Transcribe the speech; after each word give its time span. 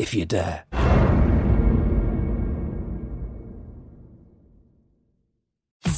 if 0.00 0.14
you 0.14 0.24
dare. 0.24 1.09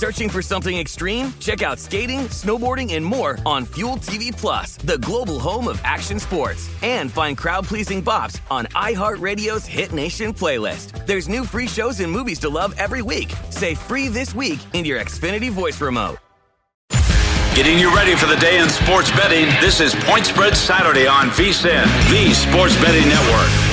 Searching 0.00 0.30
for 0.30 0.40
something 0.40 0.78
extreme? 0.78 1.30
Check 1.40 1.62
out 1.62 1.78
skating, 1.78 2.20
snowboarding, 2.30 2.94
and 2.94 3.04
more 3.04 3.38
on 3.44 3.66
Fuel 3.66 3.98
TV 3.98 4.34
Plus, 4.34 4.78
the 4.78 4.96
global 4.96 5.38
home 5.38 5.68
of 5.68 5.78
action 5.84 6.18
sports. 6.18 6.70
And 6.80 7.12
find 7.12 7.36
crowd-pleasing 7.36 8.02
bops 8.02 8.40
on 8.50 8.64
iHeartRadio's 8.68 9.66
Hit 9.66 9.92
Nation 9.92 10.32
playlist. 10.32 11.06
There's 11.06 11.28
new 11.28 11.44
free 11.44 11.66
shows 11.66 12.00
and 12.00 12.10
movies 12.10 12.38
to 12.38 12.48
love 12.48 12.74
every 12.78 13.02
week. 13.02 13.30
Say 13.50 13.74
free 13.74 14.08
this 14.08 14.34
week 14.34 14.60
in 14.72 14.86
your 14.86 14.98
Xfinity 14.98 15.50
voice 15.50 15.78
remote. 15.82 16.16
Getting 17.54 17.78
you 17.78 17.94
ready 17.94 18.16
for 18.16 18.24
the 18.24 18.36
day 18.36 18.58
in 18.58 18.70
sports 18.70 19.10
betting. 19.10 19.48
This 19.60 19.80
is 19.80 19.94
Point 20.06 20.24
Spread 20.24 20.56
Saturday 20.56 21.06
on 21.06 21.28
VSIN, 21.28 21.84
the 22.08 22.32
Sports 22.32 22.74
Betting 22.80 23.06
Network. 23.06 23.69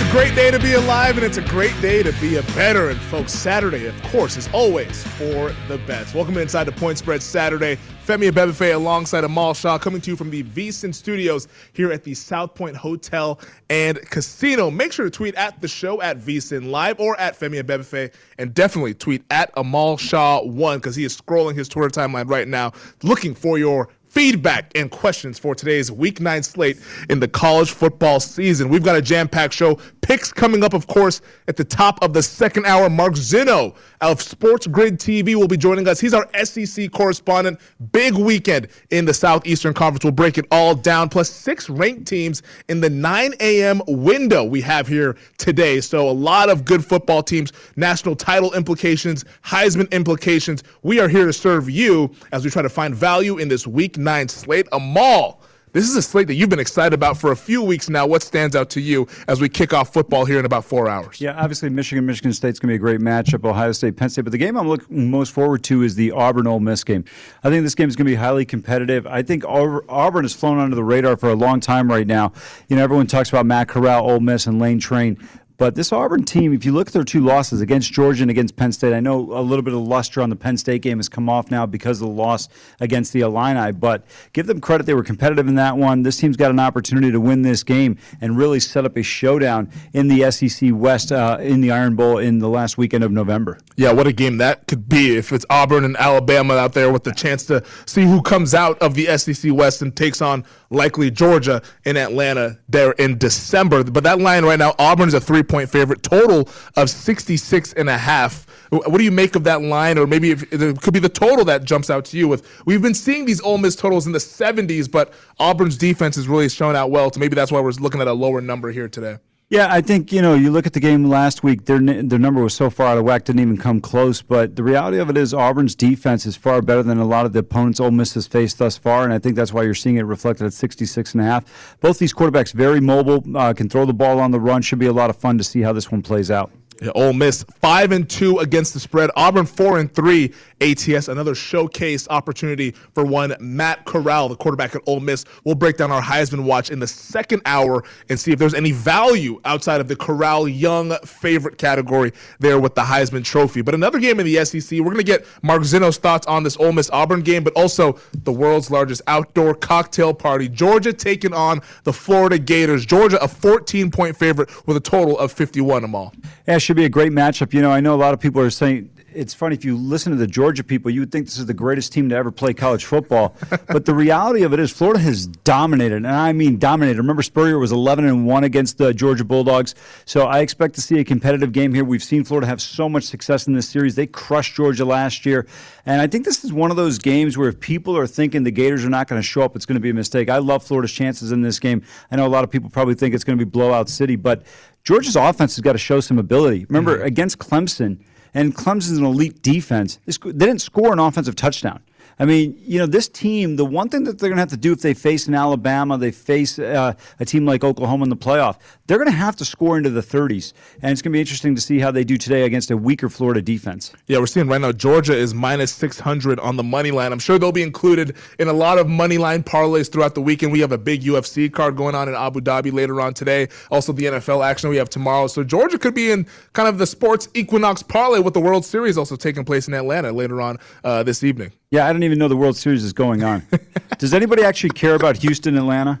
It's 0.00 0.08
a 0.08 0.12
great 0.12 0.34
day 0.34 0.50
to 0.50 0.58
be 0.58 0.72
alive, 0.72 1.18
and 1.18 1.26
it's 1.26 1.36
a 1.36 1.42
great 1.42 1.78
day 1.82 2.02
to 2.02 2.10
be 2.22 2.36
a 2.36 2.42
veteran. 2.42 2.96
Folks, 2.96 3.32
Saturday, 3.32 3.84
of 3.84 4.02
course, 4.04 4.38
is 4.38 4.48
always 4.54 5.06
for 5.18 5.54
the 5.68 5.76
best. 5.86 6.14
Welcome 6.14 6.38
inside 6.38 6.64
the 6.64 6.72
Point 6.72 6.96
Spread 6.96 7.22
Saturday. 7.22 7.76
Femi 8.06 8.30
Abebefe 8.30 8.74
alongside 8.74 9.24
Amal 9.24 9.52
Shaw 9.52 9.76
coming 9.76 10.00
to 10.00 10.10
you 10.10 10.16
from 10.16 10.30
the 10.30 10.42
VSIN 10.42 10.94
studios 10.94 11.48
here 11.74 11.92
at 11.92 12.02
the 12.02 12.14
South 12.14 12.54
Point 12.54 12.76
Hotel 12.76 13.38
and 13.68 14.00
Casino. 14.08 14.70
Make 14.70 14.92
sure 14.92 15.04
to 15.04 15.10
tweet 15.10 15.34
at 15.34 15.60
the 15.60 15.68
show 15.68 16.00
at 16.00 16.18
VSIN 16.18 16.70
Live 16.70 16.98
or 16.98 17.20
at 17.20 17.38
Femi 17.38 17.62
Abebefe, 17.62 18.10
and 18.38 18.54
definitely 18.54 18.94
tweet 18.94 19.22
at 19.30 19.50
Amal 19.58 19.98
Shaw 19.98 20.42
one 20.42 20.78
because 20.78 20.96
he 20.96 21.04
is 21.04 21.14
scrolling 21.14 21.54
his 21.54 21.68
Twitter 21.68 21.90
timeline 21.90 22.26
right 22.26 22.48
now, 22.48 22.72
looking 23.02 23.34
for 23.34 23.58
your 23.58 23.90
feedback 24.10 24.72
and 24.74 24.90
questions 24.90 25.38
for 25.38 25.54
today's 25.54 25.90
week 25.90 26.20
nine 26.20 26.42
slate 26.42 26.78
in 27.08 27.20
the 27.20 27.28
college 27.28 27.70
football 27.70 28.18
season. 28.18 28.68
We've 28.68 28.82
got 28.82 28.96
a 28.96 29.02
jam 29.02 29.28
packed 29.28 29.54
show. 29.54 29.78
Picks 30.00 30.32
coming 30.32 30.64
up, 30.64 30.74
of 30.74 30.88
course, 30.88 31.20
at 31.46 31.56
the 31.56 31.62
top 31.62 32.02
of 32.02 32.12
the 32.12 32.22
second 32.22 32.66
hour. 32.66 32.90
Mark 32.90 33.14
Zeno 33.14 33.74
of 34.00 34.20
Sports 34.20 34.66
Grid 34.66 34.98
TV 34.98 35.36
will 35.36 35.46
be 35.46 35.56
joining 35.56 35.86
us. 35.86 36.00
He's 36.00 36.12
our 36.12 36.28
SEC 36.42 36.90
correspondent. 36.90 37.60
Big 37.92 38.14
weekend 38.14 38.68
in 38.90 39.04
the 39.04 39.14
Southeastern 39.14 39.74
Conference. 39.74 40.02
We'll 40.02 40.12
break 40.12 40.38
it 40.38 40.46
all 40.50 40.74
down, 40.74 41.08
plus 41.08 41.30
six 41.30 41.70
ranked 41.70 42.08
teams 42.08 42.42
in 42.68 42.80
the 42.80 42.90
9 42.90 43.34
a.m. 43.38 43.80
window 43.86 44.42
we 44.42 44.60
have 44.62 44.88
here 44.88 45.16
today. 45.38 45.80
So, 45.80 46.08
a 46.08 46.10
lot 46.10 46.50
of 46.50 46.64
good 46.64 46.84
football 46.84 47.22
teams, 47.22 47.52
national 47.76 48.16
title 48.16 48.52
implications, 48.54 49.24
Heisman 49.44 49.88
implications. 49.92 50.64
We 50.82 50.98
are 50.98 51.08
here 51.08 51.26
to 51.26 51.32
serve 51.32 51.70
you 51.70 52.10
as 52.32 52.44
we 52.44 52.50
try 52.50 52.62
to 52.62 52.68
find 52.68 52.92
value 52.92 53.38
in 53.38 53.46
this 53.46 53.66
week 53.66 53.99
nine 54.00 54.28
slate. 54.28 54.66
Amal, 54.72 55.40
this 55.72 55.88
is 55.88 55.94
a 55.94 56.02
slate 56.02 56.26
that 56.26 56.34
you've 56.34 56.48
been 56.48 56.58
excited 56.58 56.92
about 56.92 57.16
for 57.16 57.30
a 57.30 57.36
few 57.36 57.62
weeks 57.62 57.88
now. 57.88 58.04
What 58.04 58.22
stands 58.22 58.56
out 58.56 58.70
to 58.70 58.80
you 58.80 59.06
as 59.28 59.40
we 59.40 59.48
kick 59.48 59.72
off 59.72 59.92
football 59.92 60.24
here 60.24 60.40
in 60.40 60.44
about 60.44 60.64
four 60.64 60.88
hours? 60.88 61.20
Yeah, 61.20 61.40
obviously 61.40 61.68
Michigan, 61.68 62.04
Michigan 62.04 62.32
State's 62.32 62.58
going 62.58 62.68
to 62.68 62.72
be 62.72 62.74
a 62.74 62.78
great 62.78 62.98
matchup. 62.98 63.44
Ohio 63.48 63.70
State, 63.70 63.96
Penn 63.96 64.08
State, 64.08 64.22
but 64.22 64.32
the 64.32 64.38
game 64.38 64.56
I'm 64.56 64.66
looking 64.66 65.10
most 65.10 65.32
forward 65.32 65.62
to 65.64 65.82
is 65.84 65.94
the 65.94 66.10
Auburn 66.10 66.48
Ole 66.48 66.58
Miss 66.58 66.82
game. 66.82 67.04
I 67.44 67.50
think 67.50 67.62
this 67.62 67.76
game 67.76 67.88
is 67.88 67.94
going 67.94 68.06
to 68.06 68.10
be 68.10 68.16
highly 68.16 68.44
competitive. 68.44 69.06
I 69.06 69.22
think 69.22 69.44
Auburn 69.44 70.24
has 70.24 70.34
flown 70.34 70.58
under 70.58 70.74
the 70.74 70.82
radar 70.82 71.16
for 71.16 71.30
a 71.30 71.36
long 71.36 71.60
time 71.60 71.88
right 71.88 72.06
now. 72.06 72.32
You 72.68 72.74
know, 72.74 72.82
everyone 72.82 73.06
talks 73.06 73.28
about 73.28 73.46
Matt 73.46 73.68
Corral, 73.68 74.10
Ole 74.10 74.18
Miss, 74.18 74.48
and 74.48 74.58
Lane 74.58 74.80
Train. 74.80 75.18
But 75.60 75.74
this 75.74 75.92
Auburn 75.92 76.24
team, 76.24 76.54
if 76.54 76.64
you 76.64 76.72
look 76.72 76.86
at 76.86 76.94
their 76.94 77.04
two 77.04 77.20
losses 77.20 77.60
against 77.60 77.92
Georgia 77.92 78.22
and 78.22 78.30
against 78.30 78.56
Penn 78.56 78.72
State, 78.72 78.94
I 78.94 79.00
know 79.00 79.18
a 79.18 79.42
little 79.42 79.62
bit 79.62 79.74
of 79.74 79.80
luster 79.80 80.22
on 80.22 80.30
the 80.30 80.34
Penn 80.34 80.56
State 80.56 80.80
game 80.80 80.96
has 80.96 81.06
come 81.06 81.28
off 81.28 81.50
now 81.50 81.66
because 81.66 82.00
of 82.00 82.08
the 82.08 82.14
loss 82.14 82.48
against 82.80 83.12
the 83.12 83.20
Illini. 83.20 83.70
But 83.72 84.06
give 84.32 84.46
them 84.46 84.58
credit; 84.58 84.86
they 84.86 84.94
were 84.94 85.02
competitive 85.02 85.48
in 85.48 85.56
that 85.56 85.76
one. 85.76 86.02
This 86.02 86.16
team's 86.16 86.38
got 86.38 86.50
an 86.50 86.58
opportunity 86.58 87.12
to 87.12 87.20
win 87.20 87.42
this 87.42 87.62
game 87.62 87.98
and 88.22 88.38
really 88.38 88.58
set 88.58 88.86
up 88.86 88.96
a 88.96 89.02
showdown 89.02 89.70
in 89.92 90.08
the 90.08 90.30
SEC 90.30 90.70
West 90.72 91.12
uh, 91.12 91.36
in 91.42 91.60
the 91.60 91.72
Iron 91.72 91.94
Bowl 91.94 92.16
in 92.16 92.38
the 92.38 92.48
last 92.48 92.78
weekend 92.78 93.04
of 93.04 93.12
November. 93.12 93.58
Yeah, 93.76 93.92
what 93.92 94.06
a 94.06 94.14
game 94.14 94.38
that 94.38 94.66
could 94.66 94.88
be 94.88 95.18
if 95.18 95.30
it's 95.30 95.44
Auburn 95.50 95.84
and 95.84 95.94
Alabama 95.98 96.54
out 96.54 96.72
there 96.72 96.90
with 96.90 97.04
the 97.04 97.12
chance 97.12 97.44
to 97.44 97.62
see 97.84 98.04
who 98.04 98.22
comes 98.22 98.54
out 98.54 98.78
of 98.78 98.94
the 98.94 99.14
SEC 99.18 99.52
West 99.52 99.82
and 99.82 99.94
takes 99.94 100.22
on 100.22 100.42
likely 100.70 101.10
Georgia 101.10 101.60
in 101.84 101.96
Atlanta 101.96 102.58
there 102.68 102.92
in 102.92 103.18
December. 103.18 103.84
But 103.84 104.04
that 104.04 104.20
line 104.20 104.44
right 104.44 104.58
now, 104.58 104.74
Auburn's 104.78 105.14
a 105.14 105.20
three 105.20 105.42
point 105.42 105.68
favorite, 105.68 106.02
total 106.02 106.48
of 106.76 106.88
66 106.88 107.72
and 107.74 107.88
a 107.88 107.98
half. 107.98 108.46
What 108.70 108.98
do 108.98 109.04
you 109.04 109.10
make 109.10 109.34
of 109.34 109.44
that 109.44 109.62
line, 109.62 109.98
or 109.98 110.06
maybe 110.06 110.30
if, 110.30 110.52
it 110.52 110.80
could 110.80 110.94
be 110.94 111.00
the 111.00 111.08
total 111.08 111.44
that 111.46 111.64
jumps 111.64 111.90
out 111.90 112.04
to 112.06 112.16
you? 112.16 112.28
With 112.28 112.46
we've 112.66 112.82
been 112.82 112.94
seeing 112.94 113.24
these 113.24 113.40
Ole 113.40 113.58
Miss 113.58 113.74
totals 113.74 114.06
in 114.06 114.12
the 114.12 114.18
70s, 114.18 114.90
but 114.90 115.12
Auburn's 115.40 115.76
defense 115.76 116.14
has 116.16 116.28
really 116.28 116.48
shown 116.48 116.76
out 116.76 116.90
well. 116.90 117.12
So 117.12 117.18
maybe 117.18 117.34
that's 117.34 117.50
why 117.50 117.60
we're 117.60 117.72
looking 117.72 118.00
at 118.00 118.06
a 118.06 118.12
lower 118.12 118.40
number 118.40 118.70
here 118.70 118.88
today. 118.88 119.18
Yeah, 119.50 119.66
I 119.68 119.80
think 119.80 120.12
you 120.12 120.22
know 120.22 120.34
you 120.34 120.52
look 120.52 120.64
at 120.64 120.74
the 120.74 120.80
game 120.80 121.06
last 121.06 121.42
week. 121.42 121.64
Their 121.64 121.80
their 121.80 122.20
number 122.20 122.40
was 122.40 122.54
so 122.54 122.70
far 122.70 122.86
out 122.86 122.98
of 122.98 123.04
whack, 123.04 123.24
didn't 123.24 123.40
even 123.40 123.56
come 123.56 123.80
close. 123.80 124.22
But 124.22 124.54
the 124.54 124.62
reality 124.62 124.98
of 124.98 125.10
it 125.10 125.16
is, 125.16 125.34
Auburn's 125.34 125.74
defense 125.74 126.24
is 126.24 126.36
far 126.36 126.62
better 126.62 126.84
than 126.84 126.98
a 126.98 127.04
lot 127.04 127.26
of 127.26 127.32
the 127.32 127.40
opponents 127.40 127.80
Ole 127.80 127.90
Miss 127.90 128.14
has 128.14 128.28
faced 128.28 128.58
thus 128.58 128.78
far, 128.78 129.02
and 129.02 129.12
I 129.12 129.18
think 129.18 129.34
that's 129.34 129.52
why 129.52 129.64
you're 129.64 129.74
seeing 129.74 129.96
it 129.96 130.02
reflected 130.02 130.46
at 130.46 130.52
66 130.52 131.14
and 131.14 131.20
a 131.20 131.24
half. 131.24 131.76
Both 131.80 131.98
these 131.98 132.14
quarterbacks 132.14 132.52
very 132.52 132.78
mobile, 132.78 133.24
uh, 133.36 133.52
can 133.52 133.68
throw 133.68 133.84
the 133.86 133.92
ball 133.92 134.20
on 134.20 134.30
the 134.30 134.38
run. 134.38 134.62
Should 134.62 134.78
be 134.78 134.86
a 134.86 134.92
lot 134.92 135.10
of 135.10 135.16
fun 135.16 135.36
to 135.38 135.42
see 135.42 135.62
how 135.62 135.72
this 135.72 135.90
one 135.90 136.02
plays 136.02 136.30
out. 136.30 136.52
Ole 136.94 137.12
Miss 137.12 137.42
five 137.60 137.92
and 137.92 138.08
two 138.08 138.38
against 138.38 138.74
the 138.74 138.80
spread. 138.80 139.10
Auburn 139.16 139.46
four 139.46 139.78
and 139.78 139.92
three. 139.92 140.32
ATS 140.62 141.08
another 141.08 141.34
showcase 141.34 142.06
opportunity 142.10 142.72
for 142.92 143.04
one 143.04 143.34
Matt 143.40 143.86
Corral, 143.86 144.28
the 144.28 144.36
quarterback 144.36 144.74
at 144.74 144.82
Ole 144.86 145.00
Miss. 145.00 145.24
We'll 145.44 145.54
break 145.54 145.78
down 145.78 145.90
our 145.90 146.02
Heisman 146.02 146.44
watch 146.44 146.70
in 146.70 146.78
the 146.78 146.86
second 146.86 147.40
hour 147.46 147.82
and 148.10 148.20
see 148.20 148.32
if 148.32 148.38
there's 148.38 148.52
any 148.52 148.72
value 148.72 149.40
outside 149.46 149.80
of 149.80 149.88
the 149.88 149.96
Corral 149.96 150.46
Young 150.46 150.94
favorite 150.98 151.56
category 151.56 152.12
there 152.40 152.60
with 152.60 152.74
the 152.74 152.82
Heisman 152.82 153.24
Trophy. 153.24 153.62
But 153.62 153.74
another 153.74 153.98
game 153.98 154.20
in 154.20 154.26
the 154.26 154.44
SEC. 154.44 154.80
We're 154.80 154.94
to 154.96 155.02
get 155.02 155.26
Mark 155.42 155.64
Zeno's 155.64 155.96
thoughts 155.96 156.26
on 156.26 156.42
this 156.42 156.58
Ole 156.58 156.72
Miss 156.72 156.90
Auburn 156.90 157.22
game, 157.22 157.42
but 157.42 157.54
also 157.54 157.98
the 158.12 158.32
world's 158.32 158.70
largest 158.70 159.00
outdoor 159.06 159.54
cocktail 159.54 160.12
party. 160.12 160.48
Georgia 160.48 160.92
taking 160.92 161.32
on 161.32 161.60
the 161.84 161.92
Florida 161.92 162.38
Gators. 162.38 162.84
Georgia 162.84 163.22
a 163.22 163.28
14 163.28 163.90
point 163.90 164.16
favorite 164.16 164.50
with 164.66 164.76
a 164.76 164.80
total 164.80 165.18
of 165.18 165.32
51 165.32 165.84
Amal. 165.84 166.12
Yeah, 166.46 166.58
it 166.69 166.69
should 166.70 166.76
be 166.76 166.84
a 166.84 166.88
great 166.88 167.10
matchup. 167.10 167.52
You 167.52 167.62
know, 167.62 167.72
I 167.72 167.80
know 167.80 167.96
a 167.96 167.98
lot 167.98 168.14
of 168.14 168.20
people 168.20 168.40
are 168.40 168.48
saying 168.48 168.90
it's 169.14 169.34
funny 169.34 169.54
if 169.54 169.64
you 169.64 169.76
listen 169.76 170.12
to 170.12 170.18
the 170.18 170.26
Georgia 170.26 170.62
people, 170.62 170.90
you 170.90 171.00
would 171.00 171.12
think 171.12 171.26
this 171.26 171.38
is 171.38 171.46
the 171.46 171.54
greatest 171.54 171.92
team 171.92 172.08
to 172.08 172.16
ever 172.16 172.30
play 172.30 172.54
college 172.54 172.84
football. 172.84 173.34
but 173.68 173.84
the 173.84 173.94
reality 173.94 174.42
of 174.42 174.52
it 174.52 174.60
is, 174.60 174.70
Florida 174.70 175.00
has 175.00 175.26
dominated, 175.26 175.96
and 175.96 176.06
I 176.06 176.32
mean 176.32 176.58
dominated. 176.58 176.98
Remember, 176.98 177.22
Spurrier 177.22 177.58
was 177.58 177.72
11 177.72 178.04
and 178.06 178.26
one 178.26 178.44
against 178.44 178.78
the 178.78 178.94
Georgia 178.94 179.24
Bulldogs, 179.24 179.74
so 180.04 180.26
I 180.26 180.40
expect 180.40 180.74
to 180.76 180.80
see 180.80 180.98
a 180.98 181.04
competitive 181.04 181.52
game 181.52 181.74
here. 181.74 181.84
We've 181.84 182.02
seen 182.02 182.24
Florida 182.24 182.46
have 182.46 182.60
so 182.60 182.88
much 182.88 183.04
success 183.04 183.46
in 183.46 183.54
this 183.54 183.68
series. 183.68 183.94
They 183.94 184.06
crushed 184.06 184.54
Georgia 184.54 184.84
last 184.84 185.26
year, 185.26 185.46
and 185.86 186.00
I 186.00 186.06
think 186.06 186.24
this 186.24 186.44
is 186.44 186.52
one 186.52 186.70
of 186.70 186.76
those 186.76 186.98
games 186.98 187.36
where 187.36 187.48
if 187.48 187.58
people 187.60 187.96
are 187.96 188.06
thinking 188.06 188.44
the 188.44 188.50
Gators 188.50 188.84
are 188.84 188.90
not 188.90 189.08
going 189.08 189.20
to 189.20 189.26
show 189.26 189.42
up, 189.42 189.56
it's 189.56 189.66
going 189.66 189.76
to 189.76 189.80
be 189.80 189.90
a 189.90 189.94
mistake. 189.94 190.28
I 190.28 190.38
love 190.38 190.62
Florida's 190.62 190.92
chances 190.92 191.32
in 191.32 191.42
this 191.42 191.58
game. 191.58 191.82
I 192.10 192.16
know 192.16 192.26
a 192.26 192.28
lot 192.28 192.44
of 192.44 192.50
people 192.50 192.70
probably 192.70 192.94
think 192.94 193.14
it's 193.14 193.24
going 193.24 193.38
to 193.38 193.44
be 193.44 193.48
blowout 193.48 193.88
city, 193.88 194.16
but 194.16 194.44
Georgia's 194.84 195.16
offense 195.16 195.56
has 195.56 195.60
got 195.60 195.72
to 195.72 195.78
show 195.78 196.00
some 196.00 196.18
ability. 196.18 196.64
Remember, 196.68 196.96
mm-hmm. 196.96 197.06
against 197.06 197.38
Clemson 197.38 197.98
and 198.34 198.54
Clemson's 198.54 198.98
an 198.98 199.04
elite 199.04 199.42
defense. 199.42 199.98
They 200.06 200.12
didn't 200.32 200.60
score 200.60 200.92
an 200.92 200.98
offensive 200.98 201.36
touchdown. 201.36 201.82
I 202.20 202.26
mean, 202.26 202.54
you 202.60 202.78
know, 202.78 202.84
this 202.84 203.08
team, 203.08 203.56
the 203.56 203.64
one 203.64 203.88
thing 203.88 204.04
that 204.04 204.18
they're 204.18 204.28
going 204.28 204.36
to 204.36 204.42
have 204.42 204.50
to 204.50 204.56
do 204.58 204.72
if 204.72 204.82
they 204.82 204.92
face 204.92 205.26
an 205.26 205.34
Alabama, 205.34 205.96
they 205.96 206.10
face 206.10 206.58
uh, 206.58 206.92
a 207.18 207.24
team 207.24 207.46
like 207.46 207.64
Oklahoma 207.64 208.04
in 208.04 208.10
the 208.10 208.16
playoff, 208.16 208.58
they're 208.86 208.98
going 208.98 209.10
to 209.10 209.16
have 209.16 209.36
to 209.36 209.44
score 209.46 209.78
into 209.78 209.88
the 209.88 210.02
30s. 210.02 210.52
And 210.82 210.92
it's 210.92 211.00
going 211.00 211.12
to 211.12 211.16
be 211.16 211.20
interesting 211.20 211.54
to 211.54 211.62
see 211.62 211.78
how 211.78 211.90
they 211.90 212.04
do 212.04 212.18
today 212.18 212.42
against 212.42 212.70
a 212.70 212.76
weaker 212.76 213.08
Florida 213.08 213.40
defense. 213.40 213.94
Yeah, 214.06 214.18
we're 214.18 214.26
seeing 214.26 214.48
right 214.48 214.60
now 214.60 214.70
Georgia 214.70 215.16
is 215.16 215.32
minus 215.32 215.72
600 215.72 216.38
on 216.40 216.56
the 216.56 216.62
money 216.62 216.90
line. 216.90 217.10
I'm 217.10 217.18
sure 217.18 217.38
they'll 217.38 217.52
be 217.52 217.62
included 217.62 218.16
in 218.38 218.48
a 218.48 218.52
lot 218.52 218.78
of 218.78 218.86
money 218.86 219.16
line 219.16 219.42
parlays 219.42 219.90
throughout 219.90 220.14
the 220.14 220.20
weekend. 220.20 220.52
We 220.52 220.60
have 220.60 220.72
a 220.72 220.78
big 220.78 221.02
UFC 221.02 221.50
card 221.50 221.74
going 221.74 221.94
on 221.94 222.06
in 222.06 222.14
Abu 222.14 222.40
Dhabi 222.42 222.70
later 222.70 223.00
on 223.00 223.14
today. 223.14 223.48
Also, 223.70 223.94
the 223.94 224.04
NFL 224.04 224.44
action 224.44 224.68
we 224.68 224.76
have 224.76 224.90
tomorrow. 224.90 225.26
So 225.26 225.42
Georgia 225.42 225.78
could 225.78 225.94
be 225.94 226.10
in 226.10 226.26
kind 226.52 226.68
of 226.68 226.76
the 226.76 226.86
sports 226.86 227.28
equinox 227.32 227.82
parlay 227.82 228.18
with 228.18 228.34
the 228.34 228.40
World 228.40 228.66
Series 228.66 228.98
also 228.98 229.16
taking 229.16 229.42
place 229.42 229.68
in 229.68 229.74
Atlanta 229.74 230.12
later 230.12 230.42
on 230.42 230.58
uh, 230.84 231.02
this 231.02 231.24
evening. 231.24 231.52
Yeah, 231.70 231.86
I 231.86 231.92
don't 231.92 232.02
even 232.02 232.09
know 232.16 232.28
the 232.28 232.36
World 232.36 232.56
Series 232.56 232.84
is 232.84 232.92
going 232.92 233.22
on. 233.22 233.46
Does 233.98 234.14
anybody 234.14 234.42
actually 234.42 234.70
care 234.70 234.94
about 234.94 235.16
Houston, 235.18 235.58
Atlanta? 235.58 236.00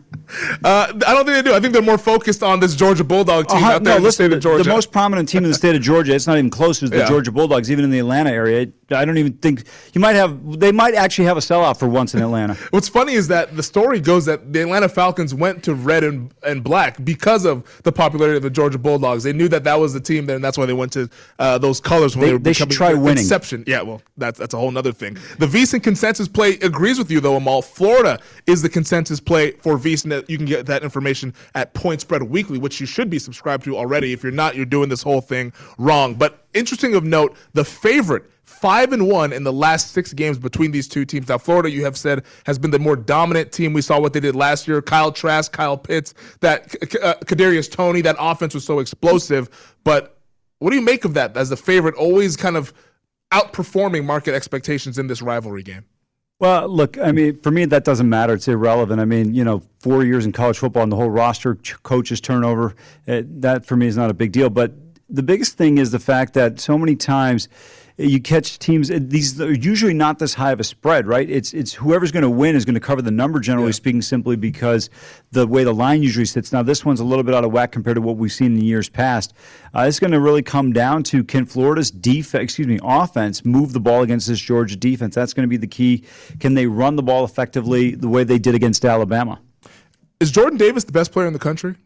Uh, 0.64 0.86
I 1.06 1.14
don't 1.14 1.26
think 1.26 1.36
they 1.36 1.42
do. 1.42 1.54
I 1.54 1.60
think 1.60 1.72
they're 1.72 1.82
more 1.82 1.98
focused 1.98 2.42
on 2.42 2.60
this 2.60 2.74
Georgia 2.74 3.04
Bulldog 3.04 3.48
team 3.48 3.62
uh, 3.62 3.72
out 3.72 3.84
there 3.84 3.94
no, 3.94 3.98
in 3.98 4.02
the 4.04 4.12
state 4.12 4.32
of 4.32 4.40
Georgia. 4.40 4.64
The 4.64 4.70
most 4.70 4.90
prominent 4.90 5.28
team 5.28 5.44
in 5.44 5.50
the 5.50 5.56
state 5.56 5.76
of 5.76 5.82
Georgia, 5.82 6.14
it's 6.14 6.26
not 6.26 6.38
even 6.38 6.50
close, 6.50 6.82
is 6.82 6.90
the 6.90 6.98
yeah. 6.98 7.08
Georgia 7.08 7.30
Bulldogs, 7.30 7.70
even 7.70 7.84
in 7.84 7.90
the 7.90 7.98
Atlanta 7.98 8.30
area. 8.30 8.68
I 8.90 9.04
don't 9.04 9.18
even 9.18 9.34
think 9.34 9.64
you 9.92 10.00
might 10.00 10.16
have. 10.16 10.58
They 10.58 10.72
might 10.72 10.94
actually 10.94 11.26
have 11.26 11.36
a 11.36 11.40
sellout 11.40 11.78
for 11.78 11.88
once 11.88 12.14
in 12.14 12.22
Atlanta. 12.22 12.54
What's 12.70 12.88
funny 12.88 13.12
is 13.12 13.28
that 13.28 13.56
the 13.56 13.62
story 13.62 14.00
goes 14.00 14.24
that 14.26 14.52
the 14.52 14.62
Atlanta 14.62 14.88
Falcons 14.88 15.34
went 15.34 15.62
to 15.64 15.74
red 15.74 16.02
and, 16.02 16.32
and 16.42 16.64
black 16.64 17.04
because 17.04 17.44
of 17.44 17.82
the 17.82 17.92
popularity 17.92 18.36
of 18.36 18.42
the 18.42 18.50
Georgia 18.50 18.78
Bulldogs. 18.78 19.24
They 19.24 19.32
knew 19.32 19.48
that 19.48 19.64
that 19.64 19.78
was 19.78 19.92
the 19.92 20.00
team 20.00 20.26
there, 20.26 20.36
and 20.36 20.44
that's 20.44 20.58
why 20.58 20.66
they 20.66 20.72
went 20.72 20.92
to 20.94 21.08
uh, 21.38 21.58
those 21.58 21.80
colors 21.80 22.16
when 22.16 22.22
they, 22.22 22.26
they 22.28 22.32
were 22.32 22.38
they 22.38 22.52
should 22.52 22.70
try 22.70 22.94
winning. 22.94 23.24
Inception. 23.24 23.64
Yeah, 23.66 23.82
well, 23.82 24.00
that's 24.16 24.38
that's 24.38 24.54
a 24.54 24.58
whole 24.58 24.76
other 24.76 24.92
thing. 24.92 25.14
The 25.38 25.46
VSiN 25.46 25.82
consensus 26.00 26.28
play 26.28 26.52
agrees 26.62 26.98
with 26.98 27.10
you 27.10 27.20
though, 27.20 27.36
Amal. 27.36 27.60
Florida 27.60 28.18
is 28.46 28.62
the 28.62 28.70
consensus 28.70 29.20
play 29.20 29.50
for 29.50 29.76
VSiN. 29.76 30.26
You 30.30 30.38
can 30.38 30.46
get 30.46 30.64
that 30.64 30.82
information 30.82 31.34
at 31.54 31.74
Point 31.74 32.00
Spread 32.00 32.22
Weekly, 32.22 32.56
which 32.56 32.80
you 32.80 32.86
should 32.86 33.10
be 33.10 33.18
subscribed 33.18 33.64
to 33.64 33.76
already. 33.76 34.14
If 34.14 34.22
you're 34.22 34.32
not, 34.32 34.56
you're 34.56 34.64
doing 34.64 34.88
this 34.88 35.02
whole 35.02 35.20
thing 35.20 35.52
wrong. 35.76 36.14
But 36.14 36.46
interesting 36.54 36.94
of 36.94 37.04
note, 37.04 37.36
the 37.52 37.66
favorite 37.66 38.24
five 38.44 38.94
and 38.94 39.08
one 39.08 39.30
in 39.34 39.44
the 39.44 39.52
last 39.52 39.90
six 39.90 40.14
games 40.14 40.38
between 40.38 40.70
these 40.70 40.88
two 40.88 41.04
teams. 41.04 41.28
Now, 41.28 41.36
Florida, 41.36 41.70
you 41.70 41.84
have 41.84 41.98
said, 41.98 42.24
has 42.46 42.58
been 42.58 42.70
the 42.70 42.78
more 42.78 42.96
dominant 42.96 43.52
team. 43.52 43.74
We 43.74 43.82
saw 43.82 44.00
what 44.00 44.14
they 44.14 44.20
did 44.20 44.34
last 44.34 44.66
year. 44.66 44.80
Kyle 44.80 45.12
Trask, 45.12 45.52
Kyle 45.52 45.76
Pitts, 45.76 46.14
that 46.40 46.74
uh, 47.02 47.14
Kadarius 47.26 47.70
Toney, 47.70 48.00
that 48.00 48.16
offense 48.18 48.54
was 48.54 48.64
so 48.64 48.78
explosive. 48.78 49.50
But 49.84 50.16
what 50.60 50.70
do 50.70 50.76
you 50.76 50.82
make 50.82 51.04
of 51.04 51.12
that 51.12 51.36
as 51.36 51.50
the 51.50 51.58
favorite, 51.58 51.94
always 51.96 52.38
kind 52.38 52.56
of 52.56 52.72
outperforming 53.32 54.04
market 54.04 54.34
expectations 54.34 54.98
in 54.98 55.06
this 55.06 55.22
rivalry 55.22 55.62
game? 55.62 55.84
Well, 56.40 56.68
look, 56.68 56.96
I 56.98 57.12
mean, 57.12 57.38
for 57.40 57.50
me, 57.50 57.66
that 57.66 57.84
doesn't 57.84 58.08
matter. 58.08 58.32
It's 58.32 58.48
irrelevant. 58.48 58.98
I 58.98 59.04
mean, 59.04 59.34
you 59.34 59.44
know, 59.44 59.62
four 59.80 60.04
years 60.04 60.24
in 60.24 60.32
college 60.32 60.58
football 60.58 60.82
and 60.82 60.90
the 60.90 60.96
whole 60.96 61.10
roster 61.10 61.56
coaches 61.82 62.18
turnover, 62.20 62.74
it, 63.06 63.24
uh, 63.24 63.28
that 63.40 63.66
for 63.66 63.76
me 63.76 63.86
is 63.86 63.96
not 63.96 64.08
a 64.08 64.14
big 64.14 64.32
deal. 64.32 64.48
But 64.48 64.72
the 65.10 65.22
biggest 65.22 65.58
thing 65.58 65.76
is 65.76 65.90
the 65.90 65.98
fact 65.98 66.32
that 66.34 66.58
so 66.58 66.78
many 66.78 66.96
times 66.96 67.48
you 68.00 68.20
catch 68.20 68.58
teams. 68.58 68.88
These 68.88 69.40
are 69.40 69.52
usually 69.52 69.94
not 69.94 70.18
this 70.18 70.34
high 70.34 70.52
of 70.52 70.60
a 70.60 70.64
spread, 70.64 71.06
right? 71.06 71.28
It's 71.28 71.52
it's 71.52 71.72
whoever's 71.72 72.10
going 72.10 72.22
to 72.22 72.30
win 72.30 72.56
is 72.56 72.64
going 72.64 72.74
to 72.74 72.80
cover 72.80 73.02
the 73.02 73.10
number. 73.10 73.40
Generally 73.40 73.68
yeah. 73.68 73.72
speaking, 73.72 74.02
simply 74.02 74.36
because 74.36 74.88
the 75.32 75.46
way 75.46 75.64
the 75.64 75.74
line 75.74 76.02
usually 76.02 76.24
sits. 76.24 76.52
Now 76.52 76.62
this 76.62 76.84
one's 76.84 77.00
a 77.00 77.04
little 77.04 77.22
bit 77.22 77.34
out 77.34 77.44
of 77.44 77.52
whack 77.52 77.72
compared 77.72 77.96
to 77.96 78.00
what 78.00 78.16
we've 78.16 78.32
seen 78.32 78.56
in 78.56 78.64
years 78.64 78.88
past. 78.88 79.34
Uh, 79.74 79.82
it's 79.82 80.00
going 80.00 80.12
to 80.12 80.20
really 80.20 80.42
come 80.42 80.72
down 80.72 81.02
to 81.04 81.22
can 81.22 81.44
Florida's 81.44 81.90
defense, 81.90 82.42
excuse 82.42 82.66
me, 82.66 82.78
offense 82.82 83.44
move 83.44 83.72
the 83.72 83.80
ball 83.80 84.02
against 84.02 84.26
this 84.26 84.40
Georgia 84.40 84.76
defense. 84.76 85.14
That's 85.14 85.34
going 85.34 85.44
to 85.44 85.50
be 85.50 85.56
the 85.56 85.66
key. 85.66 86.04
Can 86.38 86.54
they 86.54 86.66
run 86.66 86.96
the 86.96 87.02
ball 87.02 87.24
effectively 87.24 87.94
the 87.94 88.08
way 88.08 88.24
they 88.24 88.38
did 88.38 88.54
against 88.54 88.84
Alabama? 88.84 89.40
Is 90.20 90.30
Jordan 90.30 90.58
Davis 90.58 90.84
the 90.84 90.92
best 90.92 91.12
player 91.12 91.26
in 91.26 91.32
the 91.32 91.38
country? 91.38 91.76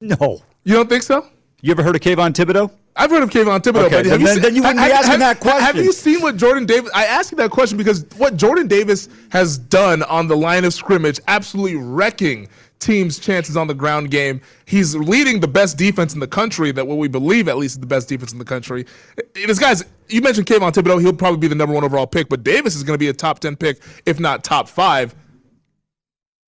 No. 0.00 0.42
You 0.64 0.74
don't 0.74 0.88
think 0.88 1.02
so? 1.02 1.26
You 1.64 1.70
ever 1.70 1.82
heard 1.82 1.96
of 1.96 2.02
Kayvon 2.02 2.34
Thibodeaux? 2.34 2.70
I've 2.94 3.10
heard 3.10 3.22
of 3.22 3.30
Kayvon 3.30 3.60
Thibodeaux, 3.60 3.84
okay, 3.84 4.02
but 4.02 4.04
then, 4.04 4.26
seen, 4.26 4.42
then 4.42 4.54
you 4.54 4.60
wouldn't 4.60 4.80
have, 4.80 4.90
be 4.90 4.92
asking 4.92 5.12
have, 5.12 5.20
that 5.20 5.40
question. 5.40 5.62
Have 5.62 5.76
you 5.76 5.94
seen 5.94 6.20
what 6.20 6.36
Jordan 6.36 6.66
Davis? 6.66 6.90
I 6.94 7.06
asked 7.06 7.32
you 7.32 7.38
that 7.38 7.50
question 7.50 7.78
because 7.78 8.04
what 8.18 8.36
Jordan 8.36 8.66
Davis 8.66 9.08
has 9.30 9.56
done 9.56 10.02
on 10.02 10.28
the 10.28 10.36
line 10.36 10.66
of 10.66 10.74
scrimmage, 10.74 11.20
absolutely 11.26 11.76
wrecking 11.76 12.48
teams' 12.80 13.18
chances 13.18 13.56
on 13.56 13.66
the 13.66 13.72
ground 13.72 14.10
game. 14.10 14.42
He's 14.66 14.94
leading 14.94 15.40
the 15.40 15.48
best 15.48 15.78
defense 15.78 16.12
in 16.12 16.20
the 16.20 16.26
country. 16.26 16.70
That 16.70 16.86
what 16.86 16.98
we 16.98 17.08
believe, 17.08 17.48
at 17.48 17.56
least, 17.56 17.76
is 17.76 17.80
the 17.80 17.86
best 17.86 18.10
defense 18.10 18.34
in 18.34 18.38
the 18.38 18.44
country. 18.44 18.84
This 19.32 19.58
guy's. 19.58 19.86
You 20.10 20.20
mentioned 20.20 20.46
Kayvon 20.46 20.70
Thibodeaux. 20.70 21.00
He'll 21.00 21.14
probably 21.14 21.38
be 21.38 21.48
the 21.48 21.54
number 21.54 21.74
one 21.74 21.82
overall 21.82 22.06
pick, 22.06 22.28
but 22.28 22.42
Davis 22.42 22.76
is 22.76 22.82
going 22.82 22.92
to 22.92 23.02
be 23.02 23.08
a 23.08 23.14
top 23.14 23.38
ten 23.38 23.56
pick, 23.56 23.80
if 24.04 24.20
not 24.20 24.44
top 24.44 24.68
five. 24.68 25.14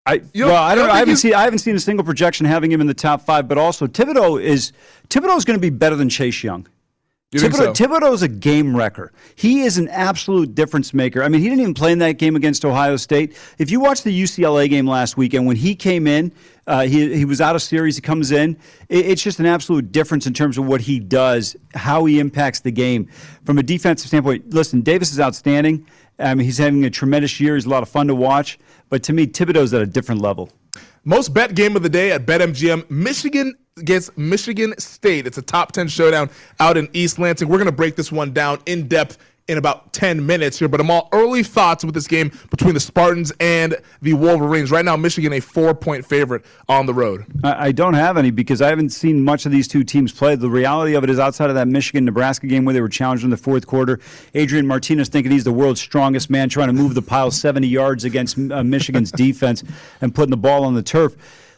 I 0.07 0.23
well, 0.35 0.55
I 0.55 0.75
don't. 0.77 0.89
I 0.89 0.99
haven't 0.99 1.17
seen. 1.17 1.35
I 1.35 1.43
haven't 1.43 1.59
seen 1.59 1.75
a 1.75 1.81
single 1.81 2.05
projection 2.05 2.47
having 2.47 2.71
him 2.71 2.81
in 2.81 2.87
the 2.87 2.95
top 2.95 3.23
five. 3.23 3.49
But 3.49 3.59
also, 3.59 3.89
Thibodeaux 3.89 4.41
is 4.41 4.73
Thibodeaux 5.09 5.37
is 5.37 5.45
going 5.45 5.59
to 5.59 5.61
be 5.61 5.71
better 5.71 5.97
than 5.97 6.09
Chase 6.09 6.45
Young. 6.45 6.67
You 7.33 7.41
Thibodeaux, 7.41 7.77
so? 7.77 7.85
Thibodeaux's 7.85 8.23
a 8.23 8.29
game 8.29 8.77
wrecker. 8.77 9.13
He 9.35 9.63
is 9.63 9.79
an 9.79 9.89
absolute 9.89 10.55
difference 10.55 10.95
maker. 10.95 11.25
I 11.25 11.29
mean, 11.29 11.41
he 11.41 11.49
didn't 11.49 11.61
even 11.61 11.75
play 11.75 11.91
in 11.91 11.99
that 11.99 12.13
game 12.13 12.37
against 12.37 12.65
Ohio 12.65 12.97
State. 12.97 13.37
If 13.59 13.69
you 13.69 13.81
watch 13.81 14.05
the 14.05 14.23
UCLA 14.23 14.71
game 14.71 14.87
last 14.87 15.17
weekend, 15.17 15.45
when 15.45 15.57
he 15.57 15.75
came 15.75 16.07
in, 16.07 16.31
uh, 16.69 16.83
he 16.83 17.17
he 17.17 17.25
was 17.25 17.41
out 17.41 17.57
of 17.57 17.63
series. 17.63 17.97
He 17.97 18.01
comes 18.01 18.31
in. 18.31 18.57
It, 18.89 19.07
it's 19.07 19.23
just 19.23 19.41
an 19.41 19.47
absolute 19.47 19.91
difference 19.91 20.29
in 20.29 20.35
terms 20.35 20.57
of 20.57 20.67
what 20.67 20.81
he 20.81 21.01
does, 21.01 21.57
how 21.75 22.05
he 22.05 22.21
impacts 22.21 22.61
the 22.61 22.71
game 22.71 23.09
from 23.45 23.59
a 23.59 23.63
defensive 23.65 24.07
standpoint. 24.07 24.55
Listen, 24.55 24.83
Davis 24.83 25.11
is 25.11 25.19
outstanding. 25.19 25.85
I 26.19 26.35
mean, 26.35 26.45
he's 26.45 26.59
having 26.59 26.85
a 26.85 26.91
tremendous 26.91 27.39
year. 27.41 27.55
He's 27.55 27.67
a 27.67 27.69
lot 27.69 27.83
of 27.83 27.89
fun 27.89 28.07
to 28.07 28.15
watch. 28.15 28.59
But 28.89 29.03
to 29.05 29.13
me, 29.13 29.27
Thibodeaux's 29.27 29.75
at 29.75 29.83
a 29.83 29.87
different 29.87 30.21
level. 30.21 30.51
Most 31.05 31.35
bet 31.35 31.55
game 31.55 31.77
of 31.77 31.83
the 31.83 31.89
day 31.89 32.13
at 32.13 32.27
BetMGM. 32.27 32.91
Michigan 32.91 33.55
against 33.77 34.17
Michigan 34.17 34.75
State. 34.79 35.27
It's 35.27 35.39
a 35.39 35.43
top 35.43 35.73
10 35.73 35.89
showdown 35.89 36.31
out 36.61 36.77
in 36.77 36.89
East 36.93 37.19
Lansing. 37.19 37.49
We're 37.49 37.59
going 37.59 37.67
to 37.67 37.73
break 37.73 37.97
this 37.97 38.11
one 38.11 38.33
down 38.33 38.59
in 38.67 38.89
depth 38.89 39.19
in 39.49 39.59
about 39.59 39.93
10 39.93 40.25
minutes 40.27 40.59
here. 40.59 40.69
But 40.69 40.81
Amal 40.81 41.09
early 41.13 41.43
thoughts 41.43 41.85
with 41.85 41.95
this 41.95 42.07
game 42.07 42.33
between 42.51 42.75
the 42.75 42.81
Spartans 42.81 43.33
and 43.39 43.77
the 44.03 44.15
Wolverines. 44.15 44.71
Right 44.71 44.85
now, 44.85 44.97
Michigan 44.97 45.33
a 45.35 45.41
four 45.41 45.75
point 45.75 46.05
favorite 46.05 46.45
on 46.69 46.87
the 46.87 46.95
road. 46.95 47.27
I 47.45 47.73
don't 47.73 47.95
have 47.95 48.17
any 48.17 48.31
because 48.31 48.61
I 48.61 48.69
haven't 48.69 48.91
seen 48.91 49.23
much 49.23 49.47
of 49.47 49.53
these 49.53 49.69
two 49.69 49.85
teams 49.85 50.13
play. 50.13 50.35
The 50.35 50.51
reality 50.51 50.95
of 50.95 51.05
it 51.05 51.11
is 51.11 51.19
outside 51.19 51.49
of 51.49 51.55
that 51.55 51.69
Michigan 51.69 52.05
Nebraska 52.05 52.47
game 52.47 52.65
where 52.65 52.73
they 52.73 52.81
were 52.81 52.89
challenged 52.89 53.25
in 53.25 53.31
the 53.31 53.37
fourth 53.37 53.67
quarter, 53.67 54.01
Adrian 54.35 54.67
Martinez 54.67 55.09
thinking 55.09 55.31
he's 55.31 55.45
the 55.45 55.53
world's 55.53 55.81
strongest 55.81 56.29
man 56.29 56.49
trying 56.49 56.69
to 56.69 56.73
move 56.73 56.95
the 56.95 57.03
pile 57.03 57.31
70 57.31 57.69
yards 57.69 58.05
against 58.05 58.39
uh, 58.39 58.65
Michigan's 58.65 59.13
defense 59.17 59.63
and 60.01 60.15
putting 60.15 60.31
the 60.31 60.37
ball 60.37 60.65
on 60.65 60.75
the 60.75 60.83
turf. 60.83 61.17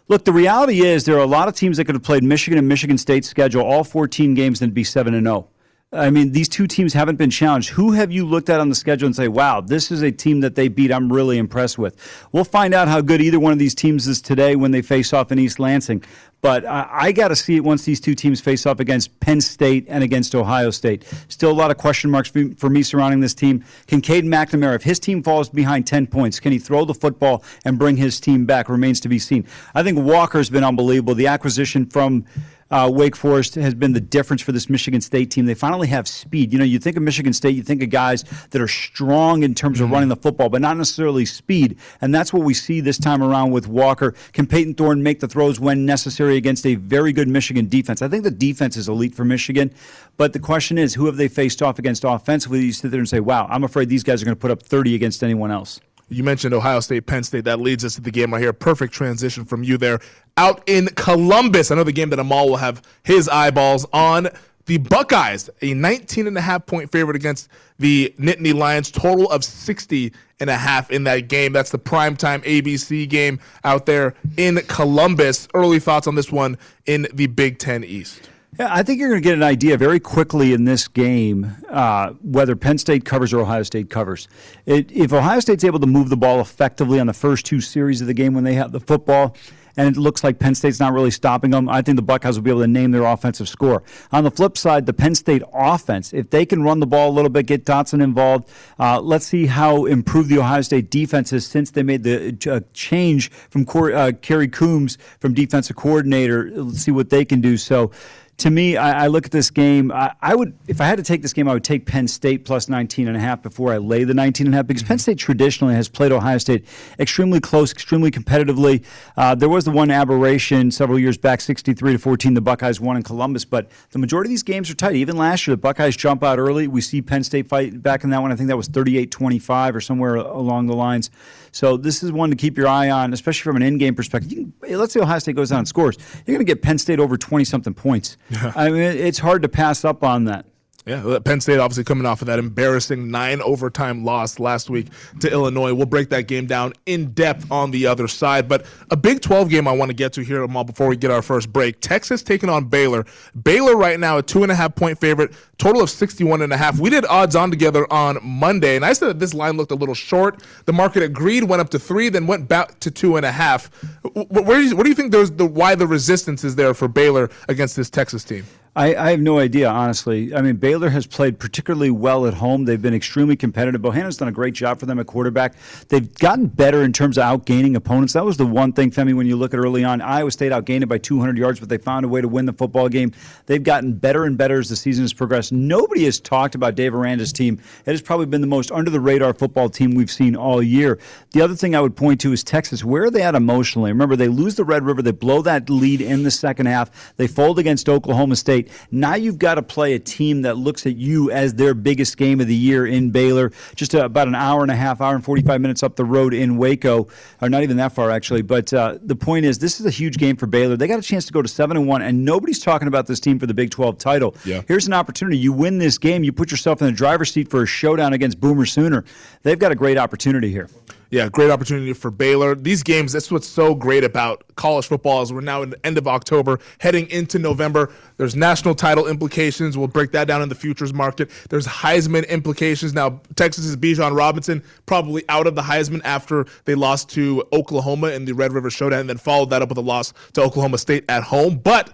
Look, 0.08 0.24
the 0.24 0.32
reality 0.32 0.80
is 0.80 1.04
there 1.04 1.16
are 1.16 1.22
a 1.22 1.26
lot 1.26 1.48
of 1.48 1.54
teams 1.54 1.76
that 1.76 1.84
could 1.84 1.94
have 1.94 2.02
played 2.02 2.24
Michigan 2.24 2.58
and 2.58 2.66
Michigan 2.66 2.96
State's 2.96 3.28
schedule 3.28 3.62
all 3.62 3.84
14 3.84 4.34
games 4.34 4.62
and 4.62 4.72
be 4.72 4.84
7 4.84 5.12
and 5.12 5.26
0. 5.26 5.48
I 5.90 6.10
mean, 6.10 6.32
these 6.32 6.50
two 6.50 6.66
teams 6.66 6.92
haven't 6.92 7.16
been 7.16 7.30
challenged. 7.30 7.70
Who 7.70 7.92
have 7.92 8.12
you 8.12 8.26
looked 8.26 8.50
at 8.50 8.60
on 8.60 8.68
the 8.68 8.74
schedule 8.74 9.06
and 9.06 9.16
say, 9.16 9.26
wow, 9.26 9.62
this 9.62 9.90
is 9.90 10.02
a 10.02 10.12
team 10.12 10.40
that 10.40 10.54
they 10.54 10.68
beat 10.68 10.92
I'm 10.92 11.10
really 11.10 11.38
impressed 11.38 11.78
with? 11.78 11.96
We'll 12.30 12.44
find 12.44 12.74
out 12.74 12.88
how 12.88 13.00
good 13.00 13.22
either 13.22 13.40
one 13.40 13.54
of 13.54 13.58
these 13.58 13.74
teams 13.74 14.06
is 14.06 14.20
today 14.20 14.54
when 14.54 14.70
they 14.70 14.82
face 14.82 15.14
off 15.14 15.32
in 15.32 15.38
East 15.38 15.58
Lansing. 15.58 16.04
But 16.42 16.66
I, 16.66 16.88
I 16.90 17.12
got 17.12 17.28
to 17.28 17.36
see 17.36 17.56
it 17.56 17.64
once 17.64 17.84
these 17.84 18.00
two 18.00 18.14
teams 18.14 18.38
face 18.38 18.66
off 18.66 18.80
against 18.80 19.18
Penn 19.20 19.40
State 19.40 19.86
and 19.88 20.04
against 20.04 20.34
Ohio 20.34 20.70
State. 20.70 21.06
Still 21.28 21.50
a 21.50 21.52
lot 21.52 21.70
of 21.70 21.78
question 21.78 22.10
marks 22.10 22.28
for, 22.28 22.44
for 22.58 22.68
me 22.68 22.82
surrounding 22.82 23.20
this 23.20 23.34
team. 23.34 23.64
Can 23.86 24.02
Cade 24.02 24.24
McNamara, 24.24 24.74
if 24.74 24.82
his 24.82 25.00
team 25.00 25.22
falls 25.22 25.48
behind 25.48 25.86
10 25.86 26.06
points, 26.06 26.38
can 26.38 26.52
he 26.52 26.58
throw 26.58 26.84
the 26.84 26.94
football 26.94 27.42
and 27.64 27.78
bring 27.78 27.96
his 27.96 28.20
team 28.20 28.44
back? 28.44 28.68
Remains 28.68 29.00
to 29.00 29.08
be 29.08 29.18
seen. 29.18 29.46
I 29.74 29.82
think 29.82 29.98
Walker's 29.98 30.50
been 30.50 30.64
unbelievable. 30.64 31.14
The 31.14 31.28
acquisition 31.28 31.86
from 31.86 32.26
uh, 32.70 32.90
Wake 32.92 33.16
Forest 33.16 33.54
has 33.54 33.74
been 33.74 33.92
the 33.92 34.00
difference 34.00 34.42
for 34.42 34.52
this 34.52 34.68
Michigan 34.68 35.00
State 35.00 35.30
team. 35.30 35.46
They 35.46 35.54
finally 35.54 35.88
have 35.88 36.06
speed. 36.06 36.52
You 36.52 36.58
know, 36.58 36.64
you 36.64 36.78
think 36.78 36.96
of 36.96 37.02
Michigan 37.02 37.32
State, 37.32 37.56
you 37.56 37.62
think 37.62 37.82
of 37.82 37.90
guys 37.90 38.24
that 38.50 38.60
are 38.60 38.68
strong 38.68 39.42
in 39.42 39.54
terms 39.54 39.80
of 39.80 39.86
mm-hmm. 39.86 39.94
running 39.94 40.08
the 40.08 40.16
football, 40.16 40.48
but 40.48 40.60
not 40.60 40.76
necessarily 40.76 41.24
speed. 41.24 41.78
And 42.00 42.14
that's 42.14 42.32
what 42.32 42.42
we 42.42 42.54
see 42.54 42.80
this 42.80 42.98
time 42.98 43.22
around 43.22 43.52
with 43.52 43.68
Walker. 43.68 44.14
Can 44.32 44.46
Payton 44.46 44.74
Thorne 44.74 45.02
make 45.02 45.20
the 45.20 45.28
throws 45.28 45.58
when 45.58 45.86
necessary 45.86 46.36
against 46.36 46.66
a 46.66 46.74
very 46.74 47.12
good 47.12 47.28
Michigan 47.28 47.68
defense? 47.68 48.02
I 48.02 48.08
think 48.08 48.24
the 48.24 48.30
defense 48.30 48.76
is 48.76 48.88
elite 48.88 49.14
for 49.14 49.24
Michigan, 49.24 49.72
but 50.16 50.32
the 50.32 50.40
question 50.40 50.78
is, 50.78 50.94
who 50.94 51.06
have 51.06 51.16
they 51.16 51.28
faced 51.28 51.62
off 51.62 51.78
against 51.78 52.04
offensively? 52.04 52.60
You 52.60 52.72
sit 52.72 52.90
there 52.90 53.00
and 53.00 53.08
say, 53.08 53.20
wow, 53.20 53.46
I'm 53.48 53.64
afraid 53.64 53.88
these 53.88 54.02
guys 54.02 54.20
are 54.20 54.24
going 54.24 54.36
to 54.36 54.40
put 54.40 54.50
up 54.50 54.62
30 54.62 54.94
against 54.94 55.22
anyone 55.22 55.50
else. 55.50 55.80
You 56.08 56.24
mentioned 56.24 56.54
Ohio 56.54 56.80
State, 56.80 57.06
Penn 57.06 57.22
State. 57.22 57.44
That 57.44 57.60
leads 57.60 57.84
us 57.84 57.94
to 57.96 58.00
the 58.00 58.10
game 58.10 58.32
right 58.32 58.40
here. 58.40 58.52
Perfect 58.52 58.92
transition 58.92 59.44
from 59.44 59.62
you 59.62 59.76
there. 59.76 60.00
Out 60.36 60.62
in 60.66 60.86
Columbus, 60.88 61.70
another 61.70 61.92
game 61.92 62.10
that 62.10 62.18
Amal 62.18 62.48
will 62.48 62.56
have 62.56 62.82
his 63.02 63.28
eyeballs 63.28 63.86
on. 63.92 64.28
The 64.66 64.78
Buckeyes, 64.78 65.48
a 65.62 65.72
19 65.72 66.26
and 66.26 66.36
a 66.36 66.42
half 66.42 66.66
point 66.66 66.92
favorite 66.92 67.16
against 67.16 67.48
the 67.78 68.14
Nittany 68.18 68.54
Lions, 68.54 68.90
total 68.90 69.30
of 69.30 69.42
60 69.42 70.12
and 70.40 70.50
a 70.50 70.56
half 70.56 70.90
in 70.90 71.04
that 71.04 71.28
game. 71.28 71.52
That's 71.52 71.70
the 71.70 71.78
primetime 71.78 72.44
ABC 72.44 73.08
game 73.08 73.40
out 73.64 73.86
there 73.86 74.14
in 74.36 74.56
Columbus. 74.68 75.48
Early 75.54 75.80
thoughts 75.80 76.06
on 76.06 76.14
this 76.14 76.30
one 76.30 76.58
in 76.86 77.06
the 77.14 77.28
Big 77.28 77.58
Ten 77.58 77.82
East. 77.82 78.27
Yeah, 78.58 78.68
I 78.70 78.82
think 78.82 78.98
you're 78.98 79.10
going 79.10 79.22
to 79.22 79.24
get 79.24 79.34
an 79.34 79.42
idea 79.42 79.76
very 79.76 80.00
quickly 80.00 80.52
in 80.52 80.64
this 80.64 80.88
game 80.88 81.56
uh, 81.68 82.10
whether 82.22 82.56
Penn 82.56 82.78
State 82.78 83.04
covers 83.04 83.32
or 83.32 83.40
Ohio 83.40 83.62
State 83.62 83.90
covers. 83.90 84.26
It, 84.66 84.90
if 84.90 85.12
Ohio 85.12 85.40
State's 85.40 85.64
able 85.64 85.80
to 85.80 85.86
move 85.86 86.08
the 86.08 86.16
ball 86.16 86.40
effectively 86.40 86.98
on 86.98 87.06
the 87.06 87.12
first 87.12 87.46
two 87.46 87.60
series 87.60 88.00
of 88.00 88.06
the 88.06 88.14
game 88.14 88.34
when 88.34 88.44
they 88.44 88.54
have 88.54 88.72
the 88.72 88.80
football, 88.80 89.36
and 89.78 89.96
it 89.96 89.98
looks 89.98 90.24
like 90.24 90.40
Penn 90.40 90.56
State's 90.56 90.80
not 90.80 90.92
really 90.92 91.12
stopping 91.12 91.52
them. 91.52 91.68
I 91.68 91.82
think 91.82 91.96
the 91.96 92.02
Buckeyes 92.02 92.36
will 92.36 92.42
be 92.42 92.50
able 92.50 92.62
to 92.62 92.66
name 92.66 92.90
their 92.90 93.04
offensive 93.04 93.48
score. 93.48 93.84
On 94.10 94.24
the 94.24 94.30
flip 94.30 94.58
side, 94.58 94.86
the 94.86 94.92
Penn 94.92 95.14
State 95.14 95.42
offense, 95.54 96.12
if 96.12 96.30
they 96.30 96.44
can 96.44 96.64
run 96.64 96.80
the 96.80 96.86
ball 96.86 97.10
a 97.10 97.14
little 97.14 97.30
bit, 97.30 97.46
get 97.46 97.64
Dotson 97.64 98.02
involved, 98.02 98.50
uh, 98.80 99.00
let's 99.00 99.24
see 99.24 99.46
how 99.46 99.84
improved 99.84 100.30
the 100.30 100.38
Ohio 100.38 100.62
State 100.62 100.90
defense 100.90 101.32
is 101.32 101.46
since 101.46 101.70
they 101.70 101.84
made 101.84 102.02
the 102.02 102.36
uh, 102.50 102.60
change 102.74 103.30
from 103.30 103.66
uh, 103.68 104.10
Kerry 104.20 104.48
Coombs 104.48 104.98
from 105.20 105.32
defensive 105.32 105.76
coordinator. 105.76 106.50
Let's 106.52 106.80
see 106.80 106.90
what 106.90 107.10
they 107.10 107.24
can 107.24 107.40
do. 107.40 107.56
So, 107.56 107.92
to 108.38 108.50
me, 108.50 108.76
I, 108.76 109.04
I, 109.04 109.06
look 109.08 109.26
at 109.26 109.32
this 109.32 109.50
game. 109.50 109.90
I, 109.90 110.14
I, 110.22 110.36
would, 110.36 110.56
if 110.68 110.80
I 110.80 110.84
had 110.84 110.96
to 110.98 111.02
take 111.02 111.22
this 111.22 111.32
game, 111.32 111.48
I 111.48 111.54
would 111.54 111.64
take 111.64 111.86
Penn 111.86 112.06
State 112.06 112.44
plus 112.44 112.68
19 112.68 113.08
and 113.08 113.16
a 113.16 113.20
half 113.20 113.42
before 113.42 113.72
I 113.72 113.78
lay 113.78 114.04
the 114.04 114.14
19 114.14 114.46
and 114.46 114.54
a 114.54 114.58
half 114.58 114.66
because 114.68 114.82
mm-hmm. 114.82 114.88
Penn 114.88 114.98
State 114.98 115.18
traditionally 115.18 115.74
has 115.74 115.88
played 115.88 116.12
Ohio 116.12 116.38
State 116.38 116.64
extremely 117.00 117.40
close, 117.40 117.72
extremely 117.72 118.12
competitively. 118.12 118.84
Uh, 119.16 119.34
there 119.34 119.48
was 119.48 119.64
the 119.64 119.72
one 119.72 119.90
aberration 119.90 120.70
several 120.70 121.00
years 121.00 121.18
back, 121.18 121.40
63 121.40 121.94
to 121.94 121.98
14, 121.98 122.34
the 122.34 122.40
Buckeyes 122.40 122.80
won 122.80 122.96
in 122.96 123.02
Columbus, 123.02 123.44
but 123.44 123.72
the 123.90 123.98
majority 123.98 124.28
of 124.28 124.30
these 124.30 124.44
games 124.44 124.70
are 124.70 124.74
tight. 124.74 124.94
Even 124.94 125.16
last 125.16 125.46
year, 125.48 125.56
the 125.56 125.60
Buckeyes 125.60 125.96
jump 125.96 126.22
out 126.22 126.38
early. 126.38 126.68
We 126.68 126.80
see 126.80 127.02
Penn 127.02 127.24
State 127.24 127.48
fight 127.48 127.82
back 127.82 128.04
in 128.04 128.10
that 128.10 128.22
one. 128.22 128.30
I 128.30 128.36
think 128.36 128.48
that 128.48 128.56
was 128.56 128.68
38 128.68 129.10
25 129.10 129.74
or 129.74 129.80
somewhere 129.80 130.14
along 130.14 130.68
the 130.68 130.76
lines. 130.76 131.10
So 131.52 131.76
this 131.76 132.02
is 132.02 132.12
one 132.12 132.30
to 132.30 132.36
keep 132.36 132.56
your 132.56 132.68
eye 132.68 132.90
on, 132.90 133.12
especially 133.12 133.44
from 133.44 133.56
an 133.56 133.62
in-game 133.62 133.94
perspective. 133.94 134.30
Can, 134.30 134.52
let's 134.68 134.92
say 134.92 135.00
Ohio 135.00 135.18
State 135.18 135.36
goes 135.36 135.50
down 135.50 135.60
and 135.60 135.68
scores, 135.68 135.96
you're 136.26 136.34
going 136.34 136.38
to 136.38 136.44
get 136.44 136.62
Penn 136.62 136.78
State 136.78 137.00
over 137.00 137.16
20 137.16 137.44
something 137.44 137.74
points. 137.74 138.16
Yeah. 138.30 138.52
I 138.54 138.70
mean, 138.70 138.82
it's 138.82 139.18
hard 139.18 139.42
to 139.42 139.48
pass 139.48 139.84
up 139.84 140.02
on 140.04 140.24
that. 140.24 140.46
Yeah, 140.88 141.18
Penn 141.22 141.38
State 141.42 141.58
obviously 141.58 141.84
coming 141.84 142.06
off 142.06 142.22
of 142.22 142.28
that 142.28 142.38
embarrassing 142.38 143.10
nine 143.10 143.42
overtime 143.42 144.06
loss 144.06 144.38
last 144.38 144.70
week 144.70 144.86
to 145.20 145.30
Illinois. 145.30 145.74
We'll 145.74 145.84
break 145.84 146.08
that 146.08 146.22
game 146.22 146.46
down 146.46 146.72
in 146.86 147.12
depth 147.12 147.52
on 147.52 147.72
the 147.72 147.86
other 147.86 148.08
side. 148.08 148.48
But 148.48 148.64
a 148.90 148.96
Big 148.96 149.20
12 149.20 149.50
game 149.50 149.68
I 149.68 149.72
want 149.72 149.90
to 149.90 149.94
get 149.94 150.14
to 150.14 150.22
here, 150.22 150.42
Amal, 150.42 150.64
before 150.64 150.86
we 150.86 150.96
get 150.96 151.10
our 151.10 151.20
first 151.20 151.52
break. 151.52 151.82
Texas 151.82 152.22
taking 152.22 152.48
on 152.48 152.64
Baylor. 152.70 153.04
Baylor 153.42 153.76
right 153.76 154.00
now 154.00 154.16
a 154.16 154.22
two 154.22 154.42
and 154.42 154.50
a 154.50 154.54
half 154.54 154.74
point 154.76 154.98
favorite, 154.98 155.34
total 155.58 155.82
of 155.82 155.90
61 155.90 156.40
and 156.40 156.54
a 156.54 156.56
half. 156.56 156.80
We 156.80 156.88
did 156.88 157.04
odds 157.04 157.36
on 157.36 157.50
together 157.50 157.86
on 157.92 158.16
Monday, 158.22 158.74
and 158.74 158.82
I 158.82 158.94
said 158.94 159.08
that 159.08 159.18
this 159.18 159.34
line 159.34 159.58
looked 159.58 159.72
a 159.72 159.74
little 159.74 159.94
short. 159.94 160.42
The 160.64 160.72
market 160.72 161.02
agreed, 161.02 161.44
went 161.44 161.60
up 161.60 161.68
to 161.70 161.78
three, 161.78 162.08
then 162.08 162.26
went 162.26 162.48
back 162.48 162.80
to 162.80 162.90
two 162.90 163.18
and 163.18 163.26
a 163.26 163.32
half. 163.32 163.66
Where 164.14 164.56
do 164.56 164.62
you, 164.62 164.74
what 164.74 164.84
do 164.84 164.88
you 164.88 164.94
think 164.94 165.12
there's 165.12 165.32
the 165.32 165.44
why 165.44 165.74
the 165.74 165.86
resistance 165.86 166.44
is 166.44 166.56
there 166.56 166.72
for 166.72 166.88
Baylor 166.88 167.28
against 167.46 167.76
this 167.76 167.90
Texas 167.90 168.24
team? 168.24 168.46
I, 168.78 168.94
I, 168.94 169.10
have 169.10 169.20
no 169.20 169.40
idea, 169.40 169.68
honestly. 169.68 170.32
I 170.32 170.40
mean, 170.40 170.54
Baylor 170.54 170.88
has 170.88 171.04
played 171.04 171.40
particularly 171.40 171.90
well 171.90 172.26
at 172.26 172.34
home. 172.34 172.64
They've 172.64 172.80
been 172.80 172.94
extremely 172.94 173.34
competitive. 173.34 173.80
Bohanon's 173.80 174.18
done 174.18 174.28
a 174.28 174.32
great 174.32 174.54
job 174.54 174.78
for 174.78 174.86
them 174.86 175.00
at 175.00 175.08
quarterback. 175.08 175.54
They've 175.88 176.14
gotten 176.14 176.46
better 176.46 176.84
in 176.84 176.92
terms 176.92 177.18
of 177.18 177.24
outgaining 177.24 177.74
opponents. 177.74 178.12
That 178.12 178.24
was 178.24 178.36
the 178.36 178.46
one 178.46 178.72
thing, 178.72 178.92
Femi, 178.92 179.16
when 179.16 179.26
you 179.26 179.34
look 179.34 179.52
at 179.52 179.58
early 179.58 179.82
on. 179.82 180.00
Iowa 180.00 180.30
State 180.30 180.52
outgained 180.52 180.82
it 180.82 180.86
by 180.86 180.98
200 180.98 181.36
yards, 181.36 181.58
but 181.58 181.68
they 181.68 181.78
found 181.78 182.04
a 182.04 182.08
way 182.08 182.20
to 182.20 182.28
win 182.28 182.46
the 182.46 182.52
football 182.52 182.88
game. 182.88 183.10
They've 183.46 183.64
gotten 183.64 183.94
better 183.94 184.26
and 184.26 184.38
better 184.38 184.60
as 184.60 184.68
the 184.68 184.76
season 184.76 185.02
has 185.02 185.12
progressed. 185.12 185.50
Nobody 185.50 186.04
has 186.04 186.20
talked 186.20 186.54
about 186.54 186.76
Dave 186.76 186.94
Aranda's 186.94 187.32
team. 187.32 187.60
It 187.84 187.90
has 187.90 188.00
probably 188.00 188.26
been 188.26 188.42
the 188.42 188.46
most 188.46 188.70
under 188.70 188.92
the 188.92 189.00
radar 189.00 189.34
football 189.34 189.68
team 189.68 189.96
we've 189.96 190.08
seen 190.08 190.36
all 190.36 190.62
year. 190.62 191.00
The 191.32 191.42
other 191.42 191.56
thing 191.56 191.74
I 191.74 191.80
would 191.80 191.96
point 191.96 192.20
to 192.20 192.32
is 192.32 192.44
Texas. 192.44 192.84
Where 192.84 193.06
are 193.06 193.10
they 193.10 193.22
at 193.22 193.34
emotionally? 193.34 193.90
Remember, 193.90 194.14
they 194.14 194.28
lose 194.28 194.54
the 194.54 194.64
Red 194.64 194.84
River, 194.84 195.02
they 195.02 195.10
blow 195.10 195.42
that 195.42 195.68
lead 195.68 196.00
in 196.00 196.22
the 196.22 196.30
second 196.30 196.66
half, 196.66 197.16
they 197.16 197.26
fold 197.26 197.58
against 197.58 197.88
Oklahoma 197.88 198.36
State. 198.36 198.67
Now 198.90 199.14
you've 199.14 199.38
got 199.38 199.54
to 199.54 199.62
play 199.62 199.94
a 199.94 199.98
team 199.98 200.42
that 200.42 200.56
looks 200.56 200.86
at 200.86 200.96
you 200.96 201.30
as 201.30 201.54
their 201.54 201.74
biggest 201.74 202.16
game 202.16 202.40
of 202.40 202.46
the 202.46 202.54
year 202.54 202.86
in 202.86 203.10
Baylor, 203.10 203.52
just 203.74 203.94
about 203.94 204.28
an 204.28 204.34
hour 204.34 204.62
and 204.62 204.70
a 204.70 204.76
half, 204.76 205.00
hour 205.00 205.14
and 205.14 205.24
45 205.24 205.60
minutes 205.60 205.82
up 205.82 205.96
the 205.96 206.04
road 206.04 206.34
in 206.34 206.56
Waco, 206.56 207.08
or 207.40 207.48
not 207.48 207.62
even 207.62 207.76
that 207.78 207.92
far 207.92 208.10
actually. 208.10 208.42
But 208.42 208.72
uh, 208.72 208.98
the 209.02 209.16
point 209.16 209.44
is, 209.44 209.58
this 209.58 209.80
is 209.80 209.86
a 209.86 209.90
huge 209.90 210.16
game 210.16 210.36
for 210.36 210.46
Baylor. 210.46 210.76
They 210.76 210.86
got 210.86 210.98
a 210.98 211.02
chance 211.02 211.26
to 211.26 211.32
go 211.32 211.42
to 211.42 211.48
seven 211.48 211.76
and 211.76 211.86
one, 211.86 212.02
and 212.02 212.24
nobody's 212.24 212.60
talking 212.60 212.88
about 212.88 213.06
this 213.06 213.20
team 213.20 213.38
for 213.38 213.46
the 213.46 213.54
Big 213.54 213.70
12 213.70 213.98
title. 213.98 214.36
Yeah. 214.44 214.62
Here's 214.68 214.86
an 214.86 214.92
opportunity. 214.92 215.38
You 215.38 215.52
win 215.52 215.78
this 215.78 215.98
game, 215.98 216.24
you 216.24 216.32
put 216.32 216.50
yourself 216.50 216.80
in 216.80 216.86
the 216.86 216.92
driver's 216.92 217.32
seat 217.32 217.50
for 217.50 217.62
a 217.62 217.66
showdown 217.66 218.12
against 218.12 218.40
Boomer 218.40 218.66
Sooner. 218.66 219.04
They've 219.42 219.58
got 219.58 219.72
a 219.72 219.76
great 219.76 219.98
opportunity 219.98 220.50
here. 220.50 220.68
Yeah, 221.10 221.30
great 221.30 221.50
opportunity 221.50 221.94
for 221.94 222.10
Baylor. 222.10 222.54
These 222.54 222.82
games, 222.82 223.12
that's 223.12 223.30
what's 223.30 223.46
so 223.46 223.74
great 223.74 224.04
about 224.04 224.44
college 224.56 224.86
football 224.86 225.22
is 225.22 225.32
we're 225.32 225.40
now 225.40 225.62
in 225.62 225.70
the 225.70 225.86
end 225.86 225.96
of 225.96 226.06
October, 226.06 226.60
heading 226.80 227.08
into 227.08 227.38
November. 227.38 227.90
There's 228.18 228.36
national 228.36 228.74
title 228.74 229.06
implications. 229.06 229.78
We'll 229.78 229.88
break 229.88 230.12
that 230.12 230.28
down 230.28 230.42
in 230.42 230.50
the 230.50 230.54
futures 230.54 230.92
market. 230.92 231.30
There's 231.48 231.66
Heisman 231.66 232.28
implications. 232.28 232.92
Now, 232.92 233.22
Texas's 233.36 233.74
Bijan 233.74 234.14
Robinson 234.14 234.62
probably 234.84 235.24
out 235.30 235.46
of 235.46 235.54
the 235.54 235.62
Heisman 235.62 236.02
after 236.04 236.44
they 236.66 236.74
lost 236.74 237.08
to 237.10 237.42
Oklahoma 237.54 238.08
in 238.08 238.26
the 238.26 238.32
Red 238.32 238.52
River 238.52 238.68
Showdown 238.68 239.00
and 239.00 239.08
then 239.08 239.16
followed 239.18 239.48
that 239.48 239.62
up 239.62 239.70
with 239.70 239.78
a 239.78 239.82
loss 239.82 240.12
to 240.34 240.42
Oklahoma 240.42 240.76
State 240.76 241.06
at 241.08 241.22
home. 241.22 241.56
But 241.56 241.90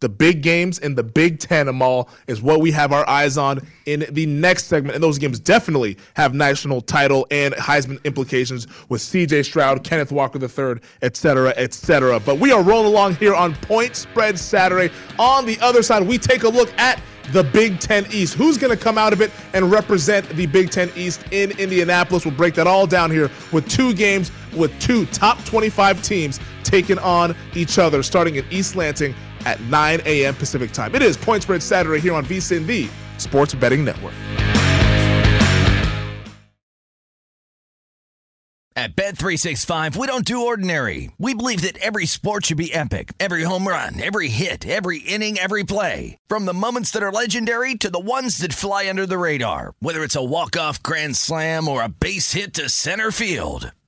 the 0.00 0.08
big 0.08 0.42
games 0.42 0.78
in 0.78 0.94
the 0.94 1.02
Big 1.02 1.40
Ten 1.40 1.68
Amal 1.68 2.08
is 2.28 2.40
what 2.40 2.60
we 2.60 2.70
have 2.70 2.92
our 2.92 3.08
eyes 3.08 3.36
on 3.36 3.60
in 3.86 4.06
the 4.10 4.26
next 4.26 4.66
segment. 4.66 4.94
And 4.94 5.02
those 5.02 5.18
games 5.18 5.40
definitely 5.40 5.96
have 6.14 6.34
national 6.34 6.80
title 6.80 7.26
and 7.30 7.54
Heisman 7.54 8.02
implications 8.04 8.68
with 8.88 9.00
CJ 9.00 9.44
Stroud, 9.44 9.82
Kenneth 9.82 10.12
Walker 10.12 10.38
III, 10.38 10.80
et 11.02 11.16
cetera, 11.16 11.52
et 11.56 11.74
cetera. 11.74 12.20
But 12.20 12.38
we 12.38 12.52
are 12.52 12.62
rolling 12.62 12.86
along 12.86 13.16
here 13.16 13.34
on 13.34 13.54
Point 13.56 13.96
Spread 13.96 14.38
Saturday. 14.38 14.92
On 15.18 15.44
the 15.44 15.58
other 15.60 15.82
side, 15.82 16.06
we 16.06 16.16
take 16.16 16.44
a 16.44 16.48
look 16.48 16.72
at 16.78 17.00
the 17.32 17.42
Big 17.42 17.78
Ten 17.80 18.06
East. 18.10 18.34
Who's 18.34 18.56
going 18.56 18.74
to 18.76 18.82
come 18.82 18.96
out 18.98 19.12
of 19.12 19.20
it 19.20 19.30
and 19.52 19.70
represent 19.70 20.28
the 20.30 20.46
Big 20.46 20.70
Ten 20.70 20.90
East 20.94 21.24
in 21.30 21.50
Indianapolis? 21.58 22.24
We'll 22.24 22.34
break 22.34 22.54
that 22.54 22.66
all 22.66 22.86
down 22.86 23.10
here 23.10 23.30
with 23.52 23.68
two 23.68 23.92
games 23.94 24.30
with 24.56 24.78
two 24.80 25.06
top 25.06 25.44
25 25.44 26.02
teams 26.02 26.40
taking 26.62 26.98
on 26.98 27.34
each 27.54 27.78
other, 27.78 28.02
starting 28.02 28.36
in 28.36 28.44
East 28.50 28.76
Lansing 28.76 29.14
at 29.48 29.60
9 29.62 30.02
a.m. 30.04 30.34
Pacific 30.34 30.72
time. 30.72 30.94
It 30.94 31.00
is 31.00 31.16
Point 31.16 31.42
Spread 31.42 31.62
Saturday 31.62 32.00
here 32.00 32.12
on 32.12 32.24
VSIN, 32.26 32.66
the 32.66 32.88
Sports 33.16 33.54
Betting 33.54 33.82
Network. 33.82 34.12
At 38.76 38.94
Bet365, 38.94 39.96
we 39.96 40.06
don't 40.06 40.24
do 40.24 40.46
ordinary. 40.46 41.10
We 41.18 41.34
believe 41.34 41.62
that 41.62 41.78
every 41.78 42.06
sport 42.06 42.46
should 42.46 42.58
be 42.58 42.72
epic. 42.72 43.12
Every 43.18 43.42
home 43.42 43.66
run, 43.66 44.00
every 44.00 44.28
hit, 44.28 44.64
every 44.64 44.98
inning, 44.98 45.36
every 45.36 45.64
play. 45.64 46.16
From 46.28 46.44
the 46.44 46.54
moments 46.54 46.92
that 46.92 47.02
are 47.02 47.10
legendary 47.10 47.74
to 47.74 47.90
the 47.90 47.98
ones 47.98 48.38
that 48.38 48.52
fly 48.52 48.88
under 48.88 49.04
the 49.04 49.18
radar. 49.18 49.72
Whether 49.80 50.04
it's 50.04 50.14
a 50.14 50.22
walk-off 50.22 50.80
grand 50.80 51.16
slam 51.16 51.66
or 51.66 51.82
a 51.82 51.88
base 51.88 52.34
hit 52.34 52.54
to 52.54 52.68
center 52.68 53.10
field. 53.10 53.72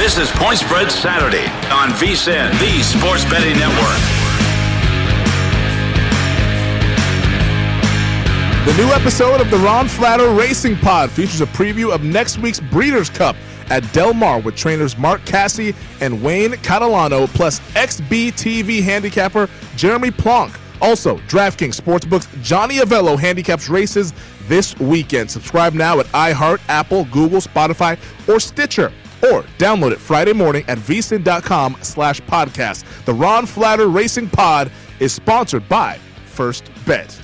This 0.00 0.16
is 0.16 0.30
Point 0.30 0.56
Spread 0.56 0.90
Saturday 0.90 1.44
on 1.70 1.90
VSIN, 1.90 2.58
the 2.58 2.82
Sports 2.82 3.22
Betting 3.24 3.52
Network. 3.58 4.00
The 8.64 8.82
new 8.82 8.90
episode 8.94 9.42
of 9.42 9.50
the 9.50 9.58
Ron 9.58 9.88
Flatter 9.88 10.30
Racing 10.30 10.76
Pod 10.76 11.10
features 11.10 11.42
a 11.42 11.46
preview 11.46 11.92
of 11.94 12.02
next 12.02 12.38
week's 12.38 12.60
Breeders' 12.60 13.10
Cup 13.10 13.36
at 13.68 13.80
Del 13.92 14.14
Mar 14.14 14.40
with 14.40 14.56
trainers 14.56 14.96
Mark 14.96 15.22
Casse 15.26 15.74
and 16.00 16.22
Wayne 16.22 16.52
Catalano, 16.52 17.28
plus 17.34 17.60
XBTV 17.74 18.82
handicapper 18.82 19.50
Jeremy 19.76 20.10
Plonk. 20.10 20.58
Also, 20.80 21.18
DraftKings 21.28 21.78
Sportsbook's 21.78 22.26
Johnny 22.42 22.76
Avello 22.76 23.18
handicaps 23.18 23.68
races 23.68 24.14
this 24.48 24.74
weekend. 24.78 25.30
Subscribe 25.30 25.74
now 25.74 26.00
at 26.00 26.06
iHeart, 26.06 26.62
Apple, 26.70 27.04
Google, 27.12 27.42
Spotify, 27.42 27.98
or 28.26 28.40
Stitcher 28.40 28.90
or 29.22 29.42
download 29.58 29.92
it 29.92 29.98
Friday 29.98 30.32
morning 30.32 30.64
at 30.68 30.78
vsin.com 30.78 31.76
slash 31.82 32.20
podcast. 32.22 32.84
The 33.04 33.14
Ron 33.14 33.46
Flatter 33.46 33.88
Racing 33.88 34.28
Pod 34.28 34.70
is 34.98 35.12
sponsored 35.12 35.68
by 35.68 35.98
First 36.26 36.70
Bet. 36.86 37.20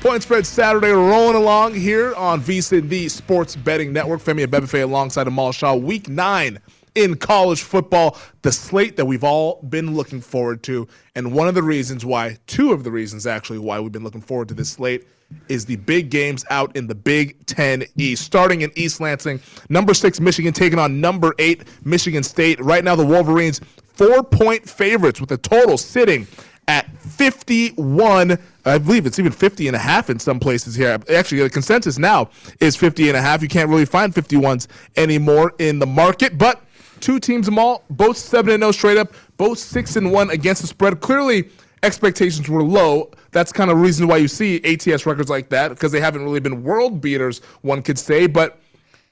Point 0.00 0.22
spread 0.22 0.46
Saturday 0.46 0.92
rolling 0.92 1.36
along 1.36 1.74
here 1.74 2.14
on 2.14 2.40
VSIN, 2.40 2.88
the 2.88 3.08
Sports 3.08 3.54
Betting 3.54 3.92
Network. 3.92 4.20
Femi 4.20 4.46
Abebefe 4.46 4.82
alongside 4.82 5.26
Amal 5.26 5.52
Shaw. 5.52 5.74
Week 5.74 6.08
nine 6.08 6.58
in 6.94 7.16
college 7.16 7.62
football, 7.62 8.18
the 8.42 8.50
slate 8.50 8.96
that 8.96 9.04
we've 9.04 9.24
all 9.24 9.62
been 9.68 9.94
looking 9.94 10.20
forward 10.20 10.62
to. 10.64 10.88
And 11.14 11.32
one 11.32 11.48
of 11.48 11.54
the 11.54 11.62
reasons 11.62 12.04
why, 12.04 12.38
two 12.46 12.72
of 12.72 12.82
the 12.82 12.90
reasons 12.90 13.26
actually, 13.26 13.58
why 13.58 13.78
we've 13.78 13.92
been 13.92 14.04
looking 14.04 14.22
forward 14.22 14.48
to 14.48 14.54
this 14.54 14.70
slate 14.70 15.06
is 15.48 15.64
the 15.64 15.76
big 15.76 16.10
games 16.10 16.44
out 16.50 16.74
in 16.76 16.86
the 16.86 16.94
Big 16.94 17.44
Ten 17.46 17.84
East. 17.96 18.24
Starting 18.24 18.62
in 18.62 18.70
East 18.76 19.00
Lansing, 19.00 19.40
number 19.68 19.94
six 19.94 20.20
Michigan 20.20 20.52
taking 20.52 20.78
on 20.78 21.00
number 21.00 21.34
eight 21.38 21.64
Michigan 21.84 22.22
State. 22.22 22.60
Right 22.60 22.84
now, 22.84 22.94
the 22.94 23.06
Wolverines 23.06 23.60
four 23.94 24.22
point 24.22 24.68
favorites 24.68 25.20
with 25.20 25.30
a 25.32 25.36
total 25.36 25.76
sitting 25.76 26.26
at 26.68 26.90
51 27.00 28.38
i 28.64 28.78
believe 28.78 29.04
it's 29.04 29.18
even 29.18 29.32
50 29.32 29.66
and 29.66 29.76
a 29.76 29.78
half 29.78 30.08
in 30.08 30.18
some 30.18 30.38
places 30.38 30.74
here 30.74 30.98
actually 31.12 31.42
the 31.42 31.50
consensus 31.50 31.98
now 31.98 32.30
is 32.60 32.76
50 32.76 33.08
and 33.08 33.16
a 33.16 33.20
half 33.20 33.42
you 33.42 33.48
can't 33.48 33.68
really 33.68 33.84
find 33.84 34.14
51s 34.14 34.68
anymore 34.96 35.52
in 35.58 35.78
the 35.78 35.86
market 35.86 36.38
but 36.38 36.62
two 37.00 37.18
teams 37.18 37.48
Amal 37.48 37.82
both 37.90 38.16
7 38.16 38.52
and 38.54 38.62
0 38.62 38.72
straight 38.72 38.98
up 38.98 39.12
both 39.36 39.58
6 39.58 39.96
and 39.96 40.12
1 40.12 40.30
against 40.30 40.62
the 40.62 40.68
spread 40.68 41.00
clearly 41.00 41.50
expectations 41.82 42.48
were 42.48 42.62
low 42.62 43.10
that's 43.30 43.52
kind 43.52 43.70
of 43.70 43.76
the 43.76 43.82
reason 43.82 44.06
why 44.06 44.16
you 44.16 44.28
see 44.28 44.60
ats 44.64 45.06
records 45.06 45.30
like 45.30 45.48
that 45.48 45.68
because 45.68 45.92
they 45.92 46.00
haven't 46.00 46.22
really 46.22 46.40
been 46.40 46.62
world 46.62 47.00
beaters 47.00 47.40
one 47.62 47.82
could 47.82 47.98
say 47.98 48.26
but 48.26 48.60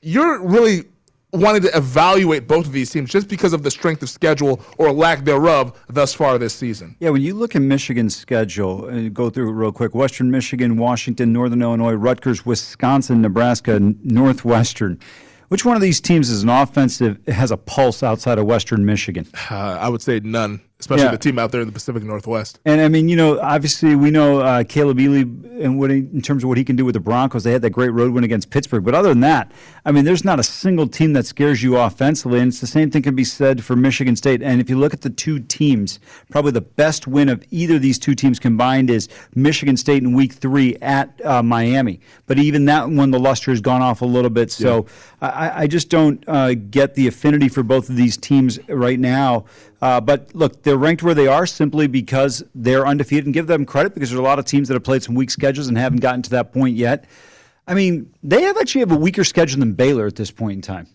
you're 0.01 0.41
really 0.41 0.85
wanted 1.33 1.63
to 1.63 1.77
evaluate 1.77 2.49
both 2.49 2.67
of 2.67 2.73
these 2.73 2.91
teams 2.91 3.11
just 3.11 3.29
because 3.29 3.53
of 3.53 3.63
the 3.63 3.71
strength 3.71 4.03
of 4.03 4.09
schedule 4.09 4.61
or 4.79 4.93
lack 4.93 5.25
thereof 5.25 5.79
thus 5.89 6.15
far 6.15 6.39
this 6.39 6.55
season. 6.55 6.97
Yeah, 7.01 7.11
when 7.11 7.23
you 7.23 7.35
look 7.35 7.55
at 7.55 7.63
Michigan's 7.63 8.17
schedule, 8.17 8.87
and 8.89 9.13
go 9.13 9.29
through 9.29 9.51
it 9.51 9.53
real 9.53 9.73
quick 9.73 9.95
Western 9.95 10.31
Michigan, 10.31 10.77
Washington, 10.77 11.33
Northern 11.33 11.61
Illinois, 11.61 11.93
Rutgers, 11.93 12.47
Wisconsin, 12.47 13.21
Nebraska, 13.21 13.79
Northwestern. 14.03 14.99
Which 15.49 15.65
one 15.65 15.77
of 15.77 15.83
these 15.83 16.01
teams 16.01 16.29
is 16.29 16.43
an 16.43 16.51
offensive 16.51 17.19
has 17.27 17.51
a 17.51 17.57
pulse 17.57 18.03
outside 18.03 18.39
of 18.39 18.45
Western 18.45 18.85
Michigan? 18.85 19.27
Uh, 19.51 19.79
I 19.81 19.89
would 19.89 20.03
say 20.03 20.21
none, 20.21 20.61
especially 20.81 21.05
yeah. 21.05 21.11
the 21.11 21.19
team 21.19 21.39
out 21.39 21.51
there 21.51 21.61
in 21.61 21.67
the 21.67 21.73
Pacific 21.73 22.05
Northwest. 22.05 22.61
And 22.65 22.81
I 22.81 22.89
mean, 22.89 23.09
you 23.09 23.17
know, 23.17 23.41
obviously 23.41 23.97
we 23.97 24.11
know 24.11 24.41
uh, 24.41 24.63
Kaleb 24.63 24.99
Eleby 24.99 25.65
and 25.65 25.79
what 25.79 25.91
he, 25.91 25.99
in 25.99 26.23
terms 26.23 26.45
of 26.45 26.49
what 26.49 26.57
he 26.57 26.65
can 26.65 26.77
do 26.77 26.85
with 26.85 26.93
the 26.93 27.01
Broncos. 27.01 27.43
They 27.43 27.51
had 27.51 27.63
that 27.63 27.71
great 27.71 27.89
road 27.89 28.13
win 28.13 28.23
against 28.23 28.51
Pittsburgh, 28.51 28.85
but 28.85 28.95
other 28.95 29.09
than 29.09 29.21
that, 29.21 29.51
I 29.85 29.91
mean, 29.91 30.05
there's 30.05 30.25
not 30.25 30.39
a 30.39 30.43
single 30.45 30.87
team 30.87 31.15
that 31.15 31.27
scares 31.27 31.63
you 31.63 31.77
offensively. 31.77 32.39
And 32.39 32.49
it's 32.49 32.61
the 32.61 32.67
same 32.69 32.91
thing 32.91 33.03
can 33.03 33.17
be 33.17 33.25
said 33.25 33.65
for 33.65 33.75
Michigan 33.75 34.15
State. 34.15 34.41
And 34.41 34.61
if 34.61 34.71
you 34.71 34.79
look 34.79 34.95
at 34.95 35.01
the 35.01 35.11
two 35.11 35.41
teams, 35.41 35.99
probably 36.31 36.53
the 36.53 36.61
best 36.61 37.09
win 37.09 37.29
of 37.29 37.43
either 37.51 37.77
of 37.77 37.83
these 37.83 37.99
two 37.99 38.15
teams 38.15 38.39
combined 38.39 38.89
is 38.89 39.09
Michigan 39.35 39.77
State 39.77 40.03
in 40.03 40.13
Week 40.13 40.33
Three 40.33 40.77
at 40.77 41.21
uh, 41.25 41.43
Miami. 41.43 42.01
But 42.27 42.39
even 42.39 42.67
that 42.67 42.89
one, 42.89 43.11
the 43.11 43.19
luster 43.19 43.51
has 43.51 43.61
gone 43.61 43.83
off 43.83 44.01
a 44.01 44.07
little 44.07 44.31
bit. 44.31 44.53
So 44.53 44.87
yeah. 45.21 45.29
I, 45.29 45.63
I, 45.63 45.67
just 45.67 45.89
don't 45.89 46.23
uh, 46.29 46.55
get 46.55 46.95
the 46.95 47.09
affinity 47.09 47.49
for 47.49 47.63
both 47.63 47.89
of 47.91 47.97
these 47.97 48.17
teams 48.17 48.59
right 48.69 49.01
now. 49.01 49.47
Uh, 49.81 50.01
but 50.01 50.35
look, 50.35 50.63
they're 50.63 50.77
ranked 50.77 51.03
where 51.03 51.15
they 51.15 51.29
are 51.29 51.47
simply 51.47 51.87
because 51.87 52.43
they're 52.55 52.87
undefeated, 52.87 53.27
and 53.27 53.35
give 53.35 53.47
them 53.47 53.65
credit 53.65 53.95
because 53.95 54.11
there's 54.11 54.19
a 54.19 54.23
lot 54.23 54.39
of 54.39 54.45
teams 54.45 54.69
that 54.69 54.75
have 54.75 54.83
played 54.83 55.03
some 55.03 55.15
weak 55.15 55.31
schedules 55.31 55.69
and 55.69 55.79
haven't 55.79 56.01
gotten 56.01 56.23
to 56.23 56.31
that 56.31 56.53
point 56.53 56.77
yet. 56.77 57.05
I 57.67 57.75
mean, 57.75 58.13
they 58.23 58.43
have 58.43 58.57
actually 58.57 58.81
have 58.81 58.93
a 58.93 58.97
weaker 58.97 59.25
schedule 59.25 59.61
than 59.61 59.75
Baylor 59.75 60.07
at 60.07 60.17
this 60.17 60.31
point 60.31 60.57
in 60.57 60.63
time. 60.63 60.87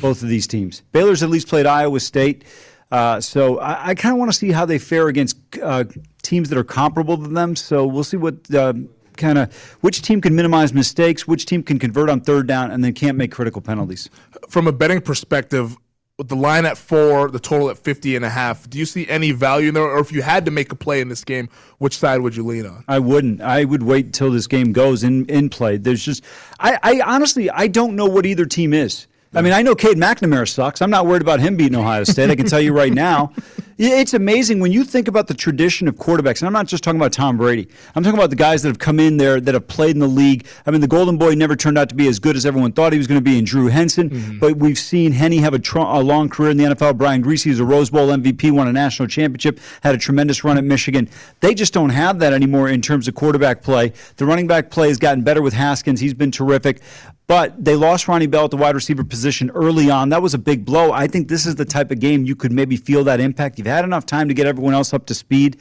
Both 0.00 0.22
of 0.22 0.28
these 0.28 0.46
teams. 0.46 0.82
Baylor's 0.92 1.22
at 1.22 1.30
least 1.30 1.48
played 1.48 1.66
Iowa 1.66 2.00
State. 2.00 2.44
Uh, 2.90 3.20
so 3.20 3.58
I, 3.58 3.88
I 3.88 3.94
kind 3.94 4.12
of 4.12 4.18
want 4.18 4.30
to 4.30 4.36
see 4.36 4.50
how 4.50 4.64
they 4.64 4.78
fare 4.78 5.08
against 5.08 5.36
uh, 5.62 5.84
teams 6.22 6.48
that 6.48 6.58
are 6.58 6.64
comparable 6.64 7.16
to 7.16 7.28
them. 7.28 7.56
So 7.56 7.86
we'll 7.86 8.04
see 8.04 8.16
what 8.16 8.52
uh, 8.54 8.74
kind 9.16 9.38
of 9.38 9.54
which 9.80 10.02
team 10.02 10.20
can 10.20 10.34
minimize 10.34 10.72
mistakes, 10.72 11.26
which 11.26 11.46
team 11.46 11.62
can 11.62 11.78
convert 11.78 12.08
on 12.08 12.20
third 12.20 12.46
down, 12.46 12.70
and 12.70 12.82
then 12.82 12.94
can't 12.94 13.16
make 13.16 13.32
critical 13.32 13.60
penalties. 13.60 14.08
From 14.48 14.66
a 14.66 14.72
betting 14.72 15.00
perspective, 15.00 15.76
with 16.18 16.28
the 16.28 16.36
line 16.36 16.66
at 16.66 16.76
four, 16.76 17.30
the 17.30 17.38
total 17.38 17.70
at 17.70 17.78
50 17.78 18.16
and 18.16 18.24
a 18.24 18.28
half, 18.28 18.68
do 18.68 18.76
you 18.76 18.84
see 18.84 19.08
any 19.08 19.30
value 19.30 19.68
in 19.68 19.74
there? 19.74 19.84
Or 19.84 20.00
if 20.00 20.10
you 20.10 20.20
had 20.20 20.44
to 20.46 20.50
make 20.50 20.72
a 20.72 20.74
play 20.74 21.00
in 21.00 21.08
this 21.08 21.22
game, 21.22 21.48
which 21.78 21.96
side 21.96 22.20
would 22.20 22.34
you 22.34 22.44
lean 22.44 22.66
on? 22.66 22.82
I 22.88 22.98
wouldn't. 22.98 23.40
I 23.40 23.64
would 23.64 23.84
wait 23.84 24.06
until 24.06 24.32
this 24.32 24.48
game 24.48 24.72
goes 24.72 25.04
in, 25.04 25.26
in 25.26 25.48
play. 25.48 25.76
There's 25.76 26.04
just, 26.04 26.24
I, 26.58 26.78
I 26.82 27.00
honestly, 27.06 27.48
I 27.50 27.68
don't 27.68 27.94
know 27.94 28.06
what 28.06 28.26
either 28.26 28.46
team 28.46 28.74
is. 28.74 29.06
I 29.34 29.42
mean, 29.42 29.52
I 29.52 29.62
know 29.62 29.74
Cade 29.74 29.98
McNamara 29.98 30.48
sucks. 30.48 30.80
I'm 30.80 30.90
not 30.90 31.06
worried 31.06 31.22
about 31.22 31.40
him 31.40 31.56
beating 31.56 31.76
Ohio 31.76 32.04
State. 32.04 32.30
I 32.30 32.36
can 32.36 32.46
tell 32.46 32.60
you 32.60 32.72
right 32.72 32.92
now. 32.92 33.32
It's 33.80 34.12
amazing 34.12 34.58
when 34.58 34.72
you 34.72 34.82
think 34.82 35.06
about 35.06 35.28
the 35.28 35.34
tradition 35.34 35.86
of 35.86 35.94
quarterbacks, 35.94 36.40
and 36.40 36.48
I'm 36.48 36.52
not 36.52 36.66
just 36.66 36.82
talking 36.82 36.98
about 36.98 37.12
Tom 37.12 37.36
Brady. 37.36 37.68
I'm 37.94 38.02
talking 38.02 38.18
about 38.18 38.30
the 38.30 38.34
guys 38.34 38.60
that 38.62 38.70
have 38.70 38.80
come 38.80 38.98
in 38.98 39.18
there 39.18 39.40
that 39.40 39.54
have 39.54 39.68
played 39.68 39.94
in 39.94 40.00
the 40.00 40.08
league. 40.08 40.48
I 40.66 40.72
mean, 40.72 40.80
the 40.80 40.88
Golden 40.88 41.16
Boy 41.16 41.36
never 41.36 41.54
turned 41.54 41.78
out 41.78 41.88
to 41.90 41.94
be 41.94 42.08
as 42.08 42.18
good 42.18 42.34
as 42.34 42.44
everyone 42.44 42.72
thought 42.72 42.92
he 42.92 42.98
was 42.98 43.06
going 43.06 43.20
to 43.20 43.24
be 43.24 43.38
in 43.38 43.44
Drew 43.44 43.68
Henson, 43.68 44.10
mm-hmm. 44.10 44.40
but 44.40 44.56
we've 44.56 44.80
seen 44.80 45.12
Henne 45.12 45.38
have 45.38 45.54
a, 45.54 45.60
tr- 45.60 45.78
a, 45.78 46.00
long 46.00 46.28
career 46.28 46.50
in 46.50 46.56
the 46.56 46.64
NFL. 46.64 46.98
Brian 46.98 47.22
Griese 47.22 47.46
is 47.46 47.60
a 47.60 47.64
Rose 47.64 47.88
Bowl 47.88 48.08
MVP, 48.08 48.50
won 48.50 48.66
a 48.66 48.72
national 48.72 49.06
championship, 49.06 49.60
had 49.82 49.94
a 49.94 49.98
tremendous 49.98 50.42
run 50.42 50.58
at 50.58 50.64
Michigan. 50.64 51.08
They 51.38 51.54
just 51.54 51.72
don't 51.72 51.90
have 51.90 52.18
that 52.18 52.32
anymore 52.32 52.68
in 52.70 52.82
terms 52.82 53.06
of 53.06 53.14
quarterback 53.14 53.62
play. 53.62 53.92
The 54.16 54.26
running 54.26 54.48
back 54.48 54.72
play 54.72 54.88
has 54.88 54.98
gotten 54.98 55.22
better 55.22 55.40
with 55.40 55.54
Haskins. 55.54 56.00
He's 56.00 56.14
been 56.14 56.32
terrific. 56.32 56.80
But 57.28 57.62
they 57.62 57.76
lost 57.76 58.08
Ronnie 58.08 58.26
Bell 58.26 58.46
at 58.46 58.50
the 58.50 58.56
wide 58.56 58.74
receiver 58.74 59.04
position 59.04 59.50
early 59.50 59.90
on. 59.90 60.08
That 60.08 60.22
was 60.22 60.32
a 60.32 60.38
big 60.38 60.64
blow. 60.64 60.92
I 60.92 61.06
think 61.06 61.28
this 61.28 61.44
is 61.44 61.56
the 61.56 61.64
type 61.66 61.90
of 61.90 62.00
game 62.00 62.24
you 62.24 62.34
could 62.34 62.52
maybe 62.52 62.74
feel 62.74 63.04
that 63.04 63.20
impact. 63.20 63.58
You've 63.58 63.66
had 63.66 63.84
enough 63.84 64.06
time 64.06 64.28
to 64.28 64.34
get 64.34 64.46
everyone 64.46 64.72
else 64.72 64.94
up 64.94 65.04
to 65.06 65.14
speed. 65.14 65.58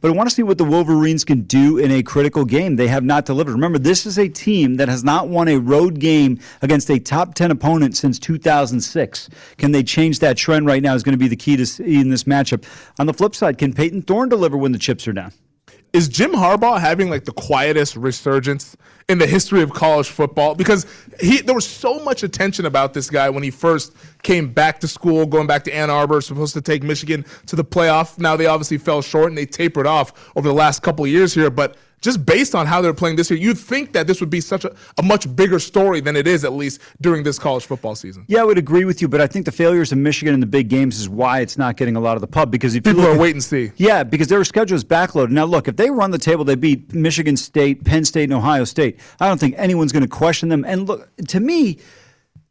But 0.00 0.12
I 0.12 0.14
want 0.14 0.28
to 0.28 0.34
see 0.34 0.44
what 0.44 0.58
the 0.58 0.64
Wolverines 0.64 1.24
can 1.24 1.42
do 1.42 1.78
in 1.78 1.90
a 1.90 2.04
critical 2.04 2.44
game. 2.44 2.76
They 2.76 2.86
have 2.86 3.02
not 3.02 3.26
delivered. 3.26 3.50
Remember, 3.50 3.80
this 3.80 4.06
is 4.06 4.16
a 4.16 4.28
team 4.28 4.76
that 4.76 4.88
has 4.88 5.02
not 5.02 5.28
won 5.28 5.48
a 5.48 5.56
road 5.56 5.98
game 5.98 6.38
against 6.62 6.88
a 6.88 7.00
top 7.00 7.34
10 7.34 7.50
opponent 7.50 7.96
since 7.96 8.20
2006. 8.20 9.28
Can 9.56 9.72
they 9.72 9.82
change 9.82 10.20
that 10.20 10.36
trend 10.36 10.66
right 10.66 10.84
now 10.84 10.94
is 10.94 11.02
going 11.02 11.14
to 11.14 11.18
be 11.18 11.26
the 11.26 11.34
key 11.34 11.56
to 11.56 11.82
in 11.82 12.10
this 12.10 12.24
matchup. 12.24 12.64
On 13.00 13.06
the 13.06 13.12
flip 13.12 13.34
side, 13.34 13.58
can 13.58 13.74
Payton 13.74 14.02
Thorne 14.02 14.28
deliver 14.28 14.56
when 14.56 14.70
the 14.70 14.78
chips 14.78 15.08
are 15.08 15.12
down? 15.12 15.32
Is 15.92 16.08
Jim 16.08 16.32
Harbaugh 16.32 16.80
having 16.80 17.10
like 17.10 17.24
the 17.24 17.32
quietest 17.32 17.96
resurgence 17.96 18.76
in 19.08 19.18
the 19.18 19.26
history 19.26 19.62
of 19.62 19.72
college 19.72 20.08
football? 20.08 20.54
Because 20.54 20.86
he 21.20 21.40
there 21.40 21.54
was 21.54 21.66
so 21.66 21.98
much 22.00 22.22
attention 22.22 22.66
about 22.66 22.94
this 22.94 23.08
guy 23.08 23.30
when 23.30 23.42
he 23.42 23.50
first 23.50 23.94
came 24.22 24.52
back 24.52 24.80
to 24.80 24.88
school, 24.88 25.26
going 25.26 25.46
back 25.46 25.64
to 25.64 25.72
Ann 25.72 25.90
Arbor, 25.90 26.20
supposed 26.20 26.54
to 26.54 26.60
take 26.60 26.82
Michigan 26.82 27.24
to 27.46 27.56
the 27.56 27.64
playoff. 27.64 28.18
Now 28.18 28.36
they 28.36 28.46
obviously 28.46 28.78
fell 28.78 29.02
short 29.02 29.28
and 29.28 29.38
they 29.38 29.46
tapered 29.46 29.86
off 29.86 30.32
over 30.36 30.46
the 30.46 30.54
last 30.54 30.82
couple 30.82 31.06
years 31.06 31.34
here, 31.34 31.50
but 31.50 31.76
just 32.00 32.24
based 32.24 32.54
on 32.54 32.66
how 32.66 32.80
they're 32.80 32.94
playing 32.94 33.16
this 33.16 33.30
year, 33.30 33.38
you'd 33.38 33.58
think 33.58 33.92
that 33.92 34.06
this 34.06 34.20
would 34.20 34.30
be 34.30 34.40
such 34.40 34.64
a, 34.64 34.74
a, 34.98 35.02
much 35.02 35.34
bigger 35.34 35.58
story 35.58 36.00
than 36.00 36.16
it 36.16 36.26
is, 36.26 36.44
at 36.44 36.52
least 36.52 36.80
during 37.00 37.22
this 37.22 37.38
college 37.38 37.66
football 37.66 37.94
season. 37.94 38.24
Yeah, 38.28 38.40
I 38.40 38.44
would 38.44 38.58
agree 38.58 38.84
with 38.84 39.02
you, 39.02 39.08
but 39.08 39.20
I 39.20 39.26
think 39.26 39.44
the 39.44 39.52
failures 39.52 39.92
of 39.92 39.98
Michigan 39.98 40.34
in 40.34 40.40
the 40.40 40.46
big 40.46 40.68
games 40.68 40.98
is 40.98 41.08
why 41.08 41.40
it's 41.40 41.58
not 41.58 41.76
getting 41.76 41.96
a 41.96 42.00
lot 42.00 42.16
of 42.16 42.20
the 42.20 42.26
pub 42.26 42.50
because 42.50 42.74
if 42.74 42.84
people 42.84 43.06
are 43.06 43.16
wait 43.16 43.34
and 43.34 43.42
see. 43.42 43.72
Yeah, 43.76 44.04
because 44.04 44.28
their 44.28 44.44
schedule 44.44 44.76
is 44.76 44.84
backloaded. 44.84 45.30
Now, 45.30 45.44
look, 45.44 45.68
if 45.68 45.76
they 45.76 45.90
run 45.90 46.10
the 46.10 46.18
table, 46.18 46.44
they 46.44 46.54
beat 46.54 46.94
Michigan 46.94 47.36
State, 47.36 47.84
Penn 47.84 48.04
State, 48.04 48.24
and 48.24 48.34
Ohio 48.34 48.64
State. 48.64 49.00
I 49.20 49.28
don't 49.28 49.38
think 49.38 49.54
anyone's 49.58 49.92
going 49.92 50.02
to 50.02 50.08
question 50.08 50.48
them. 50.48 50.64
And 50.64 50.86
look, 50.86 51.08
to 51.28 51.40
me 51.40 51.78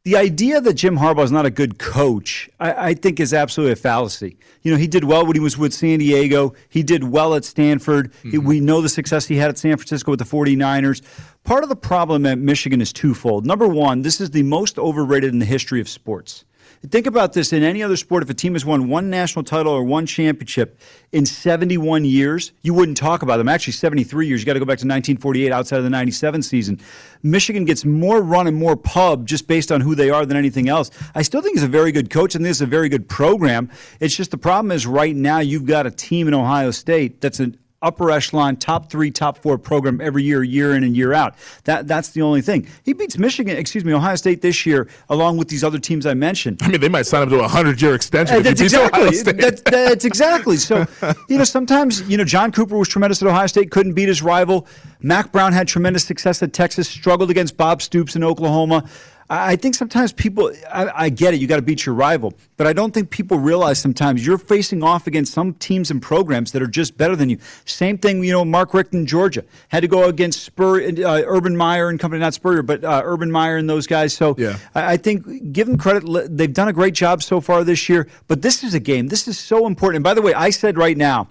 the 0.07 0.15
idea 0.15 0.61
that 0.61 0.75
Jim 0.75 0.97
Harbaugh 0.97 1.25
is 1.25 1.33
not 1.33 1.45
a 1.45 1.49
good 1.49 1.79
coach, 1.79 2.49
I, 2.61 2.91
I, 2.91 2.93
think, 2.93 3.19
is 3.19 3.33
absolutely 3.33 3.73
a 3.73 3.75
fallacy. 3.75 4.37
You 4.61 4.71
know, 4.71 4.77
he 4.77 4.87
did 4.87 5.03
well 5.03 5.25
when 5.25 5.35
he 5.35 5.41
was 5.41 5.57
with 5.57 5.73
San 5.73 5.99
Diego. 5.99 6.53
He 6.69 6.81
did 6.81 7.03
well 7.03 7.35
at 7.35 7.43
Stanford. 7.43 8.13
Mm-hmm. 8.13 8.29
He, 8.29 8.37
we 8.37 8.59
know 8.61 8.79
the 8.79 8.87
success 8.87 9.25
he 9.25 9.35
had 9.35 9.49
at 9.49 9.57
San 9.57 9.75
Francisco 9.75 10.11
with 10.11 10.19
the 10.19 10.25
49ers. 10.25 11.01
Part 11.43 11.63
of 11.63 11.67
the 11.67 11.75
problem 11.75 12.25
at 12.25 12.37
Michigan 12.37 12.79
is 12.79 12.93
twofold. 12.93 13.45
Number 13.45 13.67
one, 13.67 14.01
this 14.01 14.21
is 14.21 14.31
the 14.31 14.43
most 14.43 14.79
overrated 14.79 15.33
in 15.33 15.39
the 15.39 15.45
history 15.45 15.81
of 15.81 15.89
sports. 15.89 16.45
Think 16.85 17.07
about 17.07 17.33
this 17.33 17.53
in 17.53 17.63
any 17.63 17.81
other 17.81 17.97
sport. 17.97 18.23
If 18.23 18.29
a 18.29 18.33
team 18.33 18.53
has 18.53 18.63
won 18.63 18.87
one 18.87 19.09
national 19.09 19.43
title 19.43 19.73
or 19.73 19.83
one 19.83 20.05
championship 20.05 20.79
in 21.11 21.25
71 21.25 22.05
years, 22.05 22.51
you 22.61 22.73
wouldn't 22.73 22.97
talk 22.97 23.23
about 23.23 23.37
them. 23.37 23.49
Actually, 23.49 23.73
73 23.73 24.27
years. 24.27 24.41
You 24.41 24.45
got 24.45 24.53
to 24.53 24.59
go 24.59 24.65
back 24.65 24.77
to 24.79 24.85
1948 24.85 25.51
outside 25.51 25.77
of 25.77 25.83
the 25.83 25.89
97 25.89 26.43
season. 26.43 26.79
Michigan 27.23 27.65
gets 27.65 27.83
more 27.83 28.21
run 28.21 28.47
and 28.47 28.55
more 28.55 28.75
pub 28.75 29.25
just 29.25 29.47
based 29.47 29.71
on 29.71 29.81
who 29.81 29.95
they 29.95 30.09
are 30.09 30.25
than 30.25 30.37
anything 30.37 30.69
else. 30.69 30.91
I 31.15 31.23
still 31.23 31.41
think 31.41 31.55
he's 31.55 31.63
a 31.63 31.67
very 31.67 31.91
good 31.91 32.09
coach 32.09 32.35
and 32.35 32.45
this 32.45 32.57
is 32.57 32.61
a 32.61 32.67
very 32.67 32.89
good 32.89 33.09
program. 33.09 33.69
It's 33.99 34.15
just 34.15 34.31
the 34.31 34.37
problem 34.37 34.71
is 34.71 34.85
right 34.85 35.15
now 35.15 35.39
you've 35.39 35.65
got 35.65 35.87
a 35.87 35.91
team 35.91 36.27
in 36.27 36.33
Ohio 36.33 36.71
State 36.71 37.21
that's 37.21 37.39
an 37.39 37.57
upper 37.87 38.11
echelon, 38.11 38.57
top 38.57 38.91
three, 38.91 39.09
top 39.09 39.37
four 39.37 39.57
program 39.57 40.01
every 40.01 40.23
year, 40.23 40.43
year 40.43 40.75
in 40.75 40.83
and 40.83 40.95
year 40.95 41.13
out. 41.13 41.35
That 41.63 41.87
that's 41.87 42.09
the 42.09 42.21
only 42.21 42.41
thing. 42.41 42.67
He 42.83 42.93
beats 42.93 43.17
Michigan, 43.17 43.55
excuse 43.57 43.85
me, 43.85 43.93
Ohio 43.93 44.15
State 44.15 44.41
this 44.41 44.65
year, 44.65 44.89
along 45.09 45.37
with 45.37 45.47
these 45.47 45.63
other 45.63 45.79
teams 45.79 46.05
I 46.05 46.13
mentioned. 46.13 46.59
I 46.61 46.67
mean, 46.67 46.81
they 46.81 46.89
might 46.89 47.05
sign 47.05 47.23
him 47.23 47.29
to 47.29 47.39
a 47.39 47.47
hundred 47.47 47.81
year 47.81 47.95
extension. 47.95 48.37
Uh, 48.37 48.39
that's 48.41 48.61
exactly. 48.61 49.21
That, 49.21 49.61
that's 49.65 50.05
exactly. 50.05 50.57
So, 50.57 50.85
you 51.29 51.37
know, 51.37 51.45
sometimes 51.45 52.01
you 52.09 52.17
know 52.17 52.25
John 52.25 52.51
Cooper 52.51 52.77
was 52.77 52.89
tremendous 52.89 53.21
at 53.21 53.27
Ohio 53.27 53.47
State, 53.47 53.71
couldn't 53.71 53.93
beat 53.93 54.09
his 54.09 54.21
rival. 54.21 54.67
Mack 54.99 55.31
Brown 55.31 55.53
had 55.53 55.67
tremendous 55.67 56.03
success 56.03 56.43
at 56.43 56.53
Texas, 56.53 56.89
struggled 56.89 57.31
against 57.31 57.55
Bob 57.55 57.81
Stoops 57.81 58.15
in 58.15 58.23
Oklahoma. 58.23 58.83
I 59.29 59.57
think 59.57 59.75
sometimes 59.75 60.13
people, 60.13 60.53
I, 60.71 61.05
I 61.05 61.09
get 61.09 61.33
it, 61.33 61.41
you 61.41 61.47
got 61.47 61.57
to 61.57 61.61
beat 61.61 61.85
your 61.85 61.95
rival, 61.95 62.33
but 62.55 62.65
I 62.65 62.71
don't 62.71 62.93
think 62.93 63.09
people 63.09 63.37
realize 63.37 63.77
sometimes 63.77 64.25
you're 64.25 64.37
facing 64.37 64.83
off 64.83 65.05
against 65.05 65.33
some 65.33 65.53
teams 65.55 65.91
and 65.91 66.01
programs 66.01 66.53
that 66.53 66.61
are 66.61 66.67
just 66.67 66.97
better 66.97 67.13
than 67.13 67.29
you. 67.29 67.37
Same 67.65 67.97
thing, 67.97 68.23
you 68.23 68.31
know, 68.31 68.45
Mark 68.45 68.73
Richt 68.73 68.93
in 68.93 69.05
Georgia 69.05 69.43
had 69.67 69.81
to 69.81 69.87
go 69.89 70.05
against 70.05 70.43
Spur, 70.43 70.81
uh, 70.81 71.23
Urban 71.25 71.57
Meyer 71.57 71.89
and 71.89 71.99
company, 71.99 72.21
not 72.21 72.35
Spurrier, 72.35 72.63
but 72.63 72.85
uh, 72.85 73.01
Urban 73.03 73.29
Meyer 73.29 73.57
and 73.57 73.69
those 73.69 73.85
guys. 73.85 74.13
So 74.13 74.33
yeah. 74.37 74.57
I, 74.73 74.93
I 74.93 74.97
think 74.97 75.51
give 75.51 75.67
them 75.67 75.77
credit. 75.77 76.37
They've 76.37 76.53
done 76.53 76.69
a 76.69 76.73
great 76.73 76.93
job 76.93 77.21
so 77.21 77.41
far 77.41 77.65
this 77.65 77.89
year, 77.89 78.07
but 78.27 78.41
this 78.41 78.63
is 78.63 78.75
a 78.75 78.79
game. 78.79 79.07
This 79.07 79.27
is 79.27 79.37
so 79.37 79.67
important. 79.67 79.97
And 79.97 80.03
by 80.05 80.13
the 80.13 80.21
way, 80.21 80.33
I 80.33 80.51
said 80.51 80.77
right 80.77 80.95
now, 80.95 81.27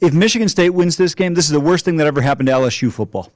if 0.00 0.14
Michigan 0.14 0.48
State 0.48 0.70
wins 0.70 0.96
this 0.96 1.16
game, 1.16 1.34
this 1.34 1.46
is 1.46 1.50
the 1.50 1.60
worst 1.60 1.84
thing 1.84 1.96
that 1.96 2.06
ever 2.06 2.20
happened 2.20 2.46
to 2.46 2.52
LSU 2.52 2.92
football. 2.92 3.32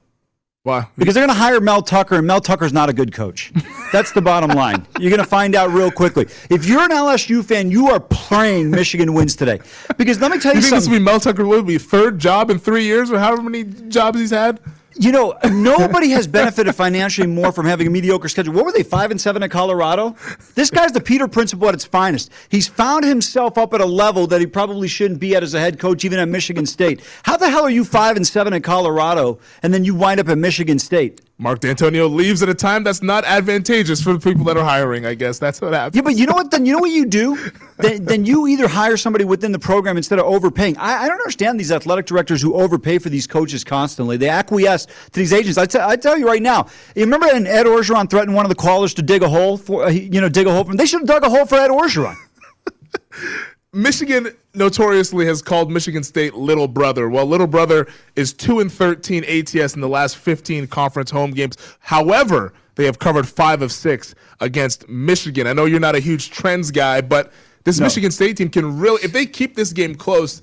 Why? 0.64 0.88
Because 0.98 1.14
they're 1.14 1.24
going 1.24 1.34
to 1.34 1.40
hire 1.40 1.60
Mel 1.60 1.82
Tucker, 1.82 2.16
and 2.16 2.26
Mel 2.26 2.40
Tucker's 2.40 2.72
not 2.72 2.88
a 2.88 2.92
good 2.92 3.12
coach. 3.12 3.52
That's 3.92 4.12
the 4.12 4.20
bottom 4.20 4.50
line. 4.50 4.86
You're 4.98 5.10
going 5.10 5.22
to 5.22 5.28
find 5.28 5.54
out 5.54 5.70
real 5.70 5.90
quickly. 5.90 6.26
If 6.50 6.66
you're 6.66 6.80
an 6.82 6.90
LSU 6.90 7.44
fan, 7.44 7.70
you 7.70 7.88
are 7.88 8.00
praying 8.00 8.70
Michigan 8.70 9.14
wins 9.14 9.36
today. 9.36 9.60
Because 9.96 10.20
let 10.20 10.30
me 10.30 10.38
tell 10.38 10.52
you, 10.52 10.56
you 10.58 10.62
think 10.62 10.70
something. 10.70 10.78
This 10.80 10.88
will 10.88 10.98
be 10.98 11.04
Mel 11.04 11.20
Tucker 11.20 11.46
will 11.46 11.62
be 11.62 11.78
third 11.78 12.18
job 12.18 12.50
in 12.50 12.58
three 12.58 12.84
years, 12.84 13.10
or 13.10 13.18
however 13.18 13.42
many 13.42 13.64
jobs 13.64 14.18
he's 14.18 14.30
had. 14.30 14.60
You 15.00 15.12
know, 15.12 15.38
nobody 15.48 16.10
has 16.10 16.26
benefited 16.26 16.74
financially 16.74 17.28
more 17.28 17.52
from 17.52 17.66
having 17.66 17.86
a 17.86 17.90
mediocre 17.90 18.28
schedule. 18.28 18.52
What 18.52 18.64
were 18.64 18.72
they, 18.72 18.82
five 18.82 19.12
and 19.12 19.20
seven 19.20 19.44
at 19.44 19.50
Colorado? 19.50 20.16
This 20.56 20.70
guy's 20.70 20.90
the 20.90 21.00
Peter 21.00 21.28
Principle 21.28 21.68
at 21.68 21.74
its 21.74 21.84
finest. 21.84 22.32
He's 22.48 22.66
found 22.66 23.04
himself 23.04 23.56
up 23.58 23.72
at 23.74 23.80
a 23.80 23.86
level 23.86 24.26
that 24.26 24.40
he 24.40 24.46
probably 24.46 24.88
shouldn't 24.88 25.20
be 25.20 25.36
at 25.36 25.44
as 25.44 25.54
a 25.54 25.60
head 25.60 25.78
coach, 25.78 26.04
even 26.04 26.18
at 26.18 26.28
Michigan 26.28 26.66
State. 26.66 27.00
How 27.22 27.36
the 27.36 27.48
hell 27.48 27.62
are 27.62 27.70
you 27.70 27.84
five 27.84 28.16
and 28.16 28.26
seven 28.26 28.52
at 28.52 28.64
Colorado, 28.64 29.38
and 29.62 29.72
then 29.72 29.84
you 29.84 29.94
wind 29.94 30.18
up 30.18 30.28
at 30.28 30.38
Michigan 30.38 30.80
State? 30.80 31.20
Mark 31.40 31.60
Dantonio 31.60 32.12
leaves 32.12 32.42
at 32.42 32.48
a 32.48 32.54
time 32.54 32.82
that's 32.82 33.00
not 33.00 33.24
advantageous 33.24 34.02
for 34.02 34.12
the 34.12 34.18
people 34.18 34.44
that 34.46 34.56
are 34.56 34.64
hiring. 34.64 35.06
I 35.06 35.14
guess 35.14 35.38
that's 35.38 35.60
what 35.60 35.72
happens. 35.72 35.94
Yeah, 35.94 36.02
but 36.02 36.16
you 36.16 36.26
know 36.26 36.34
what? 36.34 36.50
Then 36.50 36.66
you 36.66 36.72
know 36.72 36.80
what 36.80 36.90
you 36.90 37.06
do. 37.06 37.38
then, 37.76 38.04
then 38.04 38.24
you 38.24 38.48
either 38.48 38.66
hire 38.66 38.96
somebody 38.96 39.24
within 39.24 39.52
the 39.52 39.58
program 39.58 39.96
instead 39.96 40.18
of 40.18 40.24
overpaying. 40.24 40.76
I, 40.78 41.04
I, 41.04 41.06
don't 41.06 41.20
understand 41.20 41.60
these 41.60 41.70
athletic 41.70 42.06
directors 42.06 42.42
who 42.42 42.54
overpay 42.54 42.98
for 42.98 43.08
these 43.08 43.28
coaches 43.28 43.62
constantly. 43.62 44.16
They 44.16 44.28
acquiesce 44.28 44.86
to 44.86 45.12
these 45.12 45.32
agents. 45.32 45.58
I, 45.58 45.66
t- 45.66 45.78
I 45.80 45.94
tell 45.94 46.18
you 46.18 46.26
right 46.26 46.42
now. 46.42 46.66
You 46.96 47.04
remember 47.04 47.28
when 47.28 47.46
Ed 47.46 47.66
Orgeron 47.66 48.10
threatened 48.10 48.34
one 48.34 48.44
of 48.44 48.50
the 48.50 48.56
callers 48.56 48.92
to 48.94 49.02
dig 49.02 49.22
a 49.22 49.28
hole 49.28 49.56
for 49.56 49.84
uh, 49.84 49.90
you 49.90 50.20
know 50.20 50.28
dig 50.28 50.48
a 50.48 50.52
hole 50.52 50.64
for 50.64 50.72
him? 50.72 50.76
They 50.76 50.86
should 50.86 51.02
have 51.02 51.08
dug 51.08 51.22
a 51.22 51.30
hole 51.30 51.46
for 51.46 51.54
Ed 51.54 51.70
Orgeron. 51.70 52.16
Michigan 53.72 54.28
notoriously 54.54 55.26
has 55.26 55.42
called 55.42 55.70
Michigan 55.70 56.02
State 56.02 56.34
little 56.34 56.68
brother. 56.68 57.08
Well, 57.08 57.26
little 57.26 57.46
brother 57.46 57.86
is 58.16 58.32
2 58.32 58.60
and 58.60 58.72
13 58.72 59.24
ATS 59.24 59.74
in 59.74 59.80
the 59.80 59.88
last 59.88 60.16
15 60.16 60.66
conference 60.68 61.10
home 61.10 61.32
games. 61.32 61.56
However, 61.80 62.54
they 62.76 62.86
have 62.86 62.98
covered 62.98 63.28
5 63.28 63.62
of 63.62 63.72
6 63.72 64.14
against 64.40 64.88
Michigan. 64.88 65.46
I 65.46 65.52
know 65.52 65.66
you're 65.66 65.80
not 65.80 65.94
a 65.94 66.00
huge 66.00 66.30
trends 66.30 66.70
guy, 66.70 67.02
but 67.02 67.32
this 67.64 67.78
no. 67.78 67.84
Michigan 67.84 68.10
State 68.10 68.38
team 68.38 68.48
can 68.48 68.78
really 68.78 69.02
if 69.02 69.12
they 69.12 69.26
keep 69.26 69.54
this 69.54 69.74
game 69.74 69.94
close, 69.94 70.40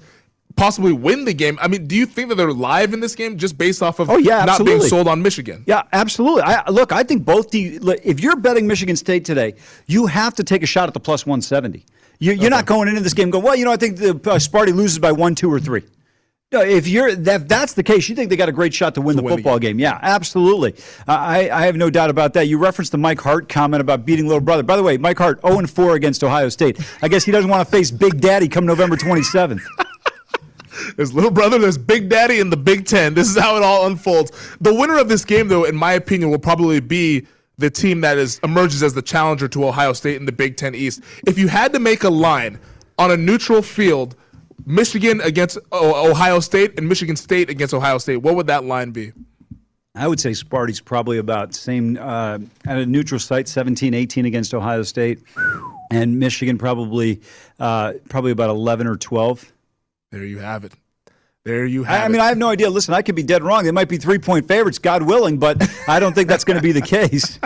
possibly 0.56 0.94
win 0.94 1.26
the 1.26 1.34
game. 1.34 1.58
I 1.60 1.68
mean, 1.68 1.88
do 1.88 1.96
you 1.96 2.06
think 2.06 2.30
that 2.30 2.36
they're 2.36 2.52
live 2.52 2.94
in 2.94 3.00
this 3.00 3.16
game 3.16 3.38
just 3.38 3.58
based 3.58 3.82
off 3.82 4.00
of 4.00 4.12
oh, 4.12 4.18
yeah, 4.18 4.46
not 4.46 4.64
being 4.64 4.82
sold 4.82 5.08
on 5.08 5.24
Michigan? 5.24 5.64
Yeah, 5.66 5.84
absolutely. 5.94 6.44
I, 6.44 6.70
look, 6.70 6.92
I 6.92 7.02
think 7.02 7.26
both 7.26 7.50
the 7.50 7.80
if 8.04 8.20
you're 8.20 8.36
betting 8.36 8.68
Michigan 8.68 8.96
State 8.96 9.26
today, 9.26 9.56
you 9.88 10.06
have 10.06 10.36
to 10.36 10.44
take 10.44 10.62
a 10.62 10.68
shot 10.68 10.88
at 10.88 10.94
the 10.94 11.00
plus 11.00 11.26
170. 11.26 11.86
You're, 12.20 12.34
you're 12.36 12.46
okay. 12.46 12.50
not 12.50 12.66
going 12.66 12.88
into 12.88 13.02
this 13.02 13.14
game 13.14 13.30
going, 13.30 13.44
well, 13.44 13.56
you 13.56 13.66
know, 13.66 13.72
I 13.72 13.78
think 13.78 13.98
the 13.98 14.12
uh, 14.12 14.38
Sparty 14.38 14.74
loses 14.74 15.00
by 15.00 15.12
one, 15.12 15.36
two, 15.36 15.52
or 15.52 15.60
three. 15.60 15.84
No, 16.52 16.62
if 16.62 16.88
you're 16.88 17.16
that, 17.16 17.50
that's 17.50 17.74
the 17.74 17.84
case. 17.84 18.08
You 18.08 18.16
think 18.16 18.30
they 18.30 18.36
got 18.36 18.50
a 18.50 18.54
great 18.54 18.74
shot 18.74 18.96
to 18.96 19.02
win 19.02 19.16
to 19.16 19.22
the 19.22 19.26
win 19.26 19.36
football 19.36 19.58
game. 19.58 19.78
game. 19.78 19.80
Yeah, 19.80 20.00
absolutely. 20.02 20.74
Uh, 21.08 21.12
I, 21.12 21.50
I 21.50 21.66
have 21.66 21.76
no 21.76 21.90
doubt 21.90 22.10
about 22.10 22.34
that. 22.36 22.48
You 22.48 22.60
referenced 22.60 22.92
the 22.92 22.98
Mike 22.98 23.20
Hart 23.20 23.50
comment 23.50 23.82
about 23.82 24.06
beating 24.06 24.28
little 24.28 24.42
brother. 24.42 24.64
By 24.64 24.78
the 24.78 24.84
way, 24.84 24.98
Mike 24.98 25.18
Hart 25.18 25.42
0 25.46 25.66
4 25.66 25.96
against 25.96 26.24
Ohio 26.24 26.50
State. 26.50 26.80
I 27.02 27.08
guess 27.08 27.26
he 27.26 27.32
doesn't 27.32 27.50
want 27.50 27.68
to 27.68 27.72
face 27.72 27.90
Big 27.90 28.22
Daddy 28.22 28.48
come 28.48 28.66
November 28.66 28.96
27th. 28.96 29.62
There's 30.96 31.14
little 31.14 31.32
brother, 31.32 31.58
there's 31.58 31.78
Big 31.78 32.10
Daddy 32.10 32.40
in 32.40 32.50
the 32.50 32.58
Big 32.58 32.86
Ten. 32.86 33.14
This 33.14 33.30
is 33.30 33.38
how 33.38 33.56
it 33.56 33.64
all 33.64 33.88
unfolds. 33.88 34.32
The 34.60 34.74
winner 34.74 34.98
of 34.98 35.08
this 35.08 35.24
game, 35.24 35.48
though, 35.48 35.64
in 35.64 35.76
my 35.76 35.94
opinion, 35.94 36.30
will 36.32 36.38
probably 36.38 36.82
be 36.82 37.26
the 37.58 37.70
team 37.70 38.02
that 38.02 38.18
is 38.18 38.40
emerges 38.44 38.84
as 38.84 38.94
the 38.94 39.02
challenger 39.02 39.48
to 39.50 39.66
Ohio 39.66 39.94
State 39.94 40.18
in 40.18 40.26
the 40.26 40.32
Big 40.32 40.58
Ten 40.58 40.76
East. 40.76 41.02
If 41.26 41.38
you 41.38 41.48
had 41.48 41.74
to 41.74 41.80
make 41.80 42.04
a 42.04 42.10
line 42.10 42.60
on 42.98 43.12
a 43.12 43.18
neutral 43.18 43.62
field, 43.62 44.16
Michigan 44.66 45.22
against 45.22 45.58
Ohio 45.72 46.40
State 46.40 46.78
and 46.78 46.88
Michigan 46.88 47.16
State 47.16 47.50
against 47.50 47.74
Ohio 47.74 47.98
State, 47.98 48.18
what 48.18 48.36
would 48.36 48.48
that 48.48 48.64
line 48.66 48.92
be? 48.92 49.12
I 49.98 50.08
would 50.08 50.20
say 50.20 50.32
Sparty's 50.32 50.82
probably 50.82 51.18
about 51.20 51.54
same 51.56 51.98
uh, 51.98 52.40
at 52.66 52.78
a 52.78 52.86
neutral 52.86 53.20
site, 53.20 53.48
17 53.48 53.94
18 53.94 54.26
against 54.26 54.54
Ohio 54.54 54.84
State. 54.84 55.20
and 55.92 56.20
Michigan 56.20 56.58
probably 56.58 57.22
uh, 57.60 57.94
probably 58.10 58.32
about 58.32 58.50
11 58.50 58.88
or 58.88 58.98
12. 58.98 59.52
There 60.12 60.26
you 60.26 60.40
have 60.40 60.64
it. 60.66 60.74
There 61.46 61.64
you 61.64 61.84
have 61.84 62.02
I, 62.02 62.06
I 62.06 62.08
mean. 62.08 62.22
I 62.22 62.28
have 62.28 62.40
no 62.40 62.48
idea. 62.48 62.72
Listen, 62.72 62.96
I 62.96 63.04
could 63.04 63.14
be 63.14 63.22
dead 63.22 63.44
wrong. 63.44 63.66
They 63.66 63.72
might 63.72 63.88
be 63.88 63.98
three 63.98 64.18
point 64.18 64.48
favorites, 64.48 64.80
God 64.80 65.04
willing, 65.04 65.38
but 65.38 65.62
I 65.88 66.00
don't 66.00 66.14
think 66.14 66.28
that's 66.28 66.44
going 66.44 66.58
to 66.58 66.62
be 66.62 66.72
the 66.72 66.82
case. 66.82 67.40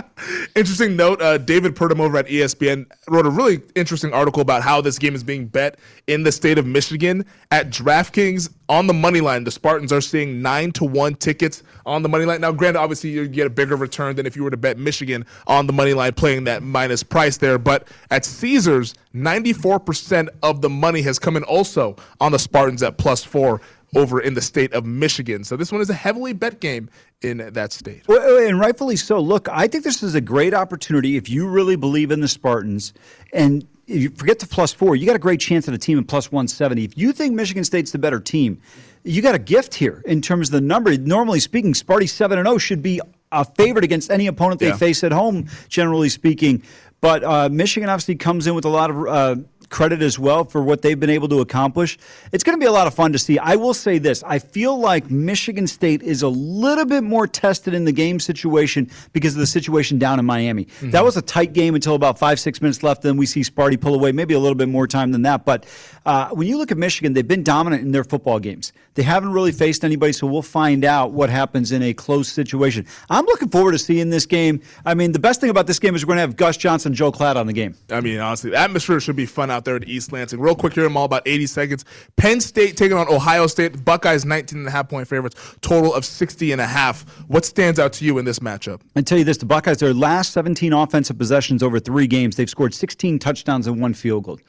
interesting 0.56 0.96
note 0.96 1.22
uh, 1.22 1.38
David 1.38 1.76
Purdum 1.76 2.00
over 2.00 2.18
at 2.18 2.28
ESPN 2.28 2.86
wrote 3.10 3.26
a 3.26 3.30
really 3.30 3.62
interesting 3.76 4.14
article 4.14 4.42
about 4.42 4.64
how 4.64 4.80
this 4.80 4.98
game 4.98 5.16
is 5.16 5.24
being 5.24 5.48
bet 5.48 5.80
in 6.08 6.24
the 6.24 6.32
state 6.32 6.58
of 6.58 6.66
Michigan. 6.66 7.26
At 7.52 7.72
DraftKings, 7.72 8.50
on 8.70 8.88
the 8.88 8.94
money 8.94 9.20
line, 9.20 9.44
the 9.44 9.52
Spartans 9.52 9.92
are 9.92 10.00
seeing 10.00 10.42
9 10.42 10.72
to 10.74 10.86
1 10.86 11.16
tickets 11.16 11.64
on 11.86 12.02
the 12.02 12.08
money 12.08 12.24
line. 12.24 12.40
Now, 12.40 12.54
granted, 12.54 12.80
obviously, 12.80 13.10
you 13.10 13.28
get 13.28 13.48
a 13.48 13.50
bigger 13.50 13.76
return 13.76 14.16
than 14.16 14.26
if 14.26 14.36
you 14.36 14.44
were 14.46 14.52
to 14.52 14.58
bet 14.58 14.78
Michigan 14.78 15.26
on 15.48 15.68
the 15.68 15.74
money 15.74 15.94
line, 15.94 16.14
playing 16.14 16.46
that 16.46 16.64
minus 16.64 17.04
price 17.04 17.36
there. 17.36 17.58
But 17.58 17.90
at 18.12 18.24
Caesars, 18.24 18.94
94% 19.16 20.30
of 20.44 20.62
the 20.62 20.70
money 20.70 21.02
has 21.02 21.20
come 21.20 21.36
in 21.36 21.44
also 21.44 21.96
on 22.20 22.32
the 22.32 22.40
Spartans 22.40 22.84
at 22.84 22.98
plus 22.98 23.24
four 23.24 23.62
over 23.96 24.20
in 24.22 24.36
the 24.36 24.42
state 24.42 24.72
of 24.74 24.86
Michigan. 24.86 25.44
So 25.44 25.58
this 25.58 25.72
one 25.72 25.82
is 25.82 25.90
a 25.90 25.96
heavily 25.96 26.34
bet 26.34 26.60
game 26.60 26.90
in 27.22 27.38
that 27.54 27.74
state. 27.74 28.04
Well, 28.08 28.48
and 28.48 28.60
rightfully 28.60 28.96
so. 28.96 29.20
Look, 29.20 29.50
I 29.50 29.68
think 29.68 29.84
this 29.84 30.04
is 30.04 30.14
a 30.14 30.22
great 30.22 30.54
opportunity 30.54 31.18
if 31.18 31.28
you 31.28 31.48
really 31.48 31.76
believe 31.76 32.12
in 32.12 32.22
the 32.22 32.28
Spartans 32.28 32.94
and 33.34 33.66
if 33.88 34.04
you 34.04 34.10
forget 34.12 34.38
the 34.38 34.46
plus 34.46 34.72
four, 34.72 34.96
you 34.96 35.08
got 35.08 35.16
a 35.16 35.20
great 35.20 35.40
chance 35.40 35.68
at 35.68 35.74
a 35.74 35.78
team 35.78 35.98
in 35.98 36.04
plus 36.04 36.32
170. 36.32 36.84
If 36.84 36.96
you 36.96 37.12
think 37.12 37.34
Michigan 37.34 37.64
State's 37.64 37.90
the 37.92 37.98
better 37.98 38.20
team, 38.20 38.62
you 39.04 39.24
got 39.24 39.34
a 39.34 39.40
gift 39.40 39.74
here 39.74 40.04
in 40.06 40.22
terms 40.22 40.50
of 40.50 40.54
the 40.54 40.62
number. 40.62 40.96
Normally 40.96 41.40
speaking, 41.40 41.74
Sparty 41.74 42.08
7 42.08 42.38
and 42.38 42.48
0 42.48 42.60
should 42.60 42.84
be 42.84 43.02
a 43.32 43.44
favorite 43.44 43.84
against 43.84 44.12
any 44.12 44.28
opponent 44.28 44.60
they 44.60 44.68
Yeah. 44.68 44.78
face 44.78 45.04
at 45.04 45.12
home, 45.12 45.48
generally 45.70 46.10
speaking. 46.10 46.62
But 47.02 47.24
uh, 47.24 47.50
Michigan 47.50 47.90
obviously 47.90 48.16
comes 48.16 48.48
in 48.48 48.56
with 48.56 48.66
a 48.66 48.70
lot 48.70 48.90
of. 48.90 49.46
Credit 49.70 50.02
as 50.02 50.18
well 50.18 50.46
for 50.46 50.62
what 50.62 50.82
they've 50.82 51.00
been 51.00 51.10
able 51.10 51.28
to 51.30 51.42
accomplish. 51.42 51.98
It's 52.32 52.44
going 52.44 52.58
to 52.58 52.60
be 52.60 52.68
a 52.68 52.72
lot 52.72 52.88
of 52.88 52.94
fun 52.94 53.12
to 53.14 53.20
see. 53.20 53.38
I 53.38 53.56
will 53.56 53.74
say 53.74 53.98
this 53.98 54.24
I 54.24 54.40
feel 54.40 54.80
like 54.80 55.10
Michigan 55.10 55.68
State 55.68 56.02
is 56.02 56.22
a 56.22 56.28
little 56.30 56.86
bit 56.86 57.04
more 57.04 57.28
tested 57.28 57.74
in 57.74 57.86
the 57.86 57.92
game 57.92 58.20
situation 58.20 58.90
because 59.14 59.34
of 59.34 59.40
the 59.40 59.48
situation 59.48 60.00
down 60.00 60.20
in 60.20 60.26
Miami. 60.26 60.68
That 60.82 61.04
was 61.04 61.18
a 61.18 61.22
tight 61.22 61.54
game 61.54 61.76
until 61.76 61.96
about 61.96 62.18
five, 62.20 62.40
six 62.40 62.62
minutes 62.62 62.84
left. 62.84 63.02
Then 63.02 63.18
we 63.18 63.26
see 63.26 63.42
Sparty 63.42 63.80
pull 63.80 63.96
away, 63.96 64.12
maybe 64.12 64.34
a 64.34 64.40
little 64.40 64.56
bit 64.56 64.70
more 64.70 64.88
time 64.88 65.12
than 65.12 65.22
that. 65.24 65.46
But 65.46 65.66
uh, 66.06 66.30
when 66.30 66.48
you 66.48 66.58
look 66.58 66.72
at 66.72 66.78
Michigan, 66.78 67.14
they've 67.14 67.28
been 67.28 67.44
dominant 67.44 67.84
in 67.84 67.92
their 67.92 68.04
football 68.04 68.40
games. 68.40 68.74
They 68.96 69.04
haven't 69.04 69.32
really 69.32 69.52
faced 69.52 69.86
anybody, 69.86 70.12
so 70.12 70.28
we'll 70.28 70.42
find 70.42 70.84
out 70.84 71.12
what 71.12 71.30
happens 71.30 71.72
in 71.72 71.82
a 71.84 71.94
close 71.94 72.28
situation. 72.30 72.86
I'm 73.10 73.26
looking 73.26 73.50
forward 73.50 73.74
to 73.74 73.80
seeing 73.80 74.10
this 74.10 74.26
game. 74.26 74.62
I 74.86 74.94
mean, 74.94 75.12
the 75.12 75.20
best 75.20 75.40
thing 75.40 75.50
about 75.50 75.68
this 75.68 75.80
game 75.80 75.96
is 75.96 76.06
we're 76.06 76.16
going 76.16 76.18
to 76.18 76.22
have 76.22 76.36
Gus 76.36 76.58
Johnson, 76.58 76.94
Joel 76.94 77.12
Klatt 77.12 77.36
on 77.36 77.48
the 77.48 77.54
game. 77.54 77.76
I 77.90 78.02
mean, 78.02 78.20
honestly, 78.20 78.50
the 78.50 78.58
atmosphere 78.58 79.00
should 79.00 79.16
be 79.16 79.26
fun 79.26 79.52
out 79.52 79.59
there 79.66 79.76
at 79.76 79.88
East 79.88 80.12
Lansing. 80.12 80.40
Real 80.40 80.56
quick 80.56 80.74
here, 80.74 80.86
Amal 80.86 81.06
about 81.06 81.24
80 81.26 81.48
seconds. 81.48 81.86
Penn 82.16 82.42
State 82.42 82.78
taking 82.78 82.98
on 82.98 83.08
Ohio 83.08 83.48
State. 83.48 83.84
Buckeyes 83.84 84.26
19 84.26 84.60
and 84.60 84.68
a 84.68 84.72
half 84.72 84.90
point 84.90 85.08
favorites. 85.08 85.36
Total 85.62 85.94
of 85.94 86.06
60 86.06 86.52
and 86.52 86.62
a 86.62 86.66
half. 86.66 87.02
What 87.28 87.46
stands 87.46 87.80
out 87.80 87.94
to 87.94 88.06
you 88.06 88.18
in 88.18 88.26
this 88.26 88.40
matchup? 88.40 88.82
I 88.96 89.02
tell 89.02 89.18
you 89.18 89.24
this: 89.24 89.38
the 89.38 89.46
Buckeyes, 89.46 89.78
their 89.78 89.94
last 89.94 90.34
17 90.34 90.74
offensive 90.74 91.18
possessions 91.18 91.64
over 91.64 91.80
three 91.80 92.08
games, 92.08 92.36
they've 92.36 92.50
scored 92.50 92.74
16 92.74 93.20
touchdowns 93.20 93.68
and 93.68 93.82
one 93.82 93.94
field 93.94 94.24
goal. 94.26 94.40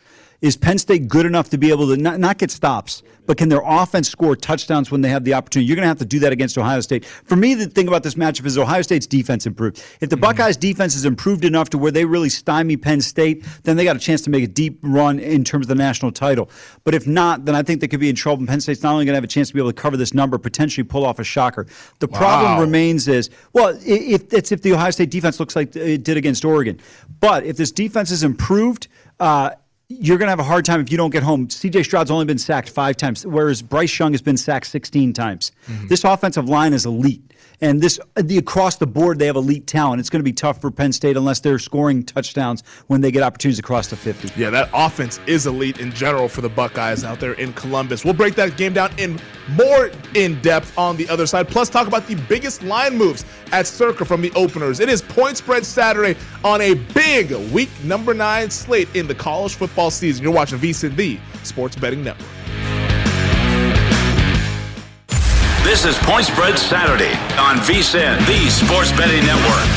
Is 0.42 0.57
Penn 0.57 0.79
State 0.79 1.07
good 1.07 1.26
enough 1.26 1.50
to 1.50 1.59
be 1.59 1.70
able 1.70 1.88
to 1.88 1.96
not, 1.96 2.18
not 2.18 2.38
get 2.38 2.50
stops, 2.50 3.03
but 3.26 3.37
can 3.37 3.50
their 3.50 3.61
offense 3.62 4.09
score 4.09 4.35
touchdowns 4.35 4.90
when 4.90 5.03
they 5.03 5.11
have 5.11 5.22
the 5.24 5.35
opportunity? 5.35 5.66
You're 5.66 5.76
going 5.76 5.85
to 5.85 5.88
have 5.88 5.98
to 5.98 6.07
do 6.07 6.18
that 6.20 6.33
against 6.33 6.57
Ohio 6.57 6.81
State. 6.81 7.05
For 7.05 7.37
me, 7.37 7.55
the 7.55 7.66
thing 7.66 7.88
about 7.88 8.03
this 8.03 8.14
matchup 8.14 8.46
is 8.46 8.57
Ohio 8.57 8.81
State's 8.81 9.07
defense 9.07 9.44
improved. 9.44 9.85
If 10.00 10.09
the 10.09 10.16
Buckeyes' 10.16 10.57
defense 10.57 10.96
is 10.96 11.05
improved 11.05 11.44
enough 11.44 11.68
to 11.70 11.79
where 11.79 11.92
they 11.92 12.07
really 12.07 12.31
stymie 12.31 12.79
Penn 12.79 13.03
State, 13.03 13.44
then 13.64 13.76
they 13.76 13.85
got 13.85 13.96
a 13.96 14.00
chance 14.00 14.22
to 14.22 14.31
make 14.31 14.42
a 14.42 14.48
deep 14.48 14.79
run 14.83 15.18
in 15.20 15.44
terms 15.44 15.64
of 15.64 15.68
the 15.68 15.74
national 15.74 16.11
title. 16.11 16.50
But 16.85 16.94
if 16.94 17.07
not, 17.07 17.44
then 17.44 17.55
I 17.55 17.62
think 17.62 17.83
they 17.83 17.88
could 17.88 18.00
be 18.00 18.09
in 18.09 18.16
trouble. 18.16 18.40
And 18.40 18.48
Penn 18.48 18.62
State's 18.62 18.83
not 18.83 18.94
only 18.94 19.05
going 19.05 19.12
to 19.12 19.18
have 19.18 19.24
a 19.24 19.29
chance 19.29 19.48
to 19.48 19.55
be 19.55 19.61
able 19.61 19.72
to 19.72 19.81
cover 19.81 19.98
this 19.98 20.14
number, 20.14 20.38
potentially 20.38 20.85
pull 20.85 21.05
off 21.05 21.18
a 21.18 21.24
shocker. 21.24 21.66
The 21.98 22.09
problem 22.09 22.59
remains 22.59 23.09
is 23.09 23.29
well, 23.53 23.79
if 23.85 24.33
it's 24.33 24.53
if 24.53 24.62
the 24.62 24.72
Ohio 24.72 24.90
State 24.90 25.11
defense 25.11 25.38
looks 25.38 25.55
like 25.55 25.76
it 25.76 26.03
did 26.03 26.16
against 26.16 26.46
Oregon, 26.46 26.81
but 27.20 27.44
if 27.44 27.59
this 27.59 27.70
defense 27.70 28.11
is 28.11 28.22
improved. 28.22 28.88
Uh, 29.18 29.50
you're 29.90 30.18
going 30.18 30.29
to 30.29 30.31
have 30.31 30.38
a 30.38 30.44
hard 30.44 30.64
time 30.64 30.81
if 30.81 30.90
you 30.90 30.96
don't 30.96 31.11
get 31.11 31.24
home. 31.24 31.48
CJ 31.48 31.85
Stroud's 31.85 32.11
only 32.11 32.24
been 32.24 32.38
sacked 32.38 32.70
five 32.70 32.96
times, 32.96 33.26
whereas 33.26 33.61
Bryce 33.61 33.98
Young 33.98 34.12
has 34.12 34.22
been 34.22 34.37
sacked 34.37 34.66
16 34.66 35.12
times. 35.12 35.50
Mm-hmm. 35.66 35.88
This 35.88 36.05
offensive 36.05 36.48
line 36.48 36.72
is 36.72 36.87
elite. 36.87 37.30
And 37.61 37.81
this 37.81 38.01
the 38.16 38.38
across 38.38 38.77
the 38.77 38.87
board, 38.87 39.18
they 39.18 39.27
have 39.27 39.37
elite 39.37 39.66
talent. 39.66 40.01
It's 40.01 40.09
going 40.09 40.20
to 40.20 40.25
be 40.25 40.33
tough 40.33 40.61
for 40.61 40.70
Penn 40.70 40.92
State 40.92 41.16
unless 41.16 41.40
they're 41.40 41.59
scoring 41.59 42.03
touchdowns 42.03 42.62
when 42.87 43.01
they 43.01 43.11
get 43.11 43.23
opportunities 43.23 43.59
across 43.59 43.88
the 43.88 43.96
50. 43.96 44.40
Yeah, 44.40 44.51
that 44.51 44.70
offense 44.73 45.20
is 45.27 45.46
elite 45.46 45.79
in 45.79 45.92
general 45.92 46.29
for 46.29 46.40
the 46.40 46.49
Buckeyes 46.49 47.05
out 47.05 47.20
there 47.20 47.35
in 47.35 47.53
Columbus. 47.53 48.05
We'll 48.05 48.14
break 48.14 48.35
that 48.37 48.57
game 48.57 48.73
down 48.73 48.92
in 48.99 49.20
more 49.51 49.90
in 50.14 50.40
depth 50.40 50.77
on 50.79 50.96
the 50.96 51.09
other 51.09 51.27
side. 51.27 51.49
Plus, 51.49 51.68
talk 51.68 51.87
about 51.87 52.07
the 52.07 52.14
biggest 52.29 52.62
line 52.62 52.96
moves 52.96 53.25
at 53.53 53.66
Circa 53.66 54.05
from 54.05 54.23
the 54.23 54.33
openers. 54.33 54.81
It 54.81 54.88
is 54.88 55.03
Point 55.03 55.37
Spread 55.37 55.66
Saturday 55.66 56.18
on 56.44 56.61
a 56.62 56.75
big 56.94 57.33
week 57.53 57.70
number 57.85 58.14
nine 58.14 58.51
slate 58.51 58.88
in 58.94 59.07
the 59.07 59.14
college 59.14 59.55
football 59.55 59.90
season. 59.90 60.23
You're 60.23 60.33
watching 60.33 60.59
VSIN, 60.59 60.96
the 60.96 61.18
Sports 61.42 61.77
Betting 61.77 62.03
Network. 62.03 62.39
This 65.70 65.85
is 65.85 65.96
Point 65.98 66.26
Spread 66.26 66.59
Saturday 66.59 67.12
on 67.38 67.59
VSIN, 67.59 68.18
the 68.26 68.50
Sports 68.50 68.90
Betting 68.90 69.24
Network. 69.24 69.68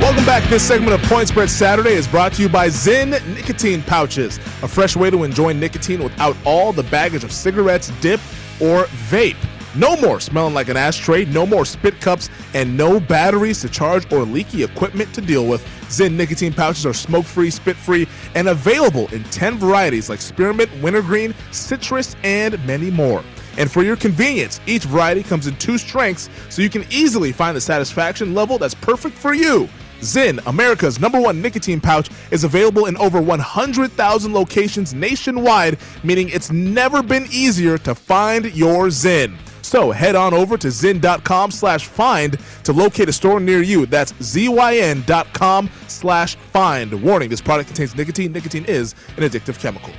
Welcome 0.00 0.24
back. 0.24 0.42
This 0.50 0.66
segment 0.66 0.92
of 0.92 1.08
Point 1.08 1.28
Spread 1.28 1.50
Saturday 1.50 1.92
is 1.92 2.08
brought 2.08 2.32
to 2.32 2.42
you 2.42 2.48
by 2.48 2.66
Zyn 2.66 3.10
Nicotine 3.36 3.80
Pouches, 3.84 4.38
a 4.60 4.66
fresh 4.66 4.96
way 4.96 5.08
to 5.08 5.22
enjoy 5.22 5.52
nicotine 5.52 6.02
without 6.02 6.36
all 6.44 6.72
the 6.72 6.82
baggage 6.82 7.22
of 7.22 7.30
cigarettes, 7.30 7.92
dip, 8.00 8.18
or 8.60 8.86
vape. 9.08 9.36
No 9.76 9.94
more 9.98 10.20
smelling 10.20 10.54
like 10.54 10.70
an 10.70 10.76
ashtray, 10.78 11.26
no 11.26 11.44
more 11.44 11.66
spit 11.66 12.00
cups, 12.00 12.30
and 12.54 12.74
no 12.74 12.98
batteries 12.98 13.60
to 13.60 13.68
charge 13.68 14.10
or 14.10 14.22
leaky 14.22 14.62
equipment 14.62 15.12
to 15.14 15.20
deal 15.20 15.46
with. 15.46 15.62
Zyn 15.88 16.12
nicotine 16.12 16.54
pouches 16.54 16.86
are 16.86 16.94
smoke 16.94 17.26
free, 17.26 17.50
spit 17.50 17.76
free, 17.76 18.08
and 18.34 18.48
available 18.48 19.06
in 19.08 19.22
10 19.24 19.58
varieties 19.58 20.08
like 20.08 20.22
spearmint, 20.22 20.70
wintergreen, 20.82 21.34
citrus, 21.50 22.16
and 22.24 22.64
many 22.66 22.90
more. 22.90 23.22
And 23.58 23.70
for 23.70 23.82
your 23.82 23.96
convenience, 23.96 24.60
each 24.66 24.84
variety 24.84 25.22
comes 25.22 25.46
in 25.46 25.56
two 25.56 25.76
strengths 25.76 26.30
so 26.48 26.62
you 26.62 26.70
can 26.70 26.86
easily 26.90 27.30
find 27.30 27.54
the 27.54 27.60
satisfaction 27.60 28.34
level 28.34 28.56
that's 28.56 28.74
perfect 28.74 29.16
for 29.16 29.34
you. 29.34 29.68
Zyn, 30.00 30.44
America's 30.46 31.00
number 31.00 31.20
one 31.20 31.42
nicotine 31.42 31.80
pouch, 31.80 32.10
is 32.30 32.44
available 32.44 32.86
in 32.86 32.96
over 32.96 33.20
100,000 33.20 34.32
locations 34.32 34.94
nationwide, 34.94 35.78
meaning 36.02 36.30
it's 36.30 36.50
never 36.50 37.02
been 37.02 37.26
easier 37.30 37.76
to 37.78 37.94
find 37.94 38.54
your 38.54 38.86
Zyn. 38.86 39.36
So 39.66 39.90
head 39.90 40.14
on 40.14 40.32
over 40.32 40.56
to 40.56 40.68
zyn.com 40.68 41.50
slash 41.50 41.86
find 41.88 42.38
to 42.62 42.72
locate 42.72 43.08
a 43.08 43.12
store 43.12 43.40
near 43.40 43.62
you. 43.62 43.84
That's 43.86 44.12
zyn.com 44.12 45.70
slash 45.88 46.36
find. 46.36 47.02
Warning, 47.02 47.28
this 47.28 47.40
product 47.40 47.68
contains 47.68 47.96
nicotine. 47.96 48.32
Nicotine 48.32 48.64
is 48.66 48.94
an 49.16 49.24
addictive 49.24 49.58
chemical. 49.58 49.90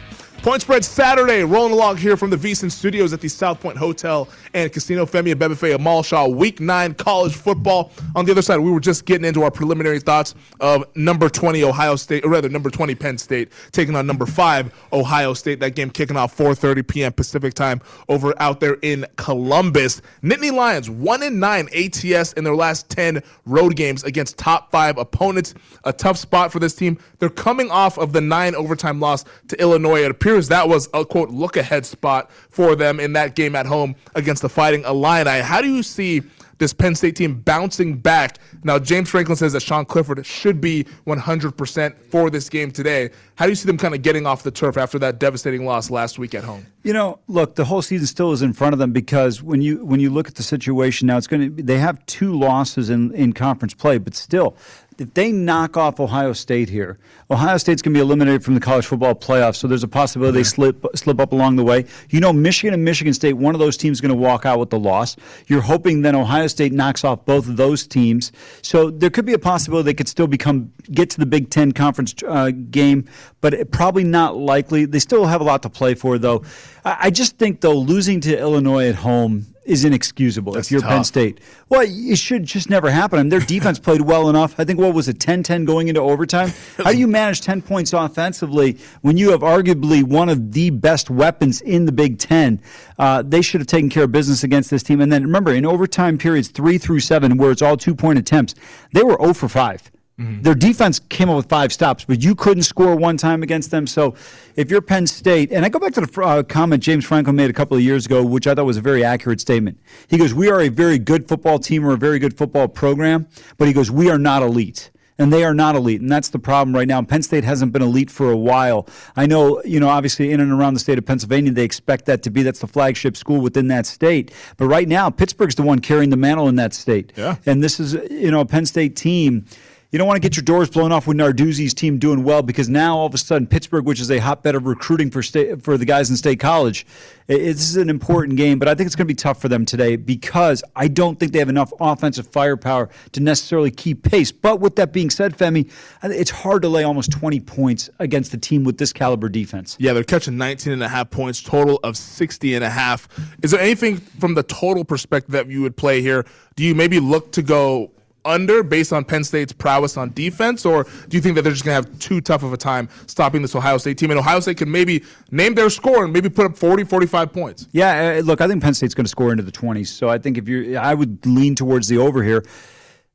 Point 0.47 0.61
spread 0.61 0.85
Saturday, 0.85 1.43
rolling 1.43 1.73
along 1.73 1.97
here 1.97 2.15
from 2.15 2.29
the 2.29 2.37
VSiN 2.37 2.71
studios 2.71 3.11
at 3.11 3.19
the 3.19 3.27
South 3.27 3.59
Point 3.59 3.77
Hotel 3.77 4.29
and 4.53 4.71
Casino 4.71 5.05
Femi 5.05 5.33
Abebefe 5.33 5.75
of 5.75 5.81
Mall 5.81 6.03
Shaw. 6.03 6.25
Week 6.25 6.61
nine 6.61 6.93
college 6.93 7.35
football. 7.35 7.91
On 8.15 8.23
the 8.23 8.31
other 8.31 8.41
side, 8.41 8.59
we 8.59 8.71
were 8.71 8.79
just 8.79 9.03
getting 9.03 9.25
into 9.25 9.43
our 9.43 9.51
preliminary 9.51 9.99
thoughts 9.99 10.35
of 10.61 10.85
number 10.95 11.27
20 11.27 11.65
Ohio 11.65 11.97
State, 11.97 12.23
or 12.23 12.29
rather 12.29 12.47
number 12.47 12.69
20 12.69 12.95
Penn 12.95 13.17
State, 13.17 13.51
taking 13.73 13.93
on 13.93 14.07
number 14.07 14.25
five 14.25 14.73
Ohio 14.93 15.33
State. 15.33 15.59
That 15.59 15.71
game 15.71 15.89
kicking 15.89 16.15
off 16.15 16.37
4:30 16.37 16.87
p.m. 16.87 17.11
Pacific 17.11 17.53
time 17.53 17.81
over 18.07 18.33
out 18.41 18.61
there 18.61 18.77
in 18.83 19.05
Columbus. 19.17 20.01
Nittany 20.23 20.53
Lions 20.53 20.89
one 20.89 21.23
and 21.23 21.41
nine 21.41 21.67
ATS 21.75 22.31
in 22.31 22.45
their 22.45 22.55
last 22.55 22.89
10 22.89 23.21
road 23.45 23.75
games 23.75 24.05
against 24.05 24.37
top 24.37 24.71
five 24.71 24.97
opponents. 24.97 25.55
A 25.83 25.91
tough 25.91 26.15
spot 26.15 26.53
for 26.53 26.59
this 26.59 26.73
team. 26.73 26.97
They're 27.19 27.29
coming 27.29 27.69
off 27.69 27.97
of 27.97 28.13
the 28.13 28.21
nine 28.21 28.55
overtime 28.55 29.01
loss 29.01 29.25
to 29.49 29.61
Illinois. 29.61 30.03
It 30.03 30.11
appears 30.11 30.36
that 30.49 30.69
was 30.69 30.89
a 30.93 31.03
quote 31.03 31.29
look 31.29 31.57
ahead 31.57 31.85
spot 31.85 32.31
for 32.49 32.75
them 32.75 32.99
in 32.99 33.13
that 33.13 33.35
game 33.35 33.55
at 33.55 33.65
home 33.65 33.95
against 34.15 34.41
the 34.41 34.49
Fighting 34.49 34.83
Illini. 34.83 35.41
How 35.41 35.61
do 35.61 35.73
you 35.73 35.83
see 35.83 36.21
this 36.59 36.73
Penn 36.73 36.95
State 36.95 37.15
team 37.15 37.39
bouncing 37.41 37.97
back? 37.97 38.37
Now, 38.63 38.79
James 38.79 39.09
Franklin 39.09 39.35
says 39.35 39.53
that 39.53 39.61
Sean 39.61 39.85
Clifford 39.85 40.25
should 40.25 40.61
be 40.61 40.85
100% 41.05 41.95
for 42.09 42.29
this 42.29 42.49
game 42.49 42.71
today. 42.71 43.09
How 43.35 43.45
do 43.45 43.51
you 43.51 43.55
see 43.55 43.67
them 43.67 43.77
kind 43.77 43.93
of 43.93 44.01
getting 44.01 44.25
off 44.25 44.43
the 44.43 44.51
turf 44.51 44.77
after 44.77 44.99
that 44.99 45.19
devastating 45.19 45.65
loss 45.65 45.89
last 45.89 46.19
week 46.19 46.33
at 46.33 46.43
home? 46.43 46.65
You 46.83 46.93
know, 46.93 47.19
look, 47.27 47.55
the 47.55 47.65
whole 47.65 47.81
season 47.81 48.07
still 48.07 48.31
is 48.31 48.41
in 48.41 48.53
front 48.53 48.73
of 48.73 48.79
them 48.79 48.91
because 48.91 49.43
when 49.43 49.61
you 49.61 49.85
when 49.85 49.99
you 49.99 50.09
look 50.09 50.27
at 50.27 50.35
the 50.35 50.43
situation 50.43 51.07
now, 51.07 51.17
it's 51.17 51.27
going 51.27 51.55
to 51.55 51.63
they 51.63 51.77
have 51.79 52.03
two 52.05 52.37
losses 52.37 52.89
in 52.89 53.11
in 53.13 53.33
conference 53.33 53.73
play, 53.73 53.97
but 53.97 54.15
still, 54.15 54.55
if 54.99 55.13
they 55.13 55.31
knock 55.31 55.77
off 55.77 55.99
Ohio 55.99 56.33
State 56.33 56.69
here, 56.69 56.97
Ohio 57.29 57.57
State's 57.57 57.81
going 57.81 57.93
to 57.93 57.97
be 57.97 58.01
eliminated 58.01 58.43
from 58.43 58.53
the 58.53 58.59
college 58.59 58.85
football 58.85 59.13
playoffs. 59.13 59.57
So 59.57 59.67
there's 59.67 59.83
a 59.83 59.87
possibility 59.87 60.37
they 60.37 60.43
slip 60.43 60.85
slip 60.95 61.19
up 61.19 61.31
along 61.31 61.55
the 61.55 61.63
way. 61.63 61.85
You 62.09 62.19
know, 62.19 62.33
Michigan 62.33 62.73
and 62.73 62.83
Michigan 62.83 63.13
State, 63.13 63.33
one 63.33 63.53
of 63.53 63.59
those 63.59 63.77
teams 63.77 63.97
is 63.97 64.01
going 64.01 64.09
to 64.09 64.15
walk 64.15 64.45
out 64.45 64.59
with 64.59 64.69
the 64.69 64.79
loss. 64.79 65.15
You're 65.47 65.61
hoping 65.61 66.01
then 66.01 66.15
Ohio 66.15 66.47
State 66.47 66.73
knocks 66.73 67.03
off 67.03 67.25
both 67.25 67.47
of 67.47 67.57
those 67.57 67.85
teams. 67.85 68.31
So 68.61 68.89
there 68.89 69.09
could 69.09 69.25
be 69.25 69.33
a 69.33 69.39
possibility 69.39 69.85
they 69.85 69.93
could 69.93 70.07
still 70.07 70.27
become 70.27 70.71
get 70.91 71.09
to 71.11 71.19
the 71.19 71.25
Big 71.25 71.49
Ten 71.49 71.71
conference 71.71 72.15
uh, 72.27 72.51
game, 72.51 73.07
but 73.41 73.53
it, 73.53 73.71
probably 73.71 74.03
not 74.03 74.37
likely. 74.37 74.85
They 74.85 74.99
still 74.99 75.25
have 75.25 75.41
a 75.41 75.43
lot 75.43 75.63
to 75.63 75.69
play 75.69 75.93
for, 75.93 76.17
though. 76.17 76.43
I, 76.85 76.97
I 77.01 77.09
just 77.09 77.37
think 77.37 77.61
though 77.61 77.77
losing 77.77 78.21
to 78.21 78.37
Illinois 78.37 78.87
at 78.87 78.95
home 78.95 79.45
is 79.67 79.83
inexcusable 79.83 80.53
That's 80.53 80.67
if 80.67 80.71
you're 80.71 80.81
tough. 80.81 80.89
Penn 80.89 81.03
State. 81.03 81.39
Well, 81.69 81.81
it 81.85 82.17
should 82.17 82.45
just 82.45 82.69
never 82.69 82.89
happen. 82.89 83.19
I 83.19 83.23
mean, 83.23 83.29
their 83.29 83.41
defense 83.41 83.77
played 83.77 84.01
well 84.01 84.29
enough. 84.29 84.55
I 84.57 84.63
think 84.63 84.79
what 84.79 84.93
was 84.93 85.09
it, 85.09 85.19
10-10 85.19 85.65
going 85.65 85.89
into 85.89 85.99
overtime? 85.99 86.51
How 86.77 86.91
do 86.91 86.97
you 86.97 87.07
manage 87.07 87.41
10 87.41 87.61
points 87.61 87.93
offensively 87.93 88.77
when 89.01 89.17
you 89.17 89.31
have 89.31 89.41
arguably 89.41 90.03
one 90.03 90.29
of 90.29 90.53
the 90.53 90.69
best 90.69 91.09
weapons 91.09 91.61
in 91.61 91.85
the 91.85 91.91
Big 91.91 92.17
Ten? 92.17 92.61
Uh, 92.97 93.21
they 93.21 93.41
should 93.41 93.59
have 93.59 93.67
taken 93.67 93.89
care 93.89 94.05
of 94.05 94.11
business 94.11 94.43
against 94.43 94.69
this 94.69 94.83
team. 94.83 95.01
And 95.01 95.11
then 95.11 95.23
remember, 95.23 95.53
in 95.53 95.65
overtime 95.65 96.17
periods 96.17 96.47
three 96.47 96.77
through 96.77 97.01
seven, 97.01 97.37
where 97.37 97.51
it's 97.51 97.61
all 97.61 97.77
two-point 97.77 98.17
attempts, 98.17 98.55
they 98.93 99.03
were 99.03 99.17
0 99.19 99.33
for 99.33 99.49
5. 99.49 99.91
Their 100.19 100.55
defense 100.55 100.97
came 100.97 101.29
up 101.29 101.37
with 101.37 101.47
five 101.47 101.71
stops, 101.71 102.03
but 102.03 102.23
you 102.23 102.33
couldn't 102.33 102.63
score 102.63 102.95
one 102.95 103.17
time 103.17 103.43
against 103.43 103.69
them. 103.69 103.85
So, 103.85 104.15
if 104.55 104.71
you're 104.71 104.81
Penn 104.81 105.05
State, 105.05 105.51
and 105.51 105.63
I 105.63 105.69
go 105.69 105.77
back 105.77 105.93
to 105.93 106.01
the 106.01 106.21
uh, 106.21 106.41
comment 106.41 106.81
James 106.81 107.05
Franco 107.05 107.31
made 107.31 107.51
a 107.51 107.53
couple 107.53 107.77
of 107.77 107.83
years 107.83 108.07
ago, 108.07 108.25
which 108.25 108.47
I 108.47 108.55
thought 108.55 108.65
was 108.65 108.77
a 108.77 108.81
very 108.81 109.03
accurate 109.03 109.39
statement. 109.39 109.79
He 110.07 110.17
goes, 110.17 110.33
"We 110.33 110.49
are 110.49 110.61
a 110.61 110.69
very 110.69 110.97
good 110.97 111.27
football 111.27 111.59
team 111.59 111.85
or 111.85 111.93
a 111.93 111.97
very 111.97 112.17
good 112.17 112.35
football 112.35 112.67
program," 112.67 113.27
but 113.59 113.67
he 113.67 113.73
goes, 113.73 113.91
"We 113.91 114.09
are 114.09 114.17
not 114.17 114.41
elite." 114.41 114.89
And 115.19 115.33
they 115.33 115.43
are 115.43 115.53
not 115.53 115.75
elite, 115.75 115.99
and 115.99 116.11
that's 116.11 116.29
the 116.29 116.37
problem 116.37 116.75
right 116.75 116.87
now. 116.87 117.01
Penn 117.01 117.23
State 117.23 117.43
hasn't 117.43 117.71
been 117.71 117.81
elite 117.81 118.11
for 118.11 118.31
a 118.31 118.37
while. 118.37 118.87
I 119.15 119.25
know, 119.25 119.63
you 119.63 119.79
know, 119.79 119.89
obviously 119.89 120.31
in 120.31 120.39
and 120.39 120.51
around 120.51 120.75
the 120.75 120.79
state 120.79 120.99
of 120.99 121.07
Pennsylvania, 121.07 121.51
they 121.51 121.63
expect 121.63 122.05
that 122.05 122.21
to 122.23 122.29
be 122.29 122.43
that's 122.43 122.59
the 122.59 122.67
flagship 122.67 123.17
school 123.17 123.41
within 123.41 123.67
that 123.69 123.87
state. 123.87 124.31
But 124.57 124.67
right 124.67 124.87
now, 124.87 125.09
Pittsburgh's 125.09 125.55
the 125.55 125.63
one 125.63 125.79
carrying 125.79 126.11
the 126.11 126.17
mantle 126.17 126.47
in 126.49 126.55
that 126.57 126.75
state. 126.75 127.13
Yeah. 127.15 127.37
And 127.47 127.63
this 127.63 127.79
is, 127.79 127.95
you 128.11 128.29
know, 128.29 128.41
a 128.41 128.45
Penn 128.45 128.67
State 128.67 128.95
team. 128.95 129.45
You 129.89 129.97
don't 129.97 130.05
want 130.07 130.17
to 130.17 130.21
get 130.21 130.35
your 130.35 130.43
doors 130.43 130.69
blown 130.69 130.91
off 130.91 131.07
with 131.07 131.15
Narduzzi's 131.15 131.73
team 131.73 131.97
doing 131.97 132.23
well 132.25 132.41
because 132.41 132.67
now 132.67 132.97
all 132.97 133.05
of 133.05 133.13
a 133.13 133.17
sudden 133.17 133.47
Pittsburgh, 133.47 133.85
which 133.85 134.01
is 134.01 134.11
a 134.11 134.17
hotbed 134.17 134.53
of 134.53 134.65
recruiting 134.65 135.09
for 135.09 135.23
state 135.23 135.63
for 135.63 135.77
the 135.77 135.85
guys 135.85 136.09
in 136.09 136.17
state 136.17 136.41
college, 136.41 136.85
it- 137.29 137.39
is 137.39 137.77
an 137.77 137.89
important 137.89 138.35
game. 138.35 138.59
But 138.59 138.67
I 138.67 138.75
think 138.75 138.87
it's 138.87 138.97
going 138.97 139.05
to 139.07 139.13
be 139.13 139.15
tough 139.15 139.39
for 139.39 139.47
them 139.47 139.63
today 139.65 139.95
because 139.95 140.61
I 140.75 140.89
don't 140.89 141.17
think 141.17 141.31
they 141.31 141.39
have 141.39 141.47
enough 141.47 141.71
offensive 141.79 142.27
firepower 142.27 142.89
to 143.13 143.21
necessarily 143.21 143.71
keep 143.71 144.03
pace. 144.03 144.29
But 144.29 144.59
with 144.59 144.75
that 144.75 144.91
being 144.91 145.09
said, 145.09 145.37
Femi, 145.37 145.71
it's 146.03 146.31
hard 146.31 146.63
to 146.63 146.69
lay 146.69 146.83
almost 146.83 147.09
20 147.13 147.39
points 147.39 147.89
against 147.99 148.33
a 148.33 148.37
team 148.37 148.65
with 148.65 148.77
this 148.79 148.91
caliber 148.91 149.29
defense. 149.29 149.77
Yeah, 149.79 149.93
they're 149.93 150.03
catching 150.03 150.35
19 150.35 150.73
and 150.73 150.83
a 150.83 150.89
half 150.89 151.11
points, 151.11 151.41
total 151.41 151.79
of 151.85 151.95
60 151.95 152.55
and 152.55 152.63
a 152.65 152.69
half. 152.69 153.07
Is 153.41 153.51
there 153.51 153.61
anything 153.61 153.97
from 153.97 154.33
the 154.33 154.43
total 154.43 154.83
perspective 154.83 155.31
that 155.31 155.47
you 155.47 155.61
would 155.61 155.77
play 155.77 156.01
here? 156.01 156.25
Do 156.57 156.65
you 156.65 156.75
maybe 156.75 156.99
look 156.99 157.31
to 157.31 157.41
go 157.41 157.91
under 158.27 158.63
based 158.63 158.93
on 158.93 159.05
Penn 159.05 159.23
State's 159.23 159.53
prowess 159.53 159.97
on 159.97 160.13
defense, 160.13 160.65
or 160.65 160.85
do 161.07 161.17
you 161.17 161.21
think 161.21 161.35
that 161.35 161.43
they're 161.43 161.53
just 161.53 161.65
going 161.65 161.81
to 161.81 161.89
have 161.89 161.99
too 161.99 162.21
tough 162.21 162.43
of 162.43 162.53
a 162.53 162.57
time 162.57 162.89
stopping 163.07 163.41
this 163.41 163.55
Ohio 163.55 163.77
State 163.77 163.97
team? 163.97 164.11
And 164.11 164.19
Ohio 164.19 164.39
State 164.39 164.57
can 164.57 164.69
maybe 164.69 165.03
name 165.31 165.55
their 165.55 165.69
score 165.69 166.03
and 166.03 166.13
maybe 166.13 166.29
put 166.29 166.45
up 166.45 166.57
40, 166.57 166.83
45 166.83 167.33
points. 167.33 167.67
Yeah, 167.71 168.17
uh, 168.17 168.21
look, 168.21 168.41
I 168.41 168.47
think 168.47 168.61
Penn 168.61 168.73
State's 168.73 168.93
going 168.93 169.05
to 169.05 169.09
score 169.09 169.31
into 169.31 169.43
the 169.43 169.51
20s. 169.51 169.87
So 169.87 170.09
I 170.09 170.17
think 170.17 170.37
if 170.37 170.47
you, 170.47 170.77
I 170.77 170.93
would 170.93 171.25
lean 171.25 171.55
towards 171.55 171.87
the 171.87 171.97
over 171.97 172.23
here. 172.23 172.45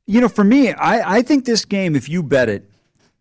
You 0.05 0.19
know, 0.19 0.27
for 0.27 0.43
me, 0.43 0.73
I, 0.73 1.17
I 1.17 1.21
think 1.21 1.45
this 1.45 1.63
game, 1.63 1.95
if 1.95 2.09
you 2.09 2.23
bet 2.23 2.49
it 2.49 2.69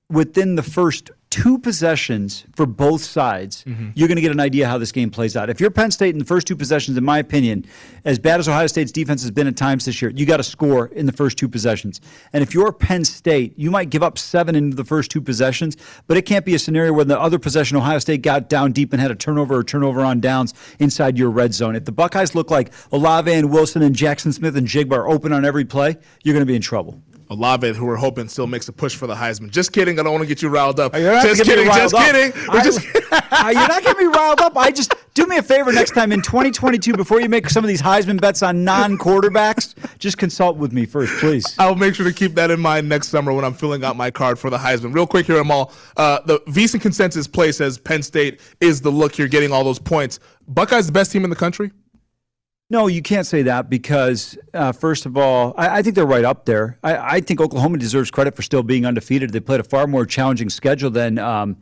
within 0.09 0.57
the 0.57 0.63
first 0.63 1.11
two 1.33 1.59
possessions 1.59 2.45
for 2.55 2.67
both 2.67 3.03
sides, 3.03 3.65
mm-hmm. 3.65 3.89
you're 3.95 4.07
going 4.07 4.17
to 4.17 4.23
get 4.23 4.33
an 4.33 4.39
idea 4.39 4.69
how 4.69 4.77
this 4.77 4.93
game 4.93 5.11
plays 5.11 5.35
out. 5.35 5.49
If 5.49 5.61
you're 5.61 5.71
Penn 5.71 5.91
State 5.91 6.15
in 6.15 6.19
the 6.19 6.27
first 6.27 6.47
two 6.47 6.55
possessions, 6.55 6.99
in 6.99 7.05
my 7.05 7.19
opinion, 7.19 7.65
as 8.05 8.19
bad 8.19 8.39
as 8.39 8.49
Ohio 8.49 8.67
State's 8.67 8.93
defense 8.93 9.23
has 9.23 9.31
been 9.31 9.47
at 9.47 9.57
times 9.57 9.87
this 9.87 10.03
year, 10.03 10.11
you 10.15 10.27
got 10.27 10.37
to 10.37 10.43
score 10.43 10.89
in 10.89 11.07
the 11.07 11.13
first 11.13 11.39
two 11.39 11.49
possessions. 11.49 12.03
And 12.35 12.43
if 12.43 12.53
you're 12.53 12.71
Penn 12.71 13.07
State, 13.07 13.59
you 13.59 13.71
might 13.71 13.89
give 13.89 14.03
up 14.03 14.19
seven 14.19 14.55
into 14.55 14.77
the 14.77 14.85
first 14.85 15.11
two 15.11 15.23
possessions, 15.23 15.79
but 16.07 16.19
it 16.19 16.23
can't 16.27 16.45
be 16.45 16.55
a 16.55 16.59
scenario 16.59 16.93
where 16.93 17.07
the 17.07 17.19
other 17.19 17.39
possession 17.39 17.79
Ohio 17.79 17.99
State 17.99 18.21
got 18.21 18.51
down 18.51 18.73
deep 18.73 18.93
and 18.93 19.01
had 19.01 19.11
a 19.11 19.15
turnover 19.15 19.55
or 19.55 19.65
turnover 19.65 20.03
on 20.03 20.21
downs 20.21 20.53
inside 20.81 21.17
your 21.17 21.31
red 21.31 21.55
zone. 21.55 21.75
If 21.75 21.87
the 21.87 21.93
Buckeyes 21.93 22.35
look 22.35 22.51
like 22.51 22.73
Olave 22.93 23.33
and 23.33 23.51
Wilson 23.51 23.81
and 23.81 23.97
Jaxon 23.97 24.35
Smith-Njigba 24.35 25.11
open 25.11 25.33
on 25.33 25.47
every 25.47 25.65
play, 25.65 25.97
you're 26.25 26.35
going 26.35 26.43
to 26.43 26.47
be 26.47 26.57
in 26.57 26.63
trouble. 26.63 27.01
Olave, 27.33 27.73
who 27.75 27.87
we're 27.87 27.97
hoping 27.97 28.29
still 28.29 28.47
makes 28.47 28.69
a 28.69 28.73
push 28.73 28.95
for 28.95 29.07
the 29.07 29.15
Heisman. 29.15 29.51
Just 29.51 29.73
kidding. 29.73 29.99
I 29.99 30.03
don't 30.03 30.13
want 30.13 30.23
to 30.23 30.29
get 30.29 30.43
you 30.43 30.49
riled 30.49 30.79
up. 30.79 30.95
You're 30.95 31.21
Just 31.23 31.45
kidding. 31.45 31.67
Just 31.67 31.95
up. 31.95 32.05
kidding. 32.05 32.33
I- 32.51 32.63
just 32.63 32.83
you're 32.95 33.69
not 33.69 33.83
getting 33.83 34.07
me 34.07 34.13
riled 34.15 34.41
up. 34.41 34.57
I 34.57 34.71
just 34.71 34.95
do 35.15 35.27
me 35.27 35.37
a 35.39 35.43
favor 35.43 35.73
next 35.73 35.93
time 35.93 36.13
in 36.13 36.23
2022 36.23 36.95
before 36.95 37.21
you 37.21 37.29
make 37.29 37.49
some 37.51 37.65
of 37.65 37.69
these 37.69 37.83
Heisman 37.83 38.21
bets 38.21 38.43
on 38.43 38.65
non-quarterbacks. 38.65 39.75
Just 39.99 40.19
consult 40.19 40.57
with 40.57 40.73
me 40.73 40.87
first, 40.87 41.13
please. 41.21 41.45
I'll 41.59 41.75
make 41.75 41.95
sure 41.95 42.07
to 42.07 42.13
keep 42.13 42.35
that 42.35 42.51
in 42.51 42.61
mind 42.61 42.89
next 42.89 43.09
summer 43.09 43.33
when 43.33 43.45
I'm 43.45 43.55
filling 43.55 43.85
out 43.85 43.97
my 43.97 44.11
card 44.11 44.39
for 44.39 44.51
the 44.51 44.59
Heisman. 44.59 44.95
Real 44.95 45.07
quick 45.07 45.27
here, 45.27 45.39
Amal. 45.39 45.73
Uh, 45.97 46.21
the 46.27 46.41
VSiN 46.41 46.81
consensus 46.81 47.27
play 47.27 47.53
says 47.53 47.79
Penn 47.79 48.03
State 48.03 48.41
is 48.61 48.81
the 48.81 48.91
look 48.91 49.15
here, 49.15 49.29
getting 49.29 49.53
all 49.53 49.65
those 49.65 49.79
points. 49.79 50.19
Buckeyes 50.49 50.87
the 50.87 50.93
best 50.93 51.13
team 51.13 51.25
in 51.25 51.31
the 51.31 51.37
country. 51.37 51.71
No, 52.73 52.87
you 52.87 53.03
can't 53.03 53.27
say 53.27 53.43
that 53.43 53.69
because, 53.69 54.39
uh, 54.55 54.73
first 54.73 55.05
of 55.05 55.19
all, 55.19 55.53
I, 55.59 55.81
I 55.81 55.83
think 55.83 55.95
they're 55.95 56.07
right 56.07 56.25
up 56.25 56.47
there. 56.47 56.79
I, 56.83 57.17
I 57.17 57.21
think 57.21 57.39
Oklahoma 57.39 57.77
deserves 57.77 58.11
credit 58.11 58.35
for 58.35 58.41
still 58.41 58.63
being 58.63 58.87
undefeated. 58.87 59.31
They 59.31 59.41
played 59.41 59.61
a 59.61 59.63
far 59.63 59.87
more 59.87 60.07
challenging 60.07 60.49
schedule 60.49 60.89
than 60.89 61.19
um, 61.19 61.59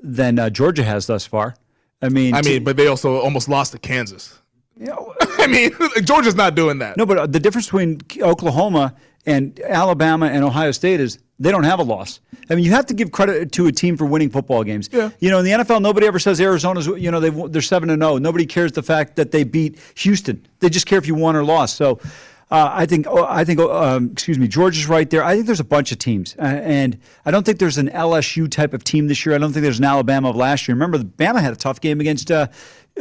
than 0.00 0.38
uh, 0.38 0.48
Georgia 0.48 0.82
has 0.82 1.08
thus 1.08 1.26
far. 1.26 1.56
I 2.00 2.08
mean, 2.08 2.34
I 2.34 2.40
mean, 2.40 2.64
but 2.64 2.78
they 2.78 2.86
also 2.86 3.20
almost 3.20 3.50
lost 3.50 3.72
to 3.72 3.78
Kansas. 3.78 4.40
I 5.38 5.46
mean, 5.46 5.70
Georgia's 6.04 6.34
not 6.34 6.54
doing 6.54 6.78
that. 6.78 6.96
No, 6.96 7.06
but 7.06 7.18
uh, 7.18 7.26
the 7.26 7.40
difference 7.40 7.66
between 7.66 8.00
Oklahoma 8.20 8.94
and 9.24 9.58
Alabama 9.60 10.26
and 10.26 10.44
Ohio 10.44 10.70
State 10.70 11.00
is 11.00 11.18
they 11.38 11.50
don't 11.50 11.64
have 11.64 11.78
a 11.78 11.82
loss. 11.82 12.20
I 12.48 12.54
mean, 12.54 12.64
you 12.64 12.70
have 12.70 12.86
to 12.86 12.94
give 12.94 13.12
credit 13.12 13.52
to 13.52 13.66
a 13.66 13.72
team 13.72 13.96
for 13.96 14.06
winning 14.06 14.30
football 14.30 14.64
games. 14.64 14.88
Yeah. 14.92 15.10
You 15.18 15.30
know, 15.30 15.38
in 15.38 15.44
the 15.44 15.50
NFL, 15.50 15.82
nobody 15.82 16.06
ever 16.06 16.18
says 16.18 16.40
Arizona's. 16.40 16.86
You 16.86 17.10
know, 17.10 17.20
they 17.20 17.30
they're 17.48 17.62
seven 17.62 17.90
and 17.90 18.00
zero. 18.00 18.18
Nobody 18.18 18.46
cares 18.46 18.72
the 18.72 18.82
fact 18.82 19.16
that 19.16 19.32
they 19.32 19.44
beat 19.44 19.78
Houston. 19.96 20.46
They 20.60 20.70
just 20.70 20.86
care 20.86 20.98
if 20.98 21.06
you 21.06 21.14
won 21.14 21.36
or 21.36 21.44
lost. 21.44 21.76
So. 21.76 22.00
Uh, 22.48 22.70
I 22.72 22.86
think 22.86 23.08
oh, 23.08 23.26
I 23.28 23.44
think 23.44 23.58
um, 23.58 24.10
excuse 24.12 24.38
me, 24.38 24.46
Georgia's 24.46 24.86
right 24.86 25.10
there. 25.10 25.24
I 25.24 25.34
think 25.34 25.46
there's 25.46 25.58
a 25.58 25.64
bunch 25.64 25.90
of 25.90 25.98
teams, 25.98 26.36
uh, 26.38 26.42
and 26.42 26.96
I 27.24 27.32
don't 27.32 27.44
think 27.44 27.58
there's 27.58 27.76
an 27.76 27.88
LSU 27.88 28.48
type 28.48 28.72
of 28.72 28.84
team 28.84 29.08
this 29.08 29.26
year. 29.26 29.34
I 29.34 29.38
don't 29.38 29.52
think 29.52 29.64
there's 29.64 29.80
an 29.80 29.84
Alabama 29.84 30.30
of 30.30 30.36
last 30.36 30.68
year. 30.68 30.76
Remember, 30.76 30.98
Bama 30.98 31.40
had 31.40 31.52
a 31.52 31.56
tough 31.56 31.80
game 31.80 32.00
against 32.00 32.30
uh, 32.30 32.46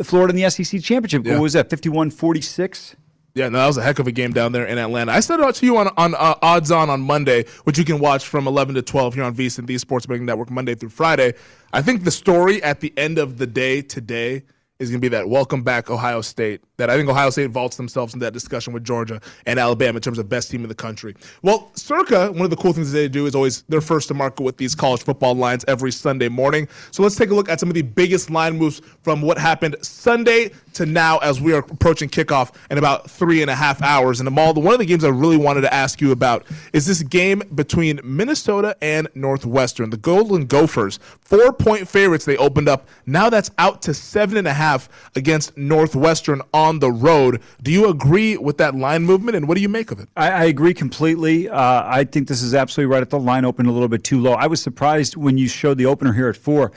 Florida 0.03 0.33
in 0.35 0.41
the 0.41 0.49
SEC 0.49 0.81
championship. 0.81 1.25
Yeah. 1.25 1.33
What 1.33 1.43
was 1.43 1.53
that? 1.53 1.69
51-46? 1.69 2.95
Yeah, 3.35 3.49
no, 3.49 3.57
that 3.57 3.67
was 3.67 3.77
a 3.77 3.83
heck 3.83 3.99
of 3.99 4.07
a 4.07 4.13
game 4.13 4.31
down 4.31 4.53
there 4.53 4.65
in 4.65 4.77
Atlanta. 4.77 5.11
I 5.11 5.19
said 5.19 5.41
it 5.41 5.45
out 5.45 5.55
to 5.55 5.65
you 5.65 5.77
on 5.77 5.89
on 5.97 6.15
uh, 6.15 6.35
Odds 6.41 6.71
On 6.71 6.89
on 6.89 7.01
Monday, 7.01 7.43
which 7.65 7.77
you 7.77 7.83
can 7.83 7.99
watch 7.99 8.25
from 8.25 8.47
11 8.47 8.75
to 8.75 8.81
12 8.81 9.13
here 9.15 9.23
on 9.25 9.35
VSiN, 9.35 9.67
the 9.67 9.77
Sports 9.77 10.05
Betting 10.05 10.25
Network, 10.25 10.49
Monday 10.49 10.73
through 10.73 10.89
Friday. 10.89 11.33
I 11.73 11.81
think 11.81 12.05
the 12.05 12.11
story 12.11 12.63
at 12.63 12.79
the 12.79 12.93
end 12.97 13.17
of 13.17 13.37
the 13.37 13.45
day 13.45 13.81
today 13.81 14.43
is 14.79 14.89
going 14.89 14.99
to 14.99 15.01
be 15.01 15.07
that 15.07 15.29
welcome 15.29 15.63
back 15.63 15.89
Ohio 15.89 16.19
State. 16.19 16.61
That 16.77 16.89
I 16.89 16.97
think 16.97 17.07
Ohio 17.07 17.29
State 17.29 17.49
vaults 17.49 17.77
themselves 17.77 18.13
in 18.13 18.19
that 18.19 18.33
discussion 18.33 18.73
with 18.73 18.83
Georgia 18.83 19.21
and 19.45 19.57
Alabama 19.57 19.95
in 19.97 20.01
terms 20.01 20.19
of 20.19 20.27
best 20.27 20.51
team 20.51 20.63
in 20.63 20.69
the 20.69 20.75
country. 20.75 21.15
Well, 21.43 21.71
Circa, 21.75 22.33
one 22.33 22.41
of 22.41 22.49
the 22.49 22.57
cool 22.57 22.73
things 22.73 22.91
they 22.91 23.07
do 23.07 23.25
is 23.25 23.35
always 23.35 23.63
they're 23.69 23.79
first 23.79 24.09
to 24.09 24.13
market 24.13 24.43
with 24.43 24.57
these 24.57 24.75
college 24.75 25.01
football 25.01 25.33
lines 25.33 25.63
every 25.69 25.91
Sunday 25.91 26.27
morning. 26.27 26.67
So 26.91 27.03
let's 27.03 27.15
take 27.15 27.29
a 27.29 27.33
look 27.33 27.47
at 27.47 27.61
some 27.61 27.69
of 27.69 27.75
the 27.75 27.83
biggest 27.83 28.29
line 28.29 28.57
moves 28.57 28.81
from 29.01 29.21
what 29.21 29.37
happened 29.37 29.77
Sunday 29.81 30.51
to 30.75 30.85
now 30.85 31.17
as 31.19 31.41
we 31.41 31.53
are 31.53 31.59
approaching 31.59 32.09
kickoff 32.09 32.55
in 32.69 32.77
about 32.77 33.09
three 33.09 33.41
and 33.41 33.49
a 33.49 33.55
half 33.55 33.81
hours. 33.81 34.19
And 34.19 34.27
Amal, 34.27 34.53
the 34.53 34.59
one 34.59 34.73
of 34.73 34.79
the 34.79 34.85
games 34.85 35.03
I 35.03 35.09
really 35.09 35.37
wanted 35.37 35.61
to 35.61 35.73
ask 35.73 36.01
you 36.01 36.11
about 36.11 36.45
is 36.73 36.85
this 36.85 37.01
game 37.03 37.41
between 37.55 37.99
Minnesota 38.03 38.75
and 38.81 39.07
Northwestern. 39.15 39.89
The 39.89 39.97
Golden 39.97 40.45
Gophers, 40.45 40.99
four 41.21 41.53
point 41.53 41.87
favorites 41.87 42.25
they 42.25 42.37
opened 42.37 42.69
up. 42.69 42.87
Now 43.05 43.29
that's 43.29 43.51
out 43.57 43.81
to 43.83 43.93
seven 43.93 44.37
and 44.37 44.47
a 44.47 44.53
half 44.53 44.89
against 45.15 45.57
Northwestern 45.57 46.41
on 46.53 46.79
the 46.79 46.91
road. 46.91 47.41
Do 47.63 47.71
you 47.71 47.89
agree 47.89 48.37
with 48.37 48.57
that 48.57 48.75
line 48.75 49.03
movement 49.03 49.35
and 49.35 49.47
what 49.47 49.55
do 49.55 49.61
you 49.61 49.69
make 49.69 49.91
of 49.91 49.99
it? 49.99 50.09
I, 50.15 50.29
I 50.31 50.43
agree 50.45 50.73
completely. 50.73 51.49
Uh, 51.49 51.83
I 51.85 52.03
think 52.03 52.27
this 52.27 52.41
is 52.41 52.53
absolutely 52.53 52.93
right. 52.93 53.01
At 53.01 53.09
the 53.09 53.19
line 53.19 53.45
opened 53.45 53.67
a 53.67 53.71
little 53.71 53.87
bit 53.87 54.03
too 54.03 54.19
low. 54.19 54.33
I 54.33 54.47
was 54.47 54.61
surprised 54.61 55.15
when 55.15 55.37
you 55.37 55.47
showed 55.47 55.77
the 55.77 55.85
opener 55.85 56.13
here 56.13 56.29
at 56.29 56.37
four. 56.37 56.71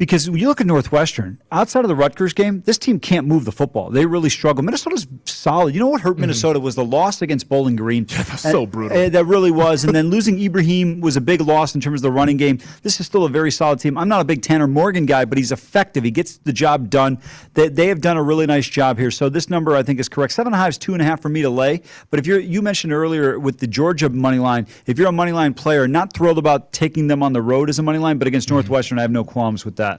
Because 0.00 0.30
when 0.30 0.40
you 0.40 0.48
look 0.48 0.62
at 0.62 0.66
Northwestern, 0.66 1.38
outside 1.52 1.84
of 1.84 1.88
the 1.88 1.94
Rutgers 1.94 2.32
game, 2.32 2.62
this 2.62 2.78
team 2.78 2.98
can't 2.98 3.26
move 3.26 3.44
the 3.44 3.52
football. 3.52 3.90
They 3.90 4.06
really 4.06 4.30
struggle. 4.30 4.64
Minnesota's 4.64 5.06
solid. 5.26 5.74
You 5.74 5.80
know 5.80 5.88
what 5.88 6.00
hurt 6.00 6.12
mm-hmm. 6.12 6.22
Minnesota 6.22 6.58
was 6.58 6.74
the 6.74 6.84
loss 6.86 7.20
against 7.20 7.50
Bowling 7.50 7.76
Green. 7.76 8.06
Yeah, 8.20 8.22
that's 8.22 8.42
so 8.42 8.64
brutal. 8.64 8.96
Uh, 8.96 9.10
that 9.10 9.26
really 9.26 9.50
was. 9.50 9.84
and 9.84 9.94
then 9.94 10.08
losing 10.10 10.40
Ibrahim 10.40 11.00
was 11.00 11.18
a 11.18 11.20
big 11.20 11.42
loss 11.42 11.74
in 11.74 11.82
terms 11.82 12.00
of 12.00 12.02
the 12.02 12.10
running 12.10 12.38
game. 12.38 12.58
This 12.82 12.98
is 12.98 13.06
still 13.06 13.26
a 13.26 13.28
very 13.28 13.50
solid 13.50 13.78
team. 13.78 13.98
I'm 13.98 14.08
not 14.08 14.22
a 14.22 14.24
big 14.24 14.40
Tanner 14.40 14.66
Morgan 14.66 15.04
guy, 15.04 15.26
but 15.26 15.36
he's 15.36 15.52
effective. 15.52 16.02
He 16.02 16.10
gets 16.10 16.38
the 16.38 16.52
job 16.52 16.88
done. 16.88 17.18
They, 17.52 17.68
they 17.68 17.88
have 17.88 18.00
done 18.00 18.16
a 18.16 18.22
really 18.22 18.46
nice 18.46 18.66
job 18.66 18.98
here. 18.98 19.10
So 19.10 19.28
this 19.28 19.50
number 19.50 19.76
I 19.76 19.82
think 19.82 20.00
is 20.00 20.08
correct. 20.08 20.32
Seven 20.32 20.54
and 20.54 20.58
a 20.58 20.64
half 20.64 20.70
is 20.70 20.78
two 20.78 20.94
and 20.94 21.02
a 21.02 21.04
half 21.04 21.20
for 21.20 21.28
me 21.28 21.42
to 21.42 21.50
lay. 21.50 21.82
But 22.08 22.20
if 22.20 22.26
you're 22.26 22.40
you 22.40 22.62
mentioned 22.62 22.94
earlier 22.94 23.38
with 23.38 23.58
the 23.58 23.66
Georgia 23.66 24.08
money 24.08 24.38
line, 24.38 24.66
if 24.86 24.98
you're 24.98 25.08
a 25.08 25.12
money 25.12 25.32
line 25.32 25.52
player, 25.52 25.86
not 25.86 26.14
thrilled 26.14 26.38
about 26.38 26.72
taking 26.72 27.06
them 27.06 27.22
on 27.22 27.34
the 27.34 27.42
road 27.42 27.68
as 27.68 27.78
a 27.78 27.82
money 27.82 27.98
line, 27.98 28.16
but 28.16 28.26
against 28.26 28.48
mm-hmm. 28.48 28.56
Northwestern, 28.56 28.98
I 28.98 29.02
have 29.02 29.10
no 29.10 29.24
qualms 29.24 29.66
with 29.66 29.76
that. 29.76 29.89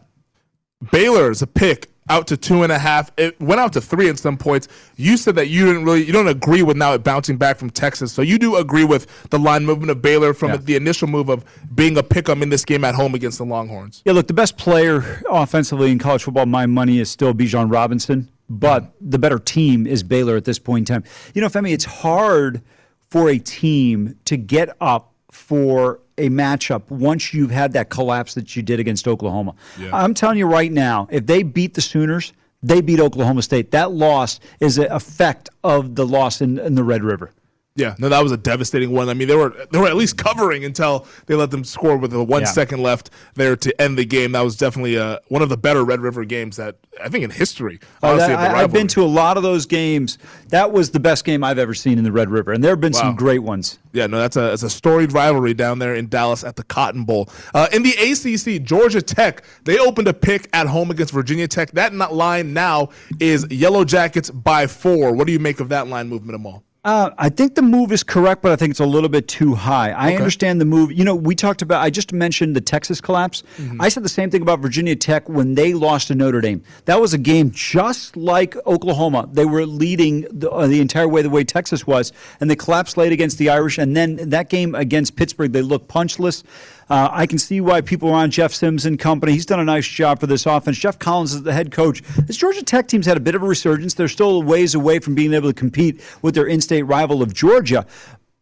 Baylor 0.91 1.31
is 1.31 1.41
a 1.41 1.47
pick 1.47 1.91
out 2.09 2.27
to 2.27 2.35
two 2.35 2.63
and 2.63 2.71
a 2.71 2.79
half. 2.79 3.09
It 3.17 3.39
went 3.39 3.61
out 3.61 3.73
to 3.73 3.81
three 3.81 4.09
at 4.09 4.19
some 4.19 4.37
points. 4.37 4.67
You 4.97 5.15
said 5.15 5.35
that 5.35 5.47
you 5.47 5.65
didn't 5.65 5.85
really, 5.85 6.03
you 6.03 6.11
don't 6.11 6.27
agree 6.27 6.61
with 6.61 6.75
now 6.75 6.93
it 6.93 7.03
bouncing 7.03 7.37
back 7.37 7.57
from 7.57 7.69
Texas. 7.69 8.11
So 8.11 8.21
you 8.21 8.37
do 8.37 8.57
agree 8.57 8.83
with 8.83 9.29
the 9.29 9.39
line 9.39 9.65
movement 9.65 9.91
of 9.91 10.01
Baylor 10.01 10.33
from 10.33 10.51
yeah. 10.51 10.57
the 10.57 10.75
initial 10.75 11.07
move 11.07 11.29
of 11.29 11.45
being 11.73 11.97
a 11.97 12.03
pick 12.03 12.27
'em 12.27 12.43
in 12.43 12.49
this 12.49 12.65
game 12.65 12.83
at 12.83 12.95
home 12.95 13.15
against 13.15 13.37
the 13.37 13.45
Longhorns. 13.45 14.01
Yeah, 14.03 14.13
look, 14.13 14.27
the 14.27 14.33
best 14.33 14.57
player 14.57 15.23
offensively 15.29 15.91
in 15.91 15.99
college 15.99 16.23
football, 16.23 16.45
my 16.45 16.65
money 16.65 16.99
is 16.99 17.09
still 17.09 17.33
Bijan 17.33 17.71
Robinson, 17.71 18.29
but 18.49 18.91
the 18.99 19.19
better 19.19 19.39
team 19.39 19.87
is 19.87 20.03
Baylor 20.03 20.35
at 20.35 20.43
this 20.43 20.59
point 20.59 20.89
in 20.89 20.95
time. 20.95 21.03
You 21.33 21.41
know, 21.41 21.47
Femi, 21.47 21.71
it's 21.71 21.85
hard 21.85 22.61
for 23.09 23.29
a 23.29 23.37
team 23.37 24.17
to 24.25 24.35
get 24.35 24.75
up 24.81 25.13
for 25.31 26.00
a 26.17 26.29
matchup 26.29 26.89
once 26.89 27.33
you've 27.33 27.51
had 27.51 27.73
that 27.73 27.89
collapse 27.89 28.33
that 28.33 28.55
you 28.55 28.61
did 28.61 28.79
against 28.79 29.07
Oklahoma. 29.07 29.55
Yeah. 29.79 29.89
I'm 29.93 30.13
telling 30.13 30.37
you 30.37 30.47
right 30.47 30.71
now, 30.71 31.07
if 31.11 31.25
they 31.25 31.43
beat 31.43 31.73
the 31.73 31.81
Sooners, 31.81 32.33
they 32.63 32.81
beat 32.81 32.99
Oklahoma 32.99 33.41
State. 33.41 33.71
That 33.71 33.91
loss 33.91 34.39
is 34.59 34.77
an 34.77 34.91
effect 34.91 35.49
of 35.63 35.95
the 35.95 36.05
loss 36.05 36.41
in, 36.41 36.59
in 36.59 36.75
the 36.75 36.83
Red 36.83 37.03
River. 37.03 37.31
Yeah, 37.75 37.95
no, 37.99 38.09
that 38.09 38.21
was 38.21 38.33
a 38.33 38.37
devastating 38.37 38.91
one. 38.91 39.07
I 39.07 39.13
mean, 39.13 39.29
they 39.29 39.35
were 39.35 39.55
they 39.71 39.79
were 39.79 39.87
at 39.87 39.95
least 39.95 40.17
covering 40.17 40.65
until 40.65 41.07
they 41.25 41.35
let 41.35 41.51
them 41.51 41.63
score 41.63 41.95
with 41.95 42.11
the 42.11 42.21
one 42.21 42.41
yeah. 42.41 42.47
second 42.47 42.83
left 42.83 43.11
there 43.35 43.55
to 43.55 43.81
end 43.81 43.97
the 43.97 44.03
game. 44.03 44.33
That 44.33 44.41
was 44.41 44.57
definitely 44.57 44.97
uh, 44.97 45.19
one 45.29 45.41
of 45.41 45.47
the 45.47 45.55
better 45.55 45.85
Red 45.85 46.01
River 46.01 46.25
games 46.25 46.57
that 46.57 46.75
I 47.01 47.07
think 47.07 47.23
in 47.23 47.29
history. 47.29 47.79
Honestly, 48.03 48.33
oh, 48.33 48.37
that, 48.37 48.55
I, 48.55 48.59
have 48.59 48.73
been 48.73 48.87
to 48.89 49.03
a 49.03 49.07
lot 49.07 49.37
of 49.37 49.43
those 49.43 49.65
games. 49.65 50.17
That 50.49 50.73
was 50.73 50.91
the 50.91 50.99
best 50.99 51.23
game 51.23 51.45
I've 51.45 51.59
ever 51.59 51.73
seen 51.73 51.97
in 51.97 52.03
the 52.03 52.11
Red 52.11 52.29
River, 52.29 52.51
and 52.51 52.61
there 52.61 52.71
have 52.73 52.81
been 52.81 52.91
wow. 52.91 52.99
some 52.99 53.15
great 53.15 53.39
ones. 53.39 53.79
Yeah, 53.93 54.05
no, 54.07 54.19
that's 54.19 54.35
a 54.35 54.41
that's 54.41 54.63
a 54.63 54.69
storied 54.69 55.13
rivalry 55.13 55.53
down 55.53 55.79
there 55.79 55.95
in 55.95 56.09
Dallas 56.09 56.43
at 56.43 56.57
the 56.57 56.63
Cotton 56.63 57.05
Bowl. 57.05 57.29
Uh, 57.53 57.67
in 57.71 57.83
the 57.83 57.93
ACC, 57.93 58.61
Georgia 58.63 59.01
Tech 59.01 59.43
they 59.63 59.79
opened 59.79 60.09
a 60.09 60.13
pick 60.13 60.49
at 60.51 60.67
home 60.67 60.91
against 60.91 61.13
Virginia 61.13 61.47
Tech. 61.47 61.71
That 61.71 61.93
line 61.93 62.51
now 62.51 62.89
is 63.21 63.47
Yellow 63.49 63.85
Jackets 63.85 64.29
by 64.29 64.67
four. 64.67 65.13
What 65.13 65.25
do 65.25 65.31
you 65.31 65.39
make 65.39 65.61
of 65.61 65.69
that 65.69 65.87
line 65.87 66.09
movement, 66.09 66.35
Amal? 66.35 66.65
Uh, 66.83 67.11
I 67.19 67.29
think 67.29 67.53
the 67.53 67.61
move 67.61 67.91
is 67.91 68.01
correct, 68.01 68.41
but 68.41 68.51
I 68.51 68.55
think 68.55 68.71
it's 68.71 68.79
a 68.79 68.85
little 68.87 69.07
bit 69.07 69.27
too 69.27 69.53
high. 69.53 69.91
I 69.91 70.07
okay. 70.07 70.15
understand 70.15 70.59
the 70.59 70.65
move. 70.65 70.91
You 70.91 71.03
know, 71.03 71.13
we 71.13 71.35
talked 71.35 71.61
about, 71.61 71.83
I 71.83 71.91
just 71.91 72.11
mentioned 72.11 72.55
the 72.55 72.61
Texas 72.61 72.99
collapse. 72.99 73.43
Mm-hmm. 73.57 73.79
I 73.79 73.87
said 73.87 74.01
the 74.01 74.09
same 74.09 74.31
thing 74.31 74.41
about 74.41 74.61
Virginia 74.61 74.95
Tech 74.95 75.29
when 75.29 75.53
they 75.53 75.75
lost 75.75 76.07
to 76.07 76.15
Notre 76.15 76.41
Dame. 76.41 76.63
That 76.85 76.99
was 76.99 77.13
a 77.13 77.19
game 77.19 77.51
just 77.51 78.17
like 78.17 78.55
Oklahoma. 78.65 79.29
They 79.31 79.45
were 79.45 79.67
leading 79.67 80.21
the, 80.31 80.49
uh, 80.49 80.65
the 80.65 80.81
entire 80.81 81.07
way 81.07 81.21
the 81.21 81.29
way 81.29 81.43
Texas 81.43 81.85
was, 81.85 82.13
and 82.39 82.49
they 82.49 82.55
collapsed 82.55 82.97
late 82.97 83.11
against 83.11 83.37
the 83.37 83.51
Irish. 83.51 83.77
And 83.77 83.95
then 83.95 84.15
that 84.31 84.49
game 84.49 84.73
against 84.73 85.15
Pittsburgh, 85.15 85.51
they 85.51 85.61
looked 85.61 85.87
punchless. 85.87 86.43
Uh, 86.89 87.09
I 87.11 87.25
can 87.25 87.37
see 87.37 87.61
why 87.61 87.81
people 87.81 88.09
are 88.09 88.15
on 88.15 88.31
Jeff 88.31 88.53
Sims 88.53 88.85
and 88.85 88.99
company. 88.99 89.31
He's 89.31 89.45
done 89.45 89.59
a 89.59 89.63
nice 89.63 89.87
job 89.87 90.19
for 90.19 90.27
this 90.27 90.45
offense. 90.45 90.77
Geoff 90.77 90.99
Collins 90.99 91.33
is 91.33 91.43
the 91.43 91.53
head 91.53 91.71
coach. 91.71 92.01
This 92.27 92.37
Georgia 92.37 92.63
Tech 92.63 92.87
team's 92.87 93.05
had 93.05 93.17
a 93.17 93.21
bit 93.21 93.35
of 93.35 93.43
a 93.43 93.47
resurgence. 93.47 93.93
They're 93.93 94.07
still 94.07 94.43
ways 94.43 94.75
away 94.75 94.99
from 94.99 95.15
being 95.15 95.33
able 95.33 95.49
to 95.49 95.53
compete 95.53 96.01
with 96.21 96.35
their 96.35 96.47
in-state 96.47 96.83
rival 96.83 97.21
of 97.21 97.33
Georgia. 97.33 97.85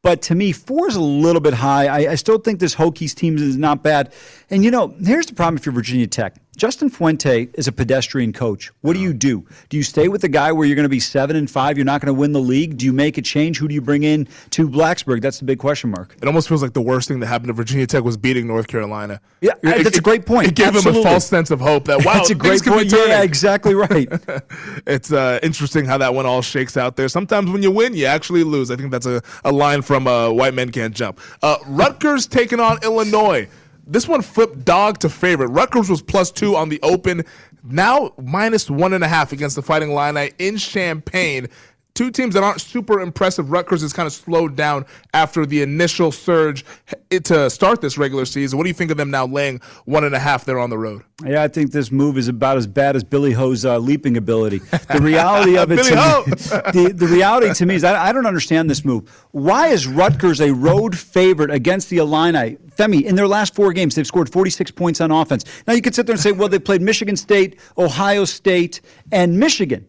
But 0.01 0.21
to 0.23 0.35
me, 0.35 0.53
four 0.53 0.87
is 0.87 0.95
a 0.95 1.01
little 1.01 1.41
bit 1.41 1.53
high. 1.53 1.87
I, 1.87 2.11
I 2.11 2.15
still 2.15 2.37
think 2.37 2.59
this 2.59 2.73
Hokies 2.73 3.13
team 3.13 3.37
is 3.37 3.57
not 3.57 3.83
bad. 3.83 4.13
And 4.51 4.63
you 4.63 4.71
know, 4.71 4.93
here's 5.03 5.27
the 5.27 5.35
problem 5.35 5.57
if 5.57 5.65
you're 5.65 5.73
Virginia 5.73 6.07
Tech. 6.07 6.35
Justin 6.57 6.89
Fuente 6.89 7.47
is 7.53 7.67
a 7.67 7.71
pedestrian 7.71 8.33
coach. 8.33 8.71
What 8.81 8.93
do 8.93 8.99
you 8.99 9.13
do? 9.13 9.45
Do 9.69 9.77
you 9.77 9.83
stay 9.83 10.09
with 10.09 10.21
the 10.21 10.27
guy 10.27 10.51
where 10.51 10.67
you're 10.67 10.75
going 10.75 10.83
to 10.83 10.89
be 10.89 10.99
seven 10.99 11.37
and 11.37 11.49
five? 11.49 11.77
You're 11.77 11.85
not 11.85 12.01
going 12.01 12.13
to 12.13 12.19
win 12.19 12.33
the 12.33 12.41
league. 12.41 12.77
Do 12.77 12.85
you 12.85 12.91
make 12.91 13.17
a 13.17 13.21
change? 13.21 13.57
Who 13.59 13.67
do 13.69 13.73
you 13.73 13.81
bring 13.81 14.03
in 14.03 14.27
to 14.49 14.67
Blacksburg? 14.67 15.21
That's 15.21 15.39
the 15.39 15.45
big 15.45 15.59
question 15.59 15.91
mark. 15.91 16.17
It 16.21 16.27
almost 16.27 16.49
feels 16.49 16.61
like 16.61 16.73
the 16.73 16.81
worst 16.81 17.07
thing 17.07 17.21
that 17.21 17.27
happened 17.27 17.47
to 17.47 17.53
Virginia 17.53 17.87
Tech 17.87 18.03
was 18.03 18.17
beating 18.17 18.45
North 18.45 18.67
Carolina. 18.67 19.21
Yeah, 19.39 19.53
it, 19.63 19.83
that's 19.83 19.95
it, 19.95 19.99
a 19.99 20.01
great 20.01 20.25
point. 20.25 20.47
It 20.49 20.55
gave 20.55 20.67
Absolutely. 20.67 21.03
them 21.03 21.07
a 21.07 21.11
false 21.11 21.27
sense 21.27 21.49
of 21.49 21.61
hope 21.61 21.85
that 21.85 22.03
wow, 22.03 22.15
that's 22.15 22.31
a 22.31 22.35
great 22.35 22.61
point. 22.63 22.91
Yeah, 22.91 23.21
exactly 23.21 23.73
right. 23.73 24.09
it's 24.85 25.13
uh, 25.13 25.39
interesting 25.41 25.85
how 25.85 25.97
that 25.99 26.13
one 26.13 26.25
all 26.25 26.41
shakes 26.41 26.75
out 26.75 26.97
there. 26.97 27.07
Sometimes 27.07 27.51
when 27.51 27.63
you 27.63 27.71
win, 27.71 27.93
you 27.93 28.05
actually 28.05 28.43
lose. 28.43 28.69
I 28.69 28.75
think 28.75 28.91
that's 28.91 29.05
a, 29.05 29.21
a 29.45 29.51
line 29.51 29.81
from 29.81 30.07
uh, 30.07 30.29
White 30.29 30.55
Men 30.55 30.71
Can't 30.71 30.93
Jump. 30.93 31.21
Uh, 31.41 31.57
Rutgers 31.67 32.27
taking 32.27 32.59
on 32.59 32.79
Illinois. 32.83 33.47
This 33.89 34.07
one 34.07 34.21
flipped 34.21 34.65
dog 34.65 34.99
to 34.99 35.09
favorite. 35.09 35.47
Rutgers 35.47 35.89
was 35.89 36.03
plus 36.03 36.29
two 36.29 36.55
on 36.55 36.69
the 36.69 36.79
open, 36.83 37.25
now 37.63 38.13
minus 38.21 38.69
one 38.69 38.93
and 38.93 39.03
a 39.03 39.07
half 39.07 39.31
against 39.31 39.55
the 39.55 39.63
Fighting 39.63 39.89
Illini 39.89 40.31
in 40.37 40.57
Champaign 40.57 41.47
two 41.93 42.11
teams 42.11 42.33
that 42.33 42.43
aren't 42.43 42.61
super 42.61 42.99
impressive. 42.99 43.51
Rutgers 43.51 43.81
has 43.81 43.93
kind 43.93 44.07
of 44.07 44.13
slowed 44.13 44.55
down 44.55 44.85
after 45.13 45.45
the 45.45 45.61
initial 45.61 46.11
surge 46.11 46.65
to 47.09 47.49
start 47.49 47.81
this 47.81 47.97
regular 47.97 48.25
season. 48.25 48.57
What 48.57 48.63
do 48.63 48.69
you 48.69 48.73
think 48.73 48.91
of 48.91 48.97
them 48.97 49.11
now 49.11 49.25
laying 49.25 49.59
one 49.85 50.03
and 50.03 50.15
a 50.15 50.19
half 50.19 50.45
there 50.45 50.59
on 50.59 50.69
the 50.69 50.77
road? 50.77 51.03
Yeah, 51.25 51.43
I 51.43 51.49
think 51.49 51.71
this 51.71 51.91
move 51.91 52.17
is 52.17 52.29
about 52.29 52.55
as 52.55 52.67
bad 52.67 52.95
as 52.95 53.03
Billy 53.03 53.33
Ho's 53.33 53.65
uh, 53.65 53.77
leaping 53.77 54.15
ability. 54.15 54.59
The 54.59 55.01
reality 55.01 55.57
of 55.57 55.71
it, 55.73 55.83
to 55.83 55.95
me, 55.95 56.31
the, 56.71 56.93
the 56.95 57.07
reality 57.07 57.53
to 57.53 57.65
me 57.65 57.75
is 57.75 57.83
I, 57.83 58.07
I 58.07 58.11
don't 58.13 58.25
understand 58.25 58.69
this 58.69 58.85
move. 58.85 59.09
Why 59.31 59.67
is 59.67 59.85
Rutgers 59.85 60.39
a 60.39 60.53
road 60.53 60.97
favorite 60.97 61.51
against 61.51 61.89
the 61.89 61.97
Illini? 61.97 62.57
Femi, 62.77 63.03
in 63.03 63.15
their 63.15 63.27
last 63.27 63.53
four 63.53 63.73
games, 63.73 63.95
they've 63.95 64.07
scored 64.07 64.31
46 64.31 64.71
points 64.71 65.01
on 65.01 65.11
offense. 65.11 65.43
Now 65.67 65.73
you 65.73 65.81
could 65.81 65.93
sit 65.93 66.05
there 66.05 66.13
and 66.13 66.21
say, 66.21 66.31
well, 66.31 66.47
they 66.47 66.59
played 66.59 66.81
Michigan 66.81 67.17
State, 67.17 67.59
Ohio 67.77 68.23
State, 68.23 68.79
and 69.11 69.37
Michigan. 69.37 69.85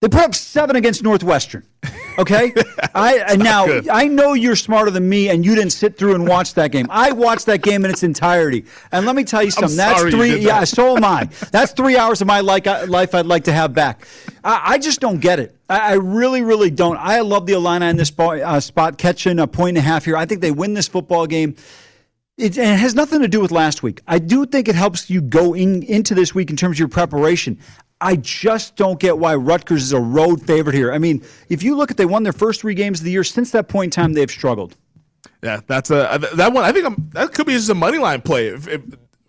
They 0.00 0.08
put 0.08 0.20
up 0.20 0.34
seven 0.34 0.76
against 0.76 1.02
Northwestern. 1.02 1.64
Okay, 2.18 2.52
I 2.94 3.36
now 3.36 3.66
good. 3.66 3.88
I 3.88 4.06
know 4.06 4.34
you're 4.34 4.54
smarter 4.54 4.92
than 4.92 5.08
me, 5.08 5.28
and 5.28 5.44
you 5.44 5.56
didn't 5.56 5.72
sit 5.72 5.96
through 5.96 6.14
and 6.14 6.26
watch 6.26 6.54
that 6.54 6.70
game. 6.70 6.86
I 6.88 7.10
watched 7.10 7.46
that 7.46 7.62
game 7.62 7.84
in 7.84 7.90
its 7.90 8.04
entirety, 8.04 8.64
and 8.92 9.06
let 9.06 9.16
me 9.16 9.24
tell 9.24 9.42
you 9.42 9.50
something. 9.50 9.76
That's 9.76 10.02
three. 10.02 10.32
That. 10.32 10.40
Yeah, 10.40 10.64
so 10.64 10.96
am 10.96 11.04
I. 11.04 11.24
That's 11.50 11.72
three 11.72 11.96
hours 11.96 12.20
of 12.20 12.28
my 12.28 12.40
like, 12.40 12.66
life 12.66 13.12
I'd 13.14 13.26
like 13.26 13.44
to 13.44 13.52
have 13.52 13.74
back. 13.74 14.06
I, 14.44 14.62
I 14.64 14.78
just 14.78 15.00
don't 15.00 15.18
get 15.18 15.40
it. 15.40 15.56
I, 15.68 15.92
I, 15.92 15.94
really, 15.94 16.42
really 16.42 16.70
don't. 16.70 16.96
I 16.96 17.20
love 17.20 17.46
the 17.46 17.54
Illini 17.54 17.86
in 17.86 17.96
this 17.96 18.08
spot, 18.08 18.38
uh, 18.38 18.60
spot, 18.60 18.98
catching 18.98 19.40
a 19.40 19.46
point 19.46 19.76
and 19.76 19.78
a 19.78 19.88
half 19.88 20.04
here. 20.04 20.16
I 20.16 20.26
think 20.26 20.40
they 20.40 20.52
win 20.52 20.74
this 20.74 20.88
football 20.88 21.26
game. 21.26 21.56
It, 22.36 22.56
it, 22.56 22.64
has 22.64 22.94
nothing 22.94 23.20
to 23.22 23.28
do 23.28 23.40
with 23.40 23.50
last 23.50 23.82
week. 23.82 24.00
I 24.06 24.20
do 24.20 24.46
think 24.46 24.68
it 24.68 24.76
helps 24.76 25.10
you 25.10 25.20
go 25.20 25.54
in, 25.54 25.82
into 25.82 26.14
this 26.14 26.34
week 26.34 26.50
in 26.50 26.56
terms 26.56 26.76
of 26.76 26.78
your 26.78 26.88
preparation. 26.88 27.58
I 28.00 28.16
just 28.16 28.76
don't 28.76 29.00
get 29.00 29.18
why 29.18 29.34
Rutgers 29.34 29.82
is 29.82 29.92
a 29.92 30.00
road 30.00 30.46
favorite 30.46 30.74
here. 30.74 30.92
I 30.92 30.98
mean, 30.98 31.24
if 31.48 31.62
you 31.62 31.76
look 31.76 31.90
at 31.90 31.96
they 31.96 32.06
won 32.06 32.22
their 32.22 32.32
first 32.32 32.60
three 32.60 32.74
games 32.74 33.00
of 33.00 33.04
the 33.04 33.10
year. 33.10 33.24
Since 33.24 33.50
that 33.52 33.68
point 33.68 33.96
in 33.96 34.02
time, 34.02 34.12
they've 34.12 34.30
struggled. 34.30 34.76
Yeah, 35.42 35.60
that's 35.66 35.90
a 35.90 36.12
uh, 36.12 36.18
that 36.18 36.52
one. 36.52 36.64
I 36.64 36.72
think 36.72 36.86
I'm, 36.86 37.10
that 37.12 37.32
could 37.32 37.46
be 37.46 37.52
just 37.52 37.70
a 37.70 37.74
money 37.74 37.98
line 37.98 38.20
play. 38.20 38.48
If, 38.48 38.68
if, 38.68 38.82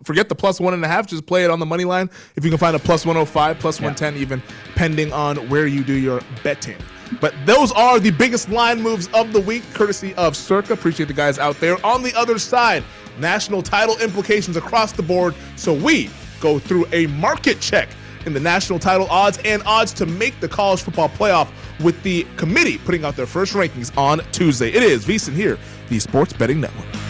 forget 0.04 0.28
the 0.28 0.34
plus 0.34 0.60
one 0.60 0.74
and 0.74 0.84
a 0.84 0.88
half, 0.88 1.06
just 1.06 1.26
play 1.26 1.44
it 1.44 1.50
on 1.50 1.58
the 1.58 1.66
money 1.66 1.84
line. 1.84 2.10
If 2.36 2.44
you 2.44 2.50
can 2.50 2.58
find 2.58 2.74
a 2.74 2.78
plus 2.78 3.04
105, 3.04 3.58
plus 3.58 3.80
110, 3.80 4.14
yeah. 4.14 4.20
even 4.20 4.42
pending 4.74 5.12
on 5.12 5.36
where 5.48 5.66
you 5.66 5.84
do 5.84 5.92
your 5.92 6.20
betting. 6.42 6.78
But 7.20 7.34
those 7.44 7.72
are 7.72 7.98
the 7.98 8.10
biggest 8.10 8.48
line 8.50 8.80
moves 8.80 9.08
of 9.08 9.32
the 9.32 9.40
week, 9.40 9.62
courtesy 9.74 10.14
of 10.14 10.36
Circa. 10.36 10.72
Appreciate 10.72 11.06
the 11.06 11.12
guys 11.12 11.38
out 11.38 11.58
there. 11.58 11.84
On 11.84 12.02
the 12.02 12.14
other 12.14 12.38
side, 12.38 12.84
national 13.18 13.62
title 13.62 13.98
implications 13.98 14.56
across 14.56 14.92
the 14.92 15.02
board. 15.02 15.34
So 15.56 15.74
we 15.74 16.08
go 16.40 16.58
through 16.58 16.86
a 16.92 17.06
market 17.08 17.60
check 17.60 17.88
in 18.26 18.32
the 18.32 18.40
national 18.40 18.78
title 18.78 19.06
odds 19.10 19.38
and 19.44 19.62
odds 19.64 19.92
to 19.94 20.06
make 20.06 20.38
the 20.40 20.48
college 20.48 20.82
football 20.82 21.08
playoff 21.08 21.48
with 21.80 22.00
the 22.02 22.26
committee 22.36 22.78
putting 22.78 23.04
out 23.04 23.16
their 23.16 23.26
first 23.26 23.54
rankings 23.54 23.96
on 23.96 24.20
Tuesday. 24.32 24.70
It 24.70 24.82
is 24.82 25.04
VSiN 25.04 25.32
here, 25.32 25.58
the 25.88 25.98
Sports 25.98 26.32
Betting 26.32 26.60
Network. 26.60 27.09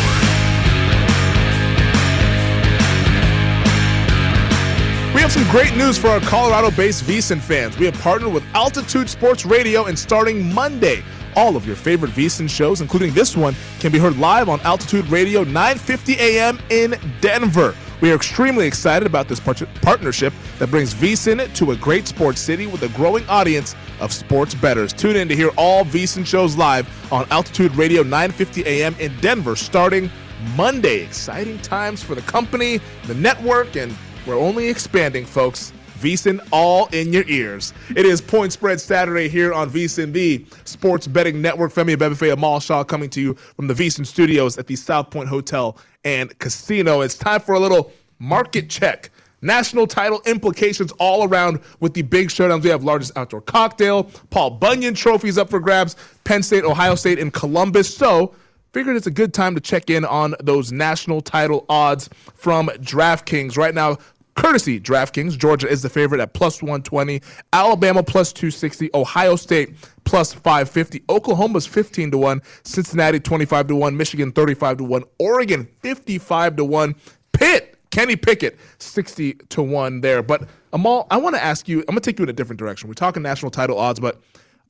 Some 5.31 5.49
great 5.49 5.73
news 5.77 5.97
for 5.97 6.09
our 6.09 6.19
Colorado-based 6.19 7.05
VSIN 7.05 7.39
fans. 7.39 7.77
We 7.77 7.85
have 7.85 7.93
partnered 8.01 8.33
with 8.33 8.43
Altitude 8.53 9.09
Sports 9.09 9.45
Radio, 9.45 9.85
and 9.85 9.97
starting 9.97 10.53
Monday, 10.53 11.05
all 11.37 11.55
of 11.55 11.65
your 11.65 11.77
favorite 11.77 12.11
VSIN 12.11 12.49
shows, 12.49 12.81
including 12.81 13.13
this 13.13 13.37
one, 13.37 13.55
can 13.79 13.93
be 13.93 13.97
heard 13.97 14.17
live 14.17 14.49
on 14.49 14.59
Altitude 14.65 15.07
Radio 15.07 15.45
9:50 15.45 16.17
a.m. 16.19 16.59
in 16.69 16.99
Denver. 17.21 17.73
We 18.01 18.11
are 18.11 18.15
extremely 18.15 18.67
excited 18.67 19.05
about 19.05 19.29
this 19.29 19.39
par- 19.39 19.55
partnership 19.81 20.33
that 20.59 20.69
brings 20.69 20.93
VSIN 20.93 21.53
to 21.53 21.71
a 21.71 21.77
great 21.77 22.09
sports 22.09 22.41
city 22.41 22.67
with 22.67 22.83
a 22.83 22.89
growing 22.89 23.25
audience 23.29 23.73
of 24.01 24.11
sports 24.11 24.53
bettors. 24.53 24.91
Tune 24.91 25.15
in 25.15 25.29
to 25.29 25.35
hear 25.35 25.51
all 25.55 25.85
VSIN 25.85 26.25
shows 26.25 26.57
live 26.57 26.85
on 27.09 27.25
Altitude 27.31 27.73
Radio 27.77 28.03
9:50 28.03 28.65
a.m. 28.65 28.97
in 28.99 29.15
Denver 29.21 29.55
starting 29.55 30.11
Monday. 30.57 31.03
Exciting 31.03 31.57
times 31.59 32.03
for 32.03 32.15
the 32.15 32.21
company, 32.23 32.81
the 33.07 33.15
network, 33.15 33.77
and 33.77 33.95
we're 34.25 34.37
only 34.37 34.67
expanding, 34.67 35.25
folks. 35.25 35.73
VSIN 35.99 36.45
all 36.51 36.87
in 36.87 37.13
your 37.13 37.23
ears. 37.27 37.73
It 37.95 38.07
is 38.07 38.21
Point 38.21 38.51
Spread 38.51 38.81
Saturday 38.81 39.29
here 39.29 39.53
on 39.53 39.69
VSIN, 39.69 40.11
the 40.11 40.43
sports 40.63 41.05
betting 41.05 41.41
network. 41.41 41.71
Femi 41.71 41.95
Abebefe 41.95 42.33
Amal 42.33 42.59
Shaw 42.59 42.83
coming 42.83 43.09
to 43.11 43.21
you 43.21 43.33
from 43.35 43.67
the 43.67 43.73
VSIN 43.75 44.05
studios 44.05 44.57
at 44.57 44.65
the 44.65 44.75
South 44.75 45.11
Point 45.11 45.29
Hotel 45.29 45.77
and 46.03 46.37
Casino. 46.39 47.01
It's 47.01 47.15
time 47.15 47.39
for 47.39 47.53
a 47.53 47.59
little 47.59 47.91
market 48.17 48.67
check. 48.67 49.11
National 49.43 49.85
title 49.85 50.21
implications 50.25 50.91
all 50.93 51.27
around 51.27 51.59
with 51.79 51.93
the 51.93 52.01
big 52.01 52.29
showdowns. 52.29 52.63
We 52.63 52.69
have 52.69 52.83
largest 52.83 53.15
outdoor 53.15 53.41
cocktail, 53.41 54.05
Paul 54.31 54.51
Bunyan 54.51 54.93
trophies 54.93 55.37
up 55.37 55.49
for 55.49 55.59
grabs, 55.59 55.95
Penn 56.23 56.41
State, 56.41 56.63
Ohio 56.63 56.95
State, 56.95 57.19
and 57.19 57.33
Columbus. 57.33 57.95
So 57.95 58.35
figured 58.73 58.95
it's 58.95 59.07
a 59.07 59.11
good 59.11 59.33
time 59.33 59.55
to 59.55 59.61
check 59.61 59.89
in 59.89 60.05
on 60.05 60.35
those 60.41 60.71
national 60.71 61.21
title 61.21 61.65
odds 61.69 62.09
from 62.33 62.67
DraftKings. 62.67 63.57
Right 63.57 63.73
now, 63.73 63.97
courtesy 64.35 64.79
DraftKings, 64.79 65.37
Georgia 65.37 65.67
is 65.67 65.81
the 65.81 65.89
favorite 65.89 66.21
at 66.21 66.33
plus 66.33 66.61
120, 66.61 67.21
Alabama 67.53 68.01
plus 68.03 68.31
260, 68.33 68.89
Ohio 68.93 69.35
State 69.35 69.75
plus 70.03 70.33
550, 70.33 71.03
Oklahoma's 71.09 71.65
15 71.67 72.11
to 72.11 72.17
1, 72.17 72.41
Cincinnati 72.63 73.19
25 73.19 73.67
to 73.67 73.75
1, 73.75 73.97
Michigan 73.97 74.31
35 74.31 74.77
to 74.77 74.83
1, 74.83 75.03
Oregon 75.19 75.67
55 75.81 76.55
to 76.55 76.65
1, 76.65 76.95
Pitt 77.33 77.77
Kenny 77.91 78.15
Pickett, 78.15 78.57
60 78.79 79.33
to 79.49 79.61
1 79.61 80.01
there. 80.01 80.23
But 80.23 80.47
Amal, 80.73 81.07
I 81.11 81.17
want 81.17 81.35
to 81.35 81.43
ask 81.43 81.67
you, 81.67 81.79
I'm 81.81 81.87
going 81.87 81.97
to 81.97 82.01
take 82.01 82.17
you 82.17 82.23
in 82.23 82.29
a 82.29 82.33
different 82.33 82.57
direction. 82.57 82.87
We're 82.87 82.93
talking 82.93 83.21
national 83.21 83.51
title 83.51 83.77
odds, 83.77 83.99
but 83.99 84.21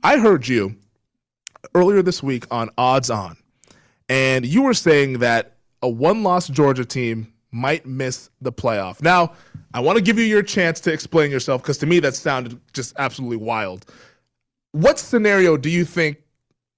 I 0.04 0.18
heard 0.18 0.48
you 0.48 0.76
earlier 1.76 2.02
this 2.02 2.24
week 2.24 2.46
on 2.52 2.72
Odds 2.78 3.12
On, 3.12 3.38
and 4.12 4.46
you 4.46 4.64
were 4.64 4.74
saying 4.74 5.20
that 5.20 5.56
a 5.82 5.88
one 5.88 6.22
loss 6.22 6.50
Georgia 6.50 6.84
team 6.84 7.32
might 7.52 7.86
miss 7.86 8.30
the 8.42 8.52
playoff. 8.52 9.02
Now, 9.02 9.32
I 9.74 9.80
want 9.80 9.98
to 9.98 10.04
give 10.04 10.20
you 10.20 10.26
your 10.26 10.44
chance 10.44 10.82
to 10.82 10.92
explain 10.92 11.32
yourself 11.32 11.62
because 11.62 11.78
to 11.78 11.86
me 11.86 12.02
that 12.02 12.14
sounded 12.14 12.60
just 12.74 12.94
absolutely 12.98 13.38
wild. 13.38 13.86
What 14.74 15.00
scenario 15.00 15.56
do 15.56 15.70
you 15.70 15.86
think 15.86 16.18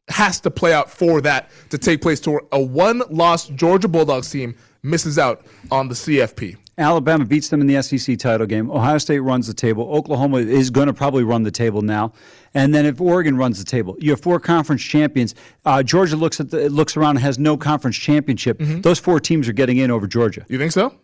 has 0.10 0.40
to 0.42 0.52
play 0.52 0.74
out 0.74 0.92
for 0.92 1.22
that 1.22 1.50
to 1.72 1.80
take 1.80 2.04
place 2.04 2.20
to 2.22 2.40
a 2.52 2.62
one 2.62 3.02
loss 3.10 3.48
Georgia 3.48 3.88
Bulldogs 3.88 4.30
team 4.30 4.54
misses 4.84 5.18
out 5.18 5.44
on 5.72 5.88
the 5.88 5.96
CFP? 5.96 6.58
Alabama 6.78 7.26
beats 7.26 7.50
them 7.50 7.62
in 7.62 7.68
the 7.68 7.82
SEC 7.82 8.18
title 8.20 8.46
game. 8.46 8.70
Ohio 8.70 9.00
State 9.00 9.20
runs 9.20 9.48
the 9.48 9.54
table. 9.56 9.92
Oklahoma 9.92 10.38
is 10.38 10.70
going 10.70 10.88
to 10.88 10.94
probably 10.94 11.24
run 11.24 11.42
the 11.42 11.52
table 11.52 11.82
now. 11.82 12.14
And 12.54 12.74
then 12.74 12.86
if 12.86 13.02
Oregon 13.02 13.36
runs 13.38 13.58
the 13.58 13.66
table, 13.66 13.96
you 14.00 14.12
have 14.12 14.22
four 14.22 14.40
conference 14.40 14.82
champions. 14.82 15.36
Uh, 15.66 15.82
Georgia 15.84 16.16
looks 16.16 16.40
at 16.40 16.52
the, 16.52 16.70
looks 16.70 16.96
around 16.96 17.18
and 17.18 17.20
has 17.20 17.40
no 17.40 17.58
conference 17.58 17.98
championship. 17.98 18.60
Mm-hmm. 18.60 18.82
Those 18.82 19.00
four 19.00 19.20
teams 19.20 19.48
are 19.50 19.54
getting 19.54 19.78
in 19.78 19.92
over 19.92 20.08
Georgia. 20.08 20.46
You 20.50 20.58
think 20.58 20.72
so? 20.72 20.96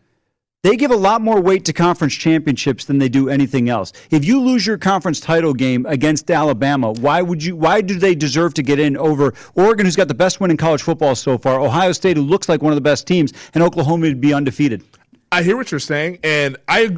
They 0.61 0.75
give 0.75 0.91
a 0.91 0.95
lot 0.95 1.21
more 1.21 1.39
weight 1.39 1.63
to 1.65 1.73
conference 1.73 2.13
championships 2.13 2.83
than 2.83 2.97
they 2.97 3.07
do 3.07 3.29
anything 3.29 3.69
else. 3.69 3.93
If 4.11 4.25
you 4.25 4.41
lose 4.41 4.67
your 4.67 4.77
conference 4.77 5.21
title 5.21 5.53
game 5.53 5.85
against 5.85 6.29
Alabama, 6.29 6.91
why 6.91 7.21
would 7.21 7.41
you? 7.41 7.55
Why 7.55 7.79
do 7.79 7.97
they 7.97 8.13
deserve 8.13 8.53
to 8.55 8.61
get 8.61 8.77
in 8.77 8.97
over 8.97 9.33
Oregon, 9.55 9.85
who's 9.85 9.95
got 9.95 10.09
the 10.09 10.13
best 10.13 10.41
win 10.41 10.51
in 10.51 10.57
college 10.57 10.81
football 10.81 11.15
so 11.15 11.37
far, 11.37 11.61
Ohio 11.61 11.93
State, 11.93 12.17
who 12.17 12.23
looks 12.23 12.49
like 12.49 12.61
one 12.61 12.73
of 12.73 12.75
the 12.75 12.81
best 12.81 13.07
teams, 13.07 13.31
and 13.53 13.63
Oklahoma 13.63 14.07
would 14.07 14.19
be 14.19 14.33
undefeated? 14.33 14.83
I 15.31 15.43
hear 15.43 15.55
what 15.55 15.71
you're 15.71 15.79
saying, 15.79 16.19
and 16.23 16.57
I 16.67 16.97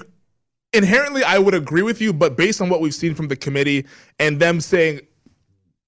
inherently 0.73 1.23
I 1.23 1.37
would 1.37 1.53
agree 1.53 1.81
with 1.81 2.01
you, 2.01 2.13
but 2.13 2.37
based 2.37 2.61
on 2.61 2.69
what 2.69 2.81
we've 2.81 2.95
seen 2.95 3.15
from 3.15 3.27
the 3.27 3.35
committee 3.35 3.85
and 4.19 4.39
them 4.39 4.61
saying 4.61 5.01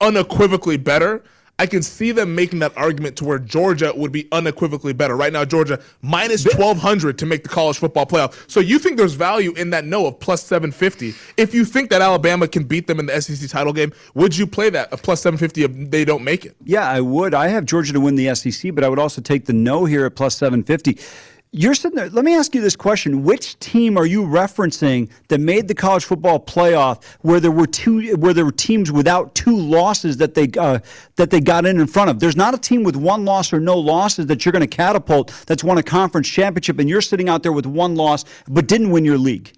unequivocally 0.02 0.78
better, 0.78 1.24
I 1.60 1.68
can 1.68 1.84
see 1.84 2.12
them 2.12 2.34
making 2.34 2.60
that 2.60 2.76
argument 2.76 3.16
to 3.18 3.26
where 3.26 3.38
Georgia 3.38 3.94
would 3.96 4.12
be 4.12 4.28
unequivocally 4.32 4.92
better. 4.92 5.16
Right 5.16 5.32
now, 5.32 5.46
Georgia 5.46 5.80
minus 6.02 6.44
1200 6.46 7.18
to 7.20 7.26
make 7.28 7.44
the 7.44 7.50
college 7.50 7.78
football 7.78 8.08
playoff. 8.08 8.50
So 8.50 8.60
you 8.60 8.80
think 8.80 8.98
there's 8.98 9.14
value 9.14 9.54
in 9.54 9.70
that 9.70 9.86
no 9.86 10.08
of 10.08 10.20
plus 10.20 10.44
750. 10.44 11.14
If 11.38 11.54
you 11.54 11.64
think 11.64 11.92
that 11.92 12.02
Alabama 12.02 12.48
can 12.48 12.64
beat 12.64 12.88
them 12.88 13.00
in 13.00 13.06
the 13.06 13.22
SEC 13.22 13.48
title 13.50 13.72
game, 13.72 13.94
would 14.16 14.36
you 14.36 14.48
play 14.48 14.72
that 14.72 14.92
a 14.92 14.98
plus 14.98 15.22
750 15.22 15.64
if 15.64 15.92
they 15.92 16.04
don't 16.04 16.24
make 16.24 16.46
it? 16.46 16.56
Yeah, 16.64 16.90
I 16.90 17.02
would. 17.02 17.36
I 17.36 17.50
have 17.50 17.66
Georgia 17.66 17.94
to 17.94 18.00
win 18.00 18.16
the 18.16 18.34
SEC, 18.34 18.74
but 18.74 18.84
I 18.84 18.90
would 18.90 19.00
also 19.00 19.22
take 19.22 19.46
the 19.46 19.54
no 19.54 19.86
here 19.86 20.06
at 20.08 20.16
plus 20.16 20.36
750 20.36 21.00
You're 21.56 21.76
sitting 21.76 21.95
there. 21.95 22.10
Let 22.10 22.26
me 22.26 22.34
ask 22.34 22.56
you 22.56 22.62
this 22.62 22.76
question: 22.76 23.24
Which 23.24 23.60
team 23.60 23.95
are 23.95 24.08
you 24.08 24.24
referencing 24.24 25.12
that 25.28 25.39
made 25.39 25.68
the 25.68 25.76
college 25.76 26.04
football 26.04 26.39
playoff, 26.39 27.04
where 27.22 27.39
there 27.39 27.51
were 27.51 27.68
two, 27.68 28.16
where 28.16 28.34
there 28.34 28.43
were 28.43 28.51
teams 28.51 28.91
without 28.91 29.36
two 29.36 29.56
losses 29.56 30.18
that 30.18 30.34
they 30.34 30.49
uh, 30.58 30.80
that 31.16 31.30
they 31.30 31.39
got 31.39 31.68
in 31.68 31.80
in 31.80 31.86
front 31.86 32.10
of? 32.10 32.20
There's 32.20 32.36
not 32.36 32.56
a 32.56 32.58
team 32.58 32.82
with 32.82 32.95
one 32.95 33.24
loss 33.24 33.54
or 33.54 33.60
no 33.60 33.78
losses 33.78 34.26
that 34.26 34.43
you're 34.43 34.51
going 34.51 34.68
to 34.68 34.76
catapult 34.76 35.32
that's 35.45 35.64
won 35.64 35.78
a 35.78 35.84
conference 35.84 36.28
championship, 36.28 36.80
and 36.80 36.89
you're 36.89 37.01
sitting 37.01 37.30
out 37.30 37.43
there 37.43 37.54
with 37.54 37.68
one 37.68 37.93
loss 37.93 38.26
but 38.47 38.66
didn't 38.66 38.89
win 38.89 39.06
your 39.06 39.20
league. 39.20 39.54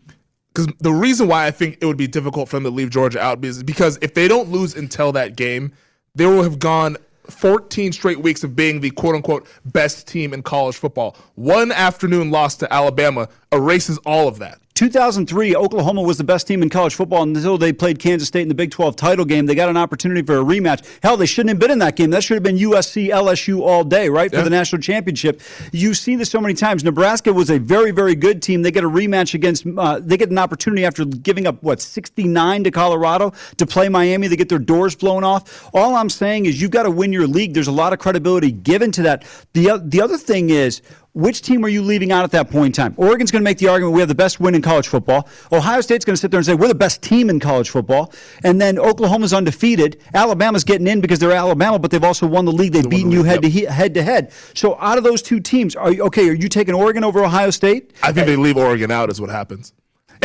Because 0.53 0.67
the 0.81 0.91
reason 0.91 1.29
why 1.29 1.47
I 1.47 1.51
think 1.51 1.77
it 1.79 1.85
would 1.85 1.95
be 1.95 2.07
difficult 2.07 2.49
for 2.49 2.57
them 2.57 2.65
to 2.65 2.71
leave 2.71 2.89
Georgia 2.89 3.21
out 3.21 3.43
is 3.45 3.63
because 3.63 3.97
if 4.01 4.13
they 4.13 4.27
don't 4.27 4.49
lose 4.49 4.75
until 4.75 5.13
that 5.13 5.37
game, 5.37 5.71
they 6.13 6.25
will 6.25 6.43
have 6.43 6.59
gone 6.59 6.97
14 7.29 7.91
straight 7.91 8.19
weeks 8.19 8.43
of 8.43 8.55
being 8.55 8.79
the 8.79 8.91
quote 8.91 9.15
unquote 9.15 9.47
best 9.65 10.07
team 10.07 10.33
in 10.33 10.43
college 10.43 10.77
football. 10.77 11.17
One 11.35 11.71
afternoon 11.71 12.31
loss 12.31 12.55
to 12.57 12.73
Alabama 12.73 13.29
erases 13.51 13.97
all 13.99 14.27
of 14.27 14.39
that. 14.39 14.59
2003, 14.75 15.55
Oklahoma 15.55 16.01
was 16.01 16.17
the 16.17 16.23
best 16.25 16.47
team 16.47 16.61
in 16.61 16.69
college 16.69 16.95
football 16.95 17.23
until 17.23 17.57
they 17.57 17.71
played 17.71 17.97
Kansas 17.97 18.27
State 18.27 18.41
in 18.41 18.49
the 18.49 18.53
Big 18.53 18.71
12 18.71 18.97
title 18.97 19.23
game. 19.23 19.45
They 19.45 19.55
got 19.55 19.69
an 19.69 19.77
opportunity 19.77 20.21
for 20.21 20.37
a 20.37 20.43
rematch. 20.43 20.85
Hell, 21.01 21.15
they 21.15 21.25
shouldn't 21.25 21.51
have 21.51 21.59
been 21.59 21.71
in 21.71 21.79
that 21.79 21.95
game. 21.95 22.09
That 22.09 22.25
should 22.25 22.35
have 22.35 22.43
been 22.43 22.57
USC 22.57 23.07
LSU 23.07 23.61
all 23.61 23.85
day, 23.85 24.09
right, 24.09 24.29
for 24.29 24.39
yeah. 24.39 24.43
the 24.43 24.49
national 24.49 24.81
championship. 24.81 25.39
You 25.71 25.93
see 25.93 26.17
this 26.17 26.29
so 26.29 26.41
many 26.41 26.55
times. 26.55 26.83
Nebraska 26.83 27.31
was 27.31 27.49
a 27.49 27.57
very, 27.57 27.91
very 27.91 28.15
good 28.15 28.41
team. 28.41 28.63
They 28.63 28.71
get 28.71 28.83
a 28.83 28.89
rematch 28.89 29.33
against, 29.33 29.65
uh, 29.65 30.01
they 30.01 30.17
get 30.17 30.29
an 30.29 30.37
opportunity 30.37 30.83
after 30.83 31.05
giving 31.05 31.47
up, 31.47 31.63
what, 31.63 31.79
69 31.79 32.65
to 32.65 32.71
Colorado 32.71 33.31
to 33.55 33.65
play 33.65 33.87
Miami. 33.87 34.27
They 34.27 34.35
get 34.35 34.49
their 34.49 34.59
doors 34.59 34.93
blown 34.93 35.23
off. 35.23 35.69
All 35.73 35.95
I'm 35.95 36.09
saying 36.09 36.47
is 36.47 36.61
you've 36.61 36.71
got 36.71 36.83
to 36.83 36.91
win 36.91 37.13
your 37.13 37.27
league. 37.27 37.53
There's 37.53 37.69
a 37.69 37.71
lot 37.71 37.93
of 37.93 37.99
credibility 37.99 38.51
given 38.51 38.91
to 38.91 39.03
that. 39.03 39.23
The, 39.53 39.81
the 39.85 40.01
other 40.01 40.17
thing 40.17 40.49
is, 40.49 40.81
which 41.15 41.41
team 41.41 41.63
are 41.63 41.69
you 41.69 41.81
leaving 41.81 42.11
out 42.11 42.25
at 42.25 42.31
that 42.31 42.51
point 42.51 42.67
in 42.67 42.71
time? 42.73 42.93
Oregon's 42.97 43.31
going 43.31 43.41
to 43.41 43.43
make 43.43 43.57
the 43.57 43.69
argument 43.69 43.95
we 43.95 44.01
have 44.01 44.09
the 44.09 44.15
best 44.15 44.41
win 44.41 44.53
in 44.53 44.61
college 44.61 44.89
football. 44.89 45.27
Ohio 45.51 45.79
State's 45.79 46.03
going 46.03 46.15
to 46.15 46.19
sit 46.19 46.29
there 46.29 46.39
and 46.39 46.45
say 46.45 46.53
we're 46.53 46.67
the 46.67 46.75
best 46.75 47.01
team 47.01 47.29
in 47.29 47.39
college 47.39 47.69
football. 47.69 48.13
And 48.43 48.59
then 48.59 48.77
Oklahoma's 48.77 49.33
undefeated. 49.33 50.01
Alabama's 50.13 50.65
getting 50.65 50.87
in 50.87 50.99
because 50.99 51.19
they're 51.19 51.31
Alabama, 51.31 51.79
but 51.79 51.89
they've 51.89 52.03
also 52.03 52.27
won 52.27 52.43
the 52.43 52.51
league. 52.51 52.73
They've 52.73 52.89
beaten 52.89 53.11
you 53.11 53.23
head 53.23 53.43
yep. 53.43 53.53
to 53.53 53.71
head 53.71 53.93
to 53.93 54.03
head. 54.03 54.33
So 54.53 54.77
out 54.79 54.97
of 54.97 55.05
those 55.05 55.21
two 55.21 55.39
teams, 55.39 55.75
are 55.75 55.93
you, 55.93 56.03
okay? 56.03 56.27
Are 56.27 56.33
you 56.33 56.49
taking 56.49 56.75
Oregon 56.75 57.05
over 57.05 57.23
Ohio 57.23 57.49
State? 57.49 57.93
I 58.03 58.11
think 58.11 58.27
they 58.27 58.35
leave 58.35 58.57
Oregon 58.57 58.91
out. 58.91 59.09
Is 59.09 59.21
what 59.21 59.29
happens. 59.29 59.73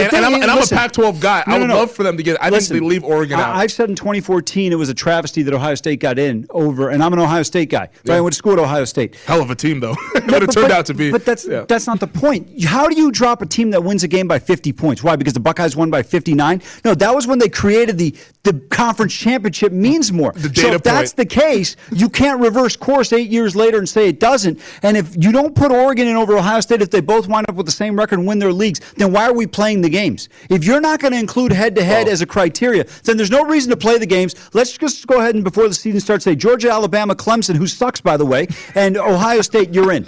And, 0.05 0.15
and, 0.15 0.25
I'm, 0.25 0.35
and 0.35 0.51
I'm 0.51 0.63
a 0.63 0.67
Pac-12 0.67 1.21
guy. 1.21 1.45
No, 1.47 1.55
I 1.55 1.59
would 1.59 1.67
no, 1.69 1.75
no. 1.75 1.81
love 1.81 1.91
for 1.91 2.03
them 2.03 2.17
to 2.17 2.23
get. 2.23 2.43
I 2.43 2.51
listen, 2.51 2.75
think 2.75 2.85
they 2.85 2.89
leave 2.89 3.05
Oregon 3.05 3.39
out. 3.39 3.55
I, 3.55 3.63
have 3.63 3.73
said 3.73 3.89
in 3.89 3.97
2014 3.97 4.73
it 4.73 4.77
was 4.77 4.89
a 4.89 4.95
travesty 4.95 5.43
that 5.43 5.55
Ohio 5.55 5.75
State 5.75 6.01
got 6.01 6.19
in 6.19 6.47
over, 6.51 6.91
and 6.91 7.03
I'm 7.03 7.13
an 7.13 7.19
Ohio 7.19 7.43
State 7.43 7.71
guy. 7.71 7.89
Yeah. 8.05 8.15
I 8.15 8.21
went 8.21 8.33
to 8.33 8.39
school 8.39 8.55
at 8.55 8.59
Ohio 8.59 8.85
State. 8.85 9.17
Hell 9.27 9.43
of 9.43 9.51
a 9.51 9.55
team, 9.55 9.81
though. 9.81 9.95
but 10.15 10.43
it 10.43 10.51
turned 10.51 10.69
but, 10.69 10.71
out 10.71 10.87
to 10.87 10.95
be. 10.95 11.11
But 11.11 11.25
that's 11.25 11.47
yeah. 11.47 11.65
that's 11.69 11.87
not 11.87 12.01
the 12.01 12.07
point. 12.07 12.65
How 12.65 12.89
do 12.89 12.97
you 12.97 13.11
drop 13.11 13.43
a 13.43 13.47
team 13.47 13.71
that 13.71 13.83
wins 13.83 14.03
a 14.03 14.09
game 14.09 14.29
by 14.29 14.39
50 14.39 14.73
points? 14.73 15.03
Why? 15.03 15.17
Because 15.17 15.35
the 15.35 15.41
Buckeyes 15.41 15.77
won 15.77 15.91
by 15.91 16.03
59? 16.03 16.63
No, 16.85 16.95
that 16.95 17.15
was 17.15 17.27
when 17.27 17.39
they 17.39 17.49
created 17.49 17.99
the 17.99 18.15
the 18.43 18.55
conference 18.71 19.13
championship 19.13 19.73
means 19.73 20.13
more. 20.13 20.33
The 20.33 20.49
data 20.49 20.61
so 20.61 20.67
if 20.69 20.73
point. 20.73 20.85
that's 20.85 21.13
the 21.13 21.27
case, 21.27 21.77
you 21.93 22.09
can't 22.09 22.41
reverse 22.41 22.75
course 22.75 23.13
eight 23.13 23.29
years 23.29 23.55
later 23.55 23.79
and 23.79 23.89
say 23.89 24.09
it 24.09 24.19
doesn't. 24.19 24.61
And 24.83 24.97
if 24.97 25.15
you 25.23 25.31
don't 25.31 25.55
put 25.55 25.71
Oregon 25.71 26.09
in 26.09 26.17
over 26.17 26.37
Ohio 26.37 26.61
State, 26.61 26.81
if 26.81 26.91
they 26.91 27.01
both 27.01 27.29
wind 27.29 27.47
up 27.49 27.57
with 27.57 27.67
the 27.67 27.73
same 27.73 27.99
record 27.99 28.19
and 28.19 28.27
win 28.27 28.39
their 28.39 28.53
leagues, 28.53 28.81
then 28.97 29.13
why 29.13 29.29
are 29.29 29.35
we 29.35 29.47
playing 29.47 29.83
the 29.83 29.89
games? 29.91 30.28
If 30.49 30.64
you're 30.64 30.80
not 30.80 31.01
going 31.01 31.12
to 31.12 31.18
include 31.18 31.53
head 31.53 31.74
to 31.76 31.84
head 31.84 32.09
as 32.09 32.22
a 32.22 32.26
criteria, 32.26 32.86
then 33.05 33.16
there's 33.16 33.30
no 33.30 33.45
reason 33.45 33.70
to 33.70 33.76
play 33.76 33.99
the 33.99 34.07
games. 34.07 34.34
Let's 34.55 34.76
just 34.76 35.07
go 35.07 35.18
ahead 35.18 35.34
and 35.34 35.45
before 35.45 35.68
the 35.68 35.74
season 35.74 36.01
starts, 36.01 36.24
say 36.24 36.34
Georgia, 36.34 36.70
Alabama, 36.70 37.14
Clemson, 37.14 37.57
who 37.57 37.66
sucks 37.66 38.01
by 38.01 38.16
the 38.16 38.26
way, 38.26 38.47
and 38.74 38.97
Ohio 38.97 39.43
State, 39.43 39.74
you're 39.74 39.93
in. 39.93 40.07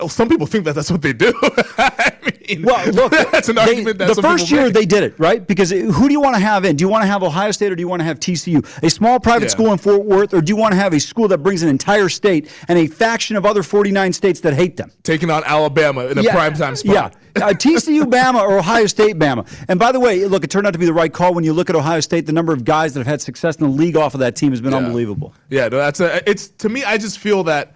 Oh, 0.00 0.08
some 0.08 0.28
people 0.28 0.46
think 0.46 0.64
that 0.64 0.74
that's 0.74 0.90
what 0.90 1.02
they 1.02 1.12
do. 1.12 1.32
I 1.78 2.16
mean, 2.48 2.62
well, 2.62 2.86
look, 2.92 3.12
that's 3.32 3.48
an 3.48 3.56
they, 3.56 3.62
argument. 3.62 3.98
That 3.98 4.14
the 4.14 4.22
first 4.22 4.50
year 4.50 4.64
make. 4.64 4.74
they 4.74 4.86
did 4.86 5.02
it 5.02 5.18
right 5.18 5.46
because 5.46 5.70
who 5.70 6.06
do 6.06 6.12
you 6.12 6.20
want 6.20 6.36
to 6.36 6.40
have 6.40 6.64
in? 6.64 6.76
Do 6.76 6.82
you 6.82 6.88
want 6.88 7.02
to 7.02 7.06
have 7.06 7.22
Ohio 7.22 7.50
State 7.50 7.72
or 7.72 7.76
do 7.76 7.80
you 7.80 7.88
want 7.88 8.00
to 8.00 8.04
have 8.04 8.20
TCU, 8.20 8.64
a 8.82 8.90
small 8.90 9.20
private 9.20 9.46
yeah. 9.46 9.50
school 9.50 9.72
in 9.72 9.78
Fort 9.78 10.04
Worth, 10.04 10.34
or 10.34 10.40
do 10.40 10.50
you 10.50 10.56
want 10.56 10.72
to 10.72 10.78
have 10.78 10.92
a 10.92 11.00
school 11.00 11.28
that 11.28 11.38
brings 11.38 11.62
an 11.62 11.68
entire 11.68 12.08
state 12.08 12.50
and 12.68 12.78
a 12.78 12.86
faction 12.86 13.36
of 13.36 13.44
other 13.44 13.62
49 13.62 14.12
states 14.12 14.40
that 14.40 14.54
hate 14.54 14.76
them? 14.76 14.90
Taking 15.02 15.30
on 15.30 15.44
Alabama 15.44 16.06
in 16.06 16.18
a 16.18 16.22
yeah, 16.22 16.34
primetime 16.34 16.76
spot. 16.76 16.94
Yeah, 16.94 17.44
uh, 17.44 17.50
TCU, 17.50 18.02
Bama, 18.10 18.40
or 18.40 18.58
Ohio 18.58 18.86
State, 18.86 19.18
Bama. 19.18 19.46
And 19.68 19.78
by 19.78 19.92
the 19.92 20.00
way, 20.00 20.24
look, 20.24 20.44
it 20.44 20.50
turned 20.50 20.66
out 20.66 20.72
to 20.72 20.78
be 20.78 20.86
the 20.86 20.92
right 20.92 21.12
call 21.12 21.34
when 21.34 21.44
you 21.44 21.52
look 21.52 21.70
at 21.70 21.76
Ohio 21.76 22.00
State. 22.00 22.26
The 22.26 22.32
number 22.32 22.52
of 22.52 22.64
guys 22.64 22.94
that 22.94 23.00
have 23.00 23.06
had 23.06 23.20
success 23.20 23.56
in 23.56 23.64
the 23.64 23.72
league 23.72 23.96
off 23.96 24.14
of 24.14 24.20
that 24.20 24.36
team 24.36 24.50
has 24.50 24.60
been 24.60 24.72
yeah. 24.72 24.78
unbelievable. 24.78 25.34
Yeah, 25.50 25.68
no, 25.68 25.78
that's 25.78 26.00
a. 26.00 26.28
It's 26.28 26.48
to 26.48 26.68
me, 26.68 26.84
I 26.84 26.98
just 26.98 27.18
feel 27.18 27.44
that 27.44 27.74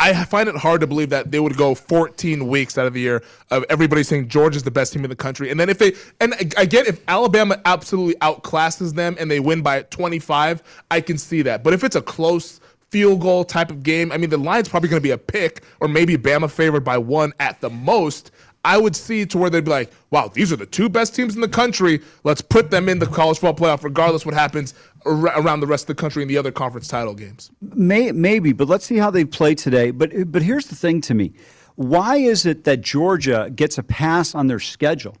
I 0.00 0.24
find 0.24 0.48
it 0.48 0.56
hard 0.56 0.80
to 0.82 0.86
believe 0.86 1.10
that 1.10 1.32
they 1.32 1.40
would 1.40 1.56
go 1.56 1.74
14 1.74 2.46
weeks 2.46 2.78
out 2.78 2.86
of 2.86 2.94
the 2.94 3.00
year 3.00 3.22
of 3.50 3.64
everybody 3.68 4.04
saying 4.04 4.28
Georgia's 4.28 4.62
the 4.62 4.70
best 4.70 4.92
team 4.92 5.02
in 5.02 5.10
the 5.10 5.16
country. 5.16 5.50
And 5.50 5.58
then 5.58 5.68
if 5.68 5.78
they, 5.78 5.92
and 6.20 6.34
I 6.34 6.62
again, 6.62 6.84
if 6.86 7.00
Alabama 7.08 7.60
absolutely 7.64 8.14
outclasses 8.20 8.94
them 8.94 9.16
and 9.18 9.28
they 9.28 9.40
win 9.40 9.60
by 9.60 9.82
25, 9.82 10.62
I 10.90 11.00
can 11.00 11.18
see 11.18 11.42
that. 11.42 11.64
But 11.64 11.74
if 11.74 11.82
it's 11.82 11.96
a 11.96 12.02
close 12.02 12.60
field 12.90 13.20
goal 13.20 13.44
type 13.44 13.70
of 13.70 13.82
game, 13.82 14.12
I 14.12 14.18
mean, 14.18 14.30
the 14.30 14.38
line's 14.38 14.68
probably 14.68 14.88
going 14.88 15.00
to 15.00 15.06
be 15.06 15.10
a 15.10 15.18
pick 15.18 15.64
or 15.80 15.88
maybe 15.88 16.16
Bama 16.16 16.48
favored 16.48 16.84
by 16.84 16.96
one 16.96 17.32
at 17.40 17.60
the 17.60 17.70
most. 17.70 18.30
I 18.64 18.76
would 18.76 18.94
see 18.94 19.24
to 19.26 19.38
where 19.38 19.50
they'd 19.50 19.64
be 19.64 19.70
like, 19.70 19.92
wow, 20.10 20.28
these 20.28 20.52
are 20.52 20.56
the 20.56 20.66
two 20.66 20.88
best 20.88 21.14
teams 21.14 21.34
in 21.34 21.40
the 21.40 21.48
country. 21.48 22.00
Let's 22.24 22.40
put 22.40 22.70
them 22.70 22.88
in 22.88 22.98
the 22.98 23.06
college 23.06 23.38
football 23.38 23.76
playoff, 23.76 23.82
regardless 23.82 24.26
what 24.26 24.34
happens 24.34 24.74
around 25.06 25.60
the 25.60 25.66
rest 25.66 25.84
of 25.84 25.88
the 25.88 26.00
country 26.00 26.22
in 26.22 26.28
the 26.28 26.36
other 26.36 26.50
conference 26.50 26.88
title 26.88 27.14
games. 27.14 27.50
May, 27.60 28.12
maybe, 28.12 28.52
but 28.52 28.68
let's 28.68 28.84
see 28.84 28.96
how 28.96 29.10
they 29.10 29.24
play 29.24 29.54
today. 29.54 29.90
But 29.90 30.30
but 30.30 30.42
here's 30.42 30.66
the 30.66 30.76
thing 30.76 31.00
to 31.02 31.14
me: 31.14 31.32
why 31.76 32.16
is 32.16 32.46
it 32.46 32.64
that 32.64 32.80
Georgia 32.80 33.50
gets 33.54 33.78
a 33.78 33.82
pass 33.82 34.34
on 34.34 34.46
their 34.46 34.60
schedule? 34.60 35.12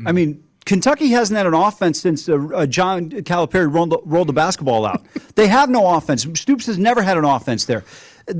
Mm-hmm. 0.00 0.08
I 0.08 0.12
mean. 0.12 0.44
Kentucky 0.66 1.08
hasn't 1.08 1.36
had 1.36 1.46
an 1.46 1.52
offense 1.52 2.00
since 2.00 2.26
uh, 2.26 2.38
uh, 2.54 2.64
John 2.64 3.10
Calipari 3.10 3.70
rolled 3.70 3.90
the, 3.90 3.98
rolled 4.06 4.30
the 4.30 4.32
basketball 4.32 4.86
out. 4.86 5.04
they 5.34 5.46
have 5.46 5.68
no 5.68 5.94
offense. 5.94 6.26
Stoops 6.40 6.64
has 6.64 6.78
never 6.78 7.02
had 7.02 7.18
an 7.18 7.24
offense 7.26 7.66
there 7.66 7.84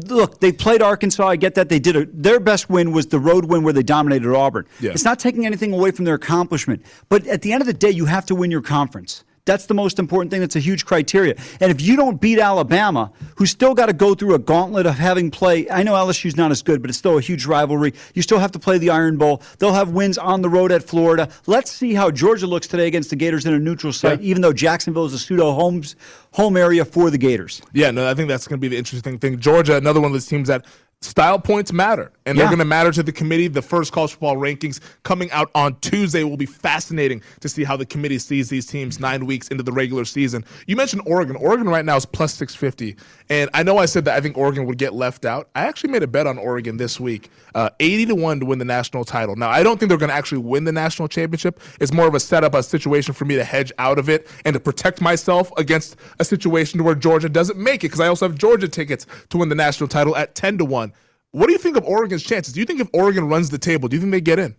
look, 0.07 0.41
they 0.41 0.53
played 0.53 0.83
Arkansas. 0.83 1.27
I 1.27 1.37
get 1.37 1.55
that 1.55 1.69
they 1.69 1.79
did 1.79 1.97
a, 1.97 2.07
their 2.07 2.41
best 2.41 2.71
win 2.71 2.93
was 2.93 3.07
the 3.07 3.19
road 3.19 3.47
win 3.47 3.63
where 3.63 3.73
they 3.73 3.83
dominated 3.83 4.35
Auburn. 4.35 4.67
Yeah. 4.81 4.93
It's 4.93 5.05
not 5.05 5.19
taking 5.19 5.47
anything 5.47 5.73
away 5.73 5.91
from 5.91 6.05
their 6.05 6.15
accomplishment, 6.15 6.85
but 7.09 7.27
at 7.27 7.43
the 7.43 7.53
end 7.53 7.61
of 7.61 7.67
the 7.67 7.75
day, 7.75 7.91
you 7.91 8.07
have 8.07 8.27
to 8.27 8.35
win 8.35 8.51
your 8.51 8.63
conference. 8.63 9.25
That's 9.47 9.67
the 9.67 9.75
most 9.75 9.99
important 9.99 10.31
thing. 10.31 10.41
That's 10.41 10.57
a 10.57 10.61
huge 10.61 10.87
criteria. 10.87 11.35
And 11.61 11.71
if 11.71 11.83
you 11.83 11.97
don't 11.97 12.19
beat 12.19 12.39
Alabama, 12.39 13.13
who's 13.37 13.51
still 13.51 13.75
got 13.75 13.87
to 13.87 13.93
go 13.93 14.15
through 14.15 14.35
a 14.35 14.39
gauntlet 14.39 14.87
of 14.87 14.95
having 14.95 15.31
play, 15.31 15.69
I 15.71 15.83
know 15.83 15.93
LSU's 15.93 16.35
not 16.35 16.51
as 16.51 16.63
good, 16.63 16.81
but 16.81 16.89
it's 16.89 16.99
still 16.99 17.19
a 17.19 17.21
huge 17.21 17.45
rivalry. 17.45 17.93
You 18.15 18.23
still 18.23 18.39
have 18.39 18.53
to 18.53 18.59
play 18.59 18.79
the 18.79 18.89
Iron 18.89 19.19
Bowl. 19.19 19.43
They'll 19.59 19.75
have 19.75 19.91
wins 19.91 20.17
on 20.17 20.41
the 20.41 20.49
road 20.49 20.73
at 20.73 20.83
Florida. 20.83 21.29
Let's 21.47 21.71
see 21.71 21.93
how 21.93 22.11
Georgia 22.11 22.47
looks 22.47 22.67
today 22.67 22.87
against 22.87 23.11
the 23.11 23.17
Gators 23.17 23.45
in 23.45 23.53
a 23.53 23.59
neutral 23.59 23.93
site, 23.93 24.23
yeah. 24.23 24.31
even 24.31 24.41
though 24.41 24.55
Jacksonville 24.55 25.05
is 25.05 25.13
a 25.13 25.19
pseudo 25.19 25.53
homes 25.53 25.95
home 26.33 26.57
area 26.57 26.85
for 26.85 27.11
the 27.11 27.19
Gators. 27.19 27.61
Yeah, 27.75 27.91
no, 27.91 28.09
I 28.09 28.15
think 28.15 28.29
that's 28.29 28.49
going 28.49 28.59
to 28.59 28.61
be 28.61 28.69
the 28.69 28.79
interesting 28.79 29.19
thing. 29.19 29.39
Georgia, 29.39 29.77
another 29.77 30.01
one 30.01 30.07
of 30.09 30.15
those 30.15 30.27
teams 30.27 30.49
that 30.49 30.65
style 31.01 31.39
points 31.39 31.73
matter 31.73 32.11
and 32.27 32.39
they're 32.39 32.47
going 32.47 32.59
to 32.59 32.65
matter 32.65 32.91
to 32.91 33.03
the 33.03 33.13
committee. 33.13 33.47
The 33.49 33.61
first 33.61 33.93
college 33.93 34.13
football 34.13 34.37
rankings 34.37 34.81
coming 35.03 35.31
out 35.33 35.51
on 35.55 35.79
tuesday 35.81 36.25
will 36.25 36.39
be 36.39 36.47
fascinating 36.47 37.23
to 37.41 37.49
see 37.49 37.63
how 37.63 37.77
the 37.77 37.85
committee 37.85 38.19
sees 38.19 38.49
these 38.49 38.67
teams 38.67 38.99
nine 38.99 39.27
weeks 39.27 39.49
into 39.49 39.63
the 39.63 39.73
regular 39.73 40.05
season. 40.07 40.45
You 40.67 40.77
mentioned 40.77 41.03
oregon. 41.07 41.37
Oregon 41.37 41.69
right 41.69 41.85
now 41.85 41.97
is 41.97 42.07
plus 42.07 42.33
650 42.35 42.97
and 43.31 43.51
i 43.55 43.63
know 43.63 43.79
i 43.79 43.87
said 43.87 44.05
that 44.05 44.17
i 44.17 44.21
think 44.21 44.37
oregon 44.37 44.67
would 44.67 44.79
get 44.79 44.95
left 44.95 45.25
out. 45.25 45.51
I 45.55 45.67
actually 45.67 45.91
made 45.91 46.03
a 46.03 46.07
bet 46.07 46.27
on 46.27 46.39
oregon 46.39 46.77
this 46.77 46.99
week 46.99 47.31
uh, 47.55 47.71
80 47.81 48.07
to 48.07 48.15
1 48.15 48.41
to 48.41 48.47
win 48.47 48.59
the 48.59 48.65
national 48.65 49.05
title. 49.05 49.37
Now 49.37 49.51
i 49.51 49.63
don't 49.63 49.79
think 49.79 49.89
they're 49.89 49.99
going 49.99 50.11
to 50.11 50.15
actually 50.15 50.39
win 50.39 50.65
the 50.65 50.73
national 50.73 51.09
championship. 51.09 51.61
It's 51.81 51.93
more 51.93 52.07
of 52.07 52.15
a 52.15 52.21
setup 52.21 52.55
a 52.55 52.63
situation 52.63 53.15
for 53.15 53.25
me 53.25 53.37
to 53.37 53.45
hedge 53.45 53.73
out 53.79 53.99
of 53.99 54.09
it 54.09 54.29
and 54.45 54.55
to 54.55 54.61
protect 54.61 55.01
myself 55.01 55.51
against 55.57 55.97
a 56.19 56.25
situation 56.25 56.83
where 56.83 56.95
georgia 56.95 57.29
doesn't 57.29 57.59
make 57.59 57.83
it 57.85 57.89
because 57.89 58.01
i 58.01 58.07
also 58.07 58.29
have 58.29 58.37
georgia 58.37 58.69
tickets 58.69 59.07
to 59.29 59.39
win 59.39 59.49
the 59.49 59.55
national 59.55 59.89
title 59.89 60.17
at 60.17 60.35
10 60.35 60.59
to 60.59 60.65
1 60.65 60.93
what 61.35 61.49
do 61.49 61.53
you 61.53 61.59
think 61.59 61.77
of 61.77 61.83
Oregon's 61.85 62.23
chances? 62.23 62.55
Do 62.55 62.61
you 62.61 62.67
think 62.67 62.81
if 62.81 62.89
Oregon 62.93 63.27
runs 63.27 63.51
the 63.51 63.59
table, 63.59 63.89
do 63.89 63.97
you 63.97 64.01
think 64.01 64.13
they 64.13 64.21
get 64.21 64.39
in? 64.39 64.55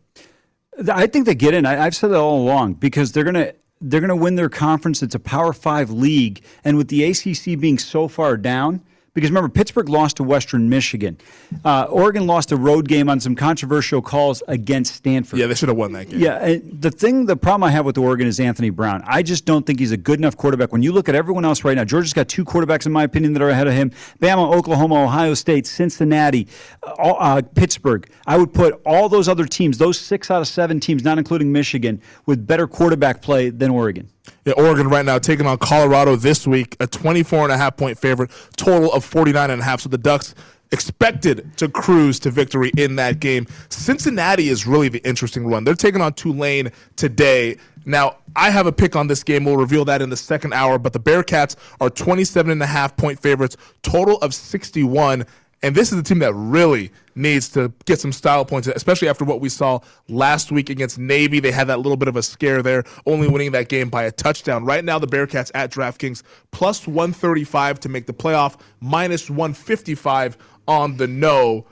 I 0.91 1.07
think 1.07 1.25
they 1.25 1.33
get 1.33 1.53
in. 1.53 1.65
I, 1.65 1.75
have 1.75 1.95
said 1.95 2.11
that 2.11 2.19
all 2.19 2.41
along 2.41 2.73
because 2.73 3.13
they're 3.13 3.23
going 3.23 3.35
to 3.35 3.55
they're 3.79 4.01
going 4.01 4.09
to 4.09 4.15
win 4.15 4.35
their 4.35 4.49
conference. 4.49 5.01
It's 5.01 5.15
a 5.15 5.19
Power 5.19 5.53
Five 5.53 5.89
league, 5.89 6.43
and 6.65 6.75
with 6.75 6.89
the 6.89 7.05
ACC 7.05 7.57
being 7.57 7.77
so 7.77 8.09
far 8.09 8.35
down, 8.35 8.81
because 9.15 9.31
remember, 9.31 9.49
Pittsburgh 9.49 9.87
lost 9.87 10.17
to 10.17 10.23
Western 10.23 10.69
Michigan. 10.69 11.17
Uh, 11.63 11.85
Oregon 11.89 12.27
lost 12.27 12.51
a 12.51 12.57
road 12.57 12.87
game 12.87 13.09
on 13.09 13.21
some 13.21 13.33
controversial 13.33 14.01
calls 14.01 14.43
against 14.49 14.93
Stanford. 14.93 15.39
Yeah, 15.39 15.47
they 15.47 15.55
should 15.55 15.69
have 15.69 15.77
won 15.77 15.93
that 15.93 16.09
game. 16.09 16.19
Yeah, 16.19 16.57
the 16.61 16.91
thing, 16.91 17.25
the 17.25 17.37
problem 17.37 17.63
I 17.63 17.71
have 17.71 17.85
with 17.85 17.97
Oregon 17.97 18.27
is 18.27 18.41
Anthony 18.41 18.69
Brown. 18.69 19.01
I 19.07 19.23
just 19.23 19.45
don't 19.45 19.65
think 19.65 19.79
he's 19.79 19.93
a 19.93 19.97
good 19.97 20.19
enough 20.19 20.35
quarterback. 20.35 20.73
When 20.73 20.83
you 20.83 20.91
look 20.91 21.07
at 21.07 21.15
everyone 21.15 21.45
else 21.45 21.63
right 21.63 21.75
now, 21.75 21.85
Georgia's 21.85 22.11
got 22.11 22.27
two 22.27 22.43
quarterbacks, 22.43 22.85
in 22.85 22.91
my 22.91 23.03
opinion, 23.03 23.31
that 23.33 23.41
are 23.41 23.49
ahead 23.49 23.67
of 23.67 23.73
him 23.73 23.91
Bama, 24.19 24.53
Oklahoma, 24.53 25.01
Ohio 25.05 25.33
State, 25.33 25.65
Cincinnati, 25.65 26.49
uh, 26.83 26.91
uh, 26.91 27.41
Pittsburgh. 27.41 28.09
I 28.27 28.37
would 28.37 28.53
put 28.53 28.81
all 28.85 29.07
those 29.07 29.29
other 29.29 29.45
teams, 29.45 29.77
those 29.77 29.97
six 29.97 30.29
out 30.29 30.41
of 30.41 30.47
seven 30.49 30.81
teams, 30.81 31.05
not 31.05 31.17
including 31.17 31.53
Michigan, 31.53 32.01
with 32.25 32.45
better 32.45 32.67
quarterback 32.67 33.21
play 33.21 33.49
than 33.49 33.71
Oregon. 33.71 34.09
Yeah, 34.45 34.53
Oregon 34.53 34.89
right 34.89 35.05
now 35.05 35.17
taking 35.17 35.47
on 35.47 35.57
Colorado 35.57 36.15
this 36.15 36.45
week, 36.47 36.75
a 36.79 36.87
24 36.87 37.43
and 37.43 37.51
a 37.51 37.57
half 37.57 37.77
point 37.77 37.97
favorite, 37.97 38.31
total 38.57 38.91
of 38.93 39.03
49 39.03 39.49
and 39.49 39.61
a 39.61 39.65
half. 39.65 39.81
So 39.81 39.89
the 39.89 39.97
Ducks 39.97 40.35
expected 40.71 41.55
to 41.57 41.69
cruise 41.69 42.19
to 42.19 42.31
victory 42.31 42.71
in 42.77 42.95
that 42.95 43.19
game. 43.19 43.47
Cincinnati 43.69 44.49
is 44.49 44.65
really 44.67 44.89
the 44.89 44.99
interesting 45.07 45.49
one. 45.49 45.63
They're 45.63 45.73
taking 45.73 46.01
on 46.01 46.13
Tulane 46.13 46.71
today. 46.95 47.57
Now, 47.85 48.17
I 48.35 48.49
have 48.49 48.65
a 48.65 48.71
pick 48.71 48.95
on 48.95 49.07
this 49.07 49.23
game. 49.23 49.45
We'll 49.45 49.57
reveal 49.57 49.85
that 49.85 50.01
in 50.01 50.09
the 50.09 50.17
second 50.17 50.53
hour, 50.53 50.79
but 50.79 50.91
the 50.91 50.99
Bearcats 50.99 51.55
are 51.79 51.89
27 51.89 52.51
and 52.51 52.61
a 52.61 52.65
half 52.65 52.97
point 52.97 53.19
favorites, 53.19 53.55
total 53.83 54.17
of 54.17 54.33
61. 54.33 55.25
And 55.65 55.73
this 55.73 55.91
is 55.91 55.97
a 55.97 56.03
team 56.03 56.19
that 56.19 56.31
really 56.35 56.91
needs 57.15 57.49
to 57.49 57.73
get 57.85 57.99
some 57.99 58.11
style 58.11 58.45
points, 58.45 58.67
especially 58.67 59.09
after 59.09 59.25
what 59.25 59.41
we 59.41 59.49
saw 59.49 59.79
last 60.07 60.51
week 60.51 60.69
against 60.69 60.99
Navy. 60.99 61.39
They 61.39 61.49
had 61.49 61.65
that 61.69 61.79
little 61.79 61.97
bit 61.97 62.07
of 62.07 62.15
a 62.15 62.21
scare 62.21 62.61
there, 62.61 62.83
only 63.07 63.27
winning 63.27 63.51
that 63.53 63.67
game 63.67 63.89
by 63.89 64.03
a 64.03 64.11
touchdown. 64.11 64.63
Right 64.63 64.85
now, 64.85 64.99
the 64.99 65.07
Bearcats 65.07 65.49
at 65.55 65.71
DraftKings 65.71 66.21
plus 66.51 66.85
135 66.85 67.79
to 67.79 67.89
make 67.89 68.05
the 68.05 68.13
playoff, 68.13 68.59
minus 68.79 69.27
155 69.27 70.37
on 70.67 70.97
the 70.97 71.07
no. 71.07 71.65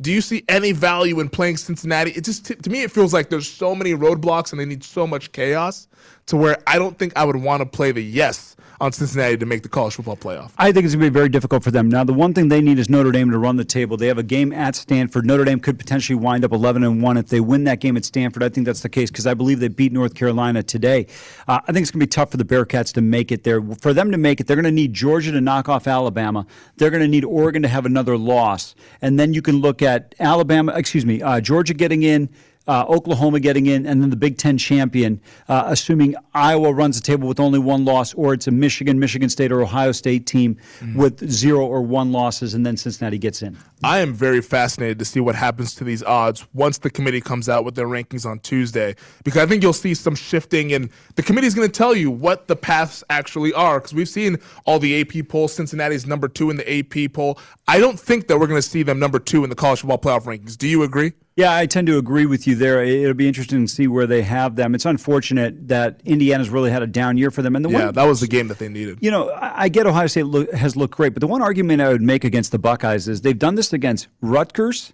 Do 0.00 0.10
you 0.10 0.22
see 0.22 0.42
any 0.48 0.72
value 0.72 1.20
in 1.20 1.28
playing 1.28 1.58
Cincinnati? 1.58 2.12
It 2.12 2.24
just 2.24 2.46
to 2.46 2.70
me 2.70 2.82
it 2.82 2.90
feels 2.90 3.12
like 3.12 3.28
there's 3.28 3.48
so 3.48 3.74
many 3.74 3.92
roadblocks 3.92 4.52
and 4.52 4.60
they 4.60 4.64
need 4.64 4.82
so 4.82 5.06
much 5.06 5.32
chaos 5.32 5.86
to 6.26 6.36
where 6.36 6.56
I 6.66 6.78
don't 6.78 6.98
think 6.98 7.12
I 7.16 7.24
would 7.24 7.36
want 7.36 7.60
to 7.60 7.66
play 7.66 7.92
the 7.92 8.02
yes 8.02 8.54
on 8.80 8.92
Cincinnati 8.92 9.36
to 9.36 9.46
make 9.46 9.62
the 9.62 9.68
college 9.68 9.94
football 9.94 10.16
playoff. 10.16 10.52
I 10.58 10.72
think 10.72 10.84
it's 10.84 10.94
going 10.94 11.04
to 11.04 11.10
be 11.10 11.14
very 11.14 11.28
difficult 11.28 11.62
for 11.62 11.70
them. 11.70 11.88
Now, 11.88 12.04
the 12.04 12.12
one 12.12 12.34
thing 12.34 12.48
they 12.48 12.60
need 12.60 12.78
is 12.78 12.88
Notre 12.88 13.12
Dame 13.12 13.30
to 13.30 13.38
run 13.38 13.56
the 13.56 13.64
table. 13.64 13.96
They 13.96 14.08
have 14.08 14.18
a 14.18 14.24
game 14.24 14.52
at 14.52 14.74
Stanford. 14.74 15.26
Notre 15.26 15.44
Dame 15.44 15.60
could 15.60 15.78
potentially 15.78 16.16
wind 16.16 16.44
up 16.44 16.52
11 16.52 16.82
and 16.82 17.02
1 17.02 17.16
if 17.16 17.28
they 17.28 17.40
win 17.40 17.64
that 17.64 17.80
game 17.80 17.96
at 17.96 18.04
Stanford. 18.04 18.42
I 18.42 18.48
think 18.48 18.66
that's 18.66 18.80
the 18.80 18.88
case 18.88 19.10
because 19.10 19.26
I 19.26 19.34
believe 19.34 19.60
they 19.60 19.68
beat 19.68 19.92
North 19.92 20.14
Carolina 20.14 20.62
today. 20.62 21.06
Uh, 21.46 21.60
I 21.66 21.72
think 21.72 21.82
it's 21.82 21.90
going 21.90 22.00
to 22.00 22.06
be 22.06 22.10
tough 22.10 22.30
for 22.30 22.36
the 22.36 22.44
Bearcats 22.44 22.92
to 22.94 23.00
make 23.00 23.30
it 23.30 23.44
there. 23.44 23.62
For 23.80 23.92
them 23.92 24.10
to 24.10 24.18
make 24.18 24.40
it, 24.40 24.46
they're 24.46 24.56
going 24.56 24.64
to 24.64 24.72
need 24.72 24.92
Georgia 24.92 25.32
to 25.32 25.40
knock 25.40 25.68
off 25.68 25.86
Alabama. 25.86 26.46
They're 26.76 26.90
going 26.90 27.02
to 27.02 27.08
need 27.08 27.24
Oregon 27.24 27.62
to 27.62 27.68
have 27.68 27.86
another 27.86 28.18
loss. 28.18 28.74
And 29.00 29.18
then 29.18 29.34
you 29.34 29.42
can 29.42 29.56
look 29.60 29.82
at 29.82 30.14
Alabama, 30.18 30.72
excuse 30.74 31.06
me, 31.06 31.22
uh, 31.22 31.40
Georgia 31.40 31.74
getting 31.74 32.02
in 32.02 32.28
uh, 32.66 32.84
Oklahoma 32.88 33.40
getting 33.40 33.66
in, 33.66 33.86
and 33.86 34.02
then 34.02 34.10
the 34.10 34.16
Big 34.16 34.38
Ten 34.38 34.56
champion, 34.56 35.20
uh, 35.48 35.64
assuming 35.66 36.14
Iowa 36.32 36.72
runs 36.72 37.00
the 37.00 37.02
table 37.02 37.28
with 37.28 37.40
only 37.40 37.58
one 37.58 37.84
loss, 37.84 38.14
or 38.14 38.34
it's 38.34 38.46
a 38.46 38.50
Michigan, 38.50 38.98
Michigan 38.98 39.28
State, 39.28 39.52
or 39.52 39.62
Ohio 39.62 39.92
State 39.92 40.26
team 40.26 40.56
mm. 40.80 40.96
with 40.96 41.30
zero 41.30 41.66
or 41.66 41.82
one 41.82 42.12
losses, 42.12 42.54
and 42.54 42.64
then 42.64 42.76
Cincinnati 42.76 43.18
gets 43.18 43.42
in. 43.42 43.56
I 43.82 43.98
am 43.98 44.14
very 44.14 44.40
fascinated 44.40 44.98
to 44.98 45.04
see 45.04 45.20
what 45.20 45.34
happens 45.34 45.74
to 45.74 45.84
these 45.84 46.02
odds 46.02 46.46
once 46.54 46.78
the 46.78 46.90
committee 46.90 47.20
comes 47.20 47.48
out 47.48 47.64
with 47.64 47.74
their 47.74 47.86
rankings 47.86 48.24
on 48.24 48.38
Tuesday, 48.40 48.96
because 49.24 49.42
I 49.42 49.46
think 49.46 49.62
you'll 49.62 49.72
see 49.72 49.94
some 49.94 50.14
shifting, 50.14 50.72
and 50.72 50.90
the 51.16 51.22
committee 51.22 51.46
is 51.46 51.54
going 51.54 51.68
to 51.68 51.72
tell 51.72 51.94
you 51.94 52.10
what 52.10 52.48
the 52.48 52.56
paths 52.56 53.04
actually 53.10 53.52
are, 53.52 53.78
because 53.78 53.94
we've 53.94 54.08
seen 54.08 54.38
all 54.64 54.78
the 54.78 55.00
AP 55.00 55.28
polls. 55.28 55.52
Cincinnati's 55.52 56.06
number 56.06 56.28
two 56.28 56.50
in 56.50 56.56
the 56.56 56.78
AP 56.78 57.12
poll. 57.12 57.38
I 57.68 57.78
don't 57.78 58.00
think 58.00 58.28
that 58.28 58.38
we're 58.38 58.46
going 58.46 58.60
to 58.60 58.68
see 58.68 58.82
them 58.82 58.98
number 58.98 59.18
two 59.18 59.44
in 59.44 59.50
the 59.50 59.56
college 59.56 59.80
football 59.80 59.98
playoff 59.98 60.24
rankings. 60.24 60.56
Do 60.56 60.66
you 60.66 60.82
agree? 60.82 61.12
Yeah, 61.36 61.56
I 61.56 61.66
tend 61.66 61.88
to 61.88 61.98
agree 61.98 62.26
with 62.26 62.46
you 62.46 62.54
there. 62.54 62.84
It'll 62.84 63.12
be 63.12 63.26
interesting 63.26 63.66
to 63.66 63.72
see 63.72 63.88
where 63.88 64.06
they 64.06 64.22
have 64.22 64.54
them. 64.54 64.72
It's 64.72 64.84
unfortunate 64.84 65.66
that 65.66 66.00
Indiana's 66.04 66.48
really 66.48 66.70
had 66.70 66.82
a 66.82 66.86
down 66.86 67.16
year 67.16 67.32
for 67.32 67.42
them. 67.42 67.56
And 67.56 67.64
the 67.64 67.70
yeah, 67.70 67.86
one, 67.86 67.94
that 67.94 68.04
was 68.04 68.20
the 68.20 68.28
game 68.28 68.46
that 68.48 68.60
they 68.60 68.68
needed. 68.68 68.98
You 69.00 69.10
know, 69.10 69.32
I 69.40 69.68
get 69.68 69.86
Ohio 69.86 70.06
State 70.06 70.26
look, 70.26 70.52
has 70.52 70.76
looked 70.76 70.94
great, 70.94 71.12
but 71.12 71.20
the 71.20 71.26
one 71.26 71.42
argument 71.42 71.82
I 71.82 71.88
would 71.88 72.02
make 72.02 72.22
against 72.22 72.52
the 72.52 72.58
Buckeyes 72.60 73.08
is 73.08 73.22
they've 73.22 73.38
done 73.38 73.56
this 73.56 73.72
against 73.72 74.06
Rutgers, 74.20 74.92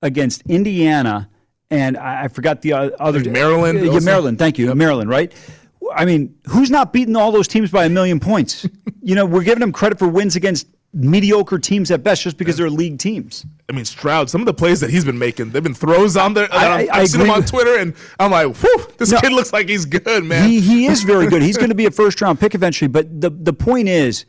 against 0.00 0.42
Indiana, 0.48 1.28
and 1.70 1.98
I, 1.98 2.24
I 2.24 2.28
forgot 2.28 2.62
the 2.62 2.72
other 2.72 3.28
Maryland. 3.28 3.84
Yeah, 3.84 3.98
Maryland. 4.00 4.38
Thank 4.38 4.58
you, 4.58 4.68
yep. 4.68 4.76
Maryland. 4.76 5.10
Right. 5.10 5.34
I 5.94 6.06
mean, 6.06 6.34
who's 6.46 6.70
not 6.70 6.94
beating 6.94 7.16
all 7.16 7.32
those 7.32 7.48
teams 7.48 7.70
by 7.70 7.84
a 7.84 7.90
million 7.90 8.18
points? 8.18 8.66
you 9.02 9.14
know, 9.14 9.26
we're 9.26 9.42
giving 9.42 9.60
them 9.60 9.72
credit 9.72 9.98
for 9.98 10.08
wins 10.08 10.36
against 10.36 10.66
mediocre 10.94 11.58
teams 11.58 11.90
at 11.90 12.02
best 12.02 12.22
just 12.22 12.36
because 12.36 12.56
they're 12.56 12.68
league 12.68 12.98
teams. 12.98 13.46
I 13.68 13.72
mean, 13.72 13.84
Stroud, 13.84 14.28
some 14.28 14.42
of 14.42 14.46
the 14.46 14.54
plays 14.54 14.80
that 14.80 14.90
he's 14.90 15.04
been 15.04 15.18
making, 15.18 15.50
they've 15.50 15.62
been 15.62 15.74
throws 15.74 16.16
on 16.16 16.34
there. 16.34 16.48
I, 16.52 16.86
have 16.92 17.08
seen 17.08 17.22
him 17.22 17.30
on 17.30 17.44
Twitter, 17.44 17.78
and 17.78 17.94
I'm 18.20 18.30
like, 18.30 18.54
whew, 18.56 18.86
this 18.98 19.10
no, 19.10 19.20
kid 19.20 19.32
looks 19.32 19.52
like 19.52 19.68
he's 19.68 19.86
good, 19.86 20.24
man. 20.24 20.48
He, 20.48 20.60
he 20.60 20.86
is 20.86 21.02
very 21.02 21.26
good. 21.26 21.42
He's 21.42 21.56
going 21.58 21.70
to 21.70 21.74
be 21.74 21.86
a 21.86 21.90
first 21.90 22.20
round 22.20 22.38
pick 22.38 22.54
eventually. 22.54 22.88
But 22.88 23.20
the, 23.20 23.30
the 23.30 23.52
point 23.52 23.88
is, 23.88 24.26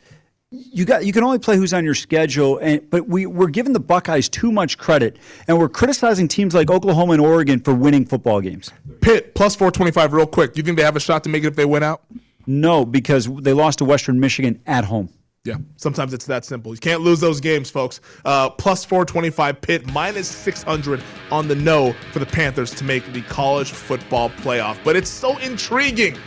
you 0.54 0.86
got 0.86 1.04
you 1.04 1.12
can 1.12 1.24
only 1.24 1.40
play 1.40 1.58
who's 1.58 1.74
on 1.74 1.84
your 1.84 1.96
schedule 1.96 2.60
and 2.60 2.88
but 2.92 3.08
we 3.08 3.26
we're 3.26 3.48
giving 3.48 3.74
the 3.74 3.80
Buckeyes 3.80 4.30
too 4.30 4.52
much 4.52 4.78
credit 4.78 5.18
and 5.48 5.58
we're 5.58 5.68
criticizing 5.68 6.28
teams 6.28 6.54
like 6.54 6.70
Oklahoma 6.70 7.14
and 7.14 7.22
Oregon 7.22 7.60
for 7.60 7.74
winning 7.74 8.06
football 8.06 8.40
games. 8.40 8.72
Pitt 9.02 9.34
plus 9.34 9.56
425 9.56 10.14
real 10.14 10.28
quick. 10.28 10.54
Do 10.54 10.60
you 10.60 10.64
think 10.64 10.78
they 10.78 10.84
have 10.84 10.96
a 10.96 11.00
shot 11.00 11.24
to 11.24 11.30
make 11.30 11.44
it 11.44 11.48
if 11.48 11.56
they 11.56 11.66
win 11.66 11.82
out? 11.82 12.04
No, 12.46 12.86
because 12.86 13.26
they 13.42 13.54
lost 13.54 13.80
to 13.80 13.86
Western 13.86 14.20
Michigan 14.20 14.62
at 14.68 14.86
home. 14.86 15.10
Yeah, 15.46 15.58
sometimes 15.76 16.14
it's 16.14 16.26
that 16.28 16.46
simple. 16.46 16.74
You 16.74 16.80
can't 16.80 17.02
lose 17.02 17.20
those 17.20 17.42
games, 17.42 17.70
folks. 17.70 18.00
Uh, 18.24 18.50
plus 18.50 18.86
425 18.86 19.60
Pitt, 19.60 19.86
minus 19.92 20.30
600 20.30 21.04
on 21.32 21.50
the 21.50 21.56
no 21.56 21.92
for 22.14 22.20
the 22.20 22.26
Panthers 22.26 22.72
to 22.76 22.86
make 22.86 23.12
the 23.12 23.22
college 23.24 23.72
football 23.72 24.30
playoff. 24.30 24.78
But 24.86 24.96
it's 24.96 25.10
so 25.10 25.38
intriguing. 25.40 26.18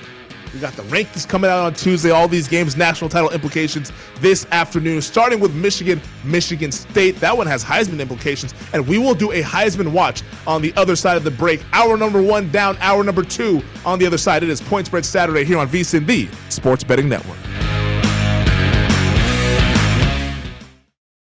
We 0.53 0.61
got 0.61 0.75
the 0.75 0.83
rankings 0.83 1.27
coming 1.27 1.51
out 1.51 1.65
on 1.65 1.73
Tuesday, 1.73 2.11
all 2.11 2.29
these 2.29 2.47
games, 2.47 2.77
national 2.77 3.09
title 3.09 3.31
implications 3.31 3.91
this 4.21 4.47
afternoon, 4.53 5.01
starting 5.01 5.41
with 5.41 5.55
Michigan, 5.55 5.99
Michigan 6.23 6.71
State. 6.71 7.17
That 7.17 7.35
one 7.35 7.47
has 7.47 7.65
Heisman 7.65 8.01
implications, 8.01 8.53
and 8.75 8.87
we 8.87 8.99
will 8.99 9.15
do 9.15 9.33
a 9.33 9.43
Heisman 9.43 9.93
watch 9.93 10.23
on 10.47 10.61
the 10.61 10.75
other 10.77 10.95
side 10.95 11.17
of 11.17 11.25
the 11.25 11.31
break. 11.31 11.63
Hour 11.73 11.97
number 11.97 12.21
one 12.21 12.51
down, 12.51 12.77
hour 12.81 13.03
number 13.03 13.23
two 13.23 13.63
on 13.87 13.99
the 13.99 14.07
other 14.07 14.19
side. 14.19 14.43
It 14.43 14.51
is 14.51 14.61
Point 14.61 14.89
Spread 14.89 15.07
Saturday 15.07 15.45
here 15.45 15.57
on 15.57 15.69
VSIN, 15.69 16.07
the 16.07 16.29
Sports 16.51 16.85
Betting 16.85 17.09
Network. 17.09 17.39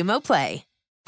Xumo 0.00 0.18
Play. 0.22 0.69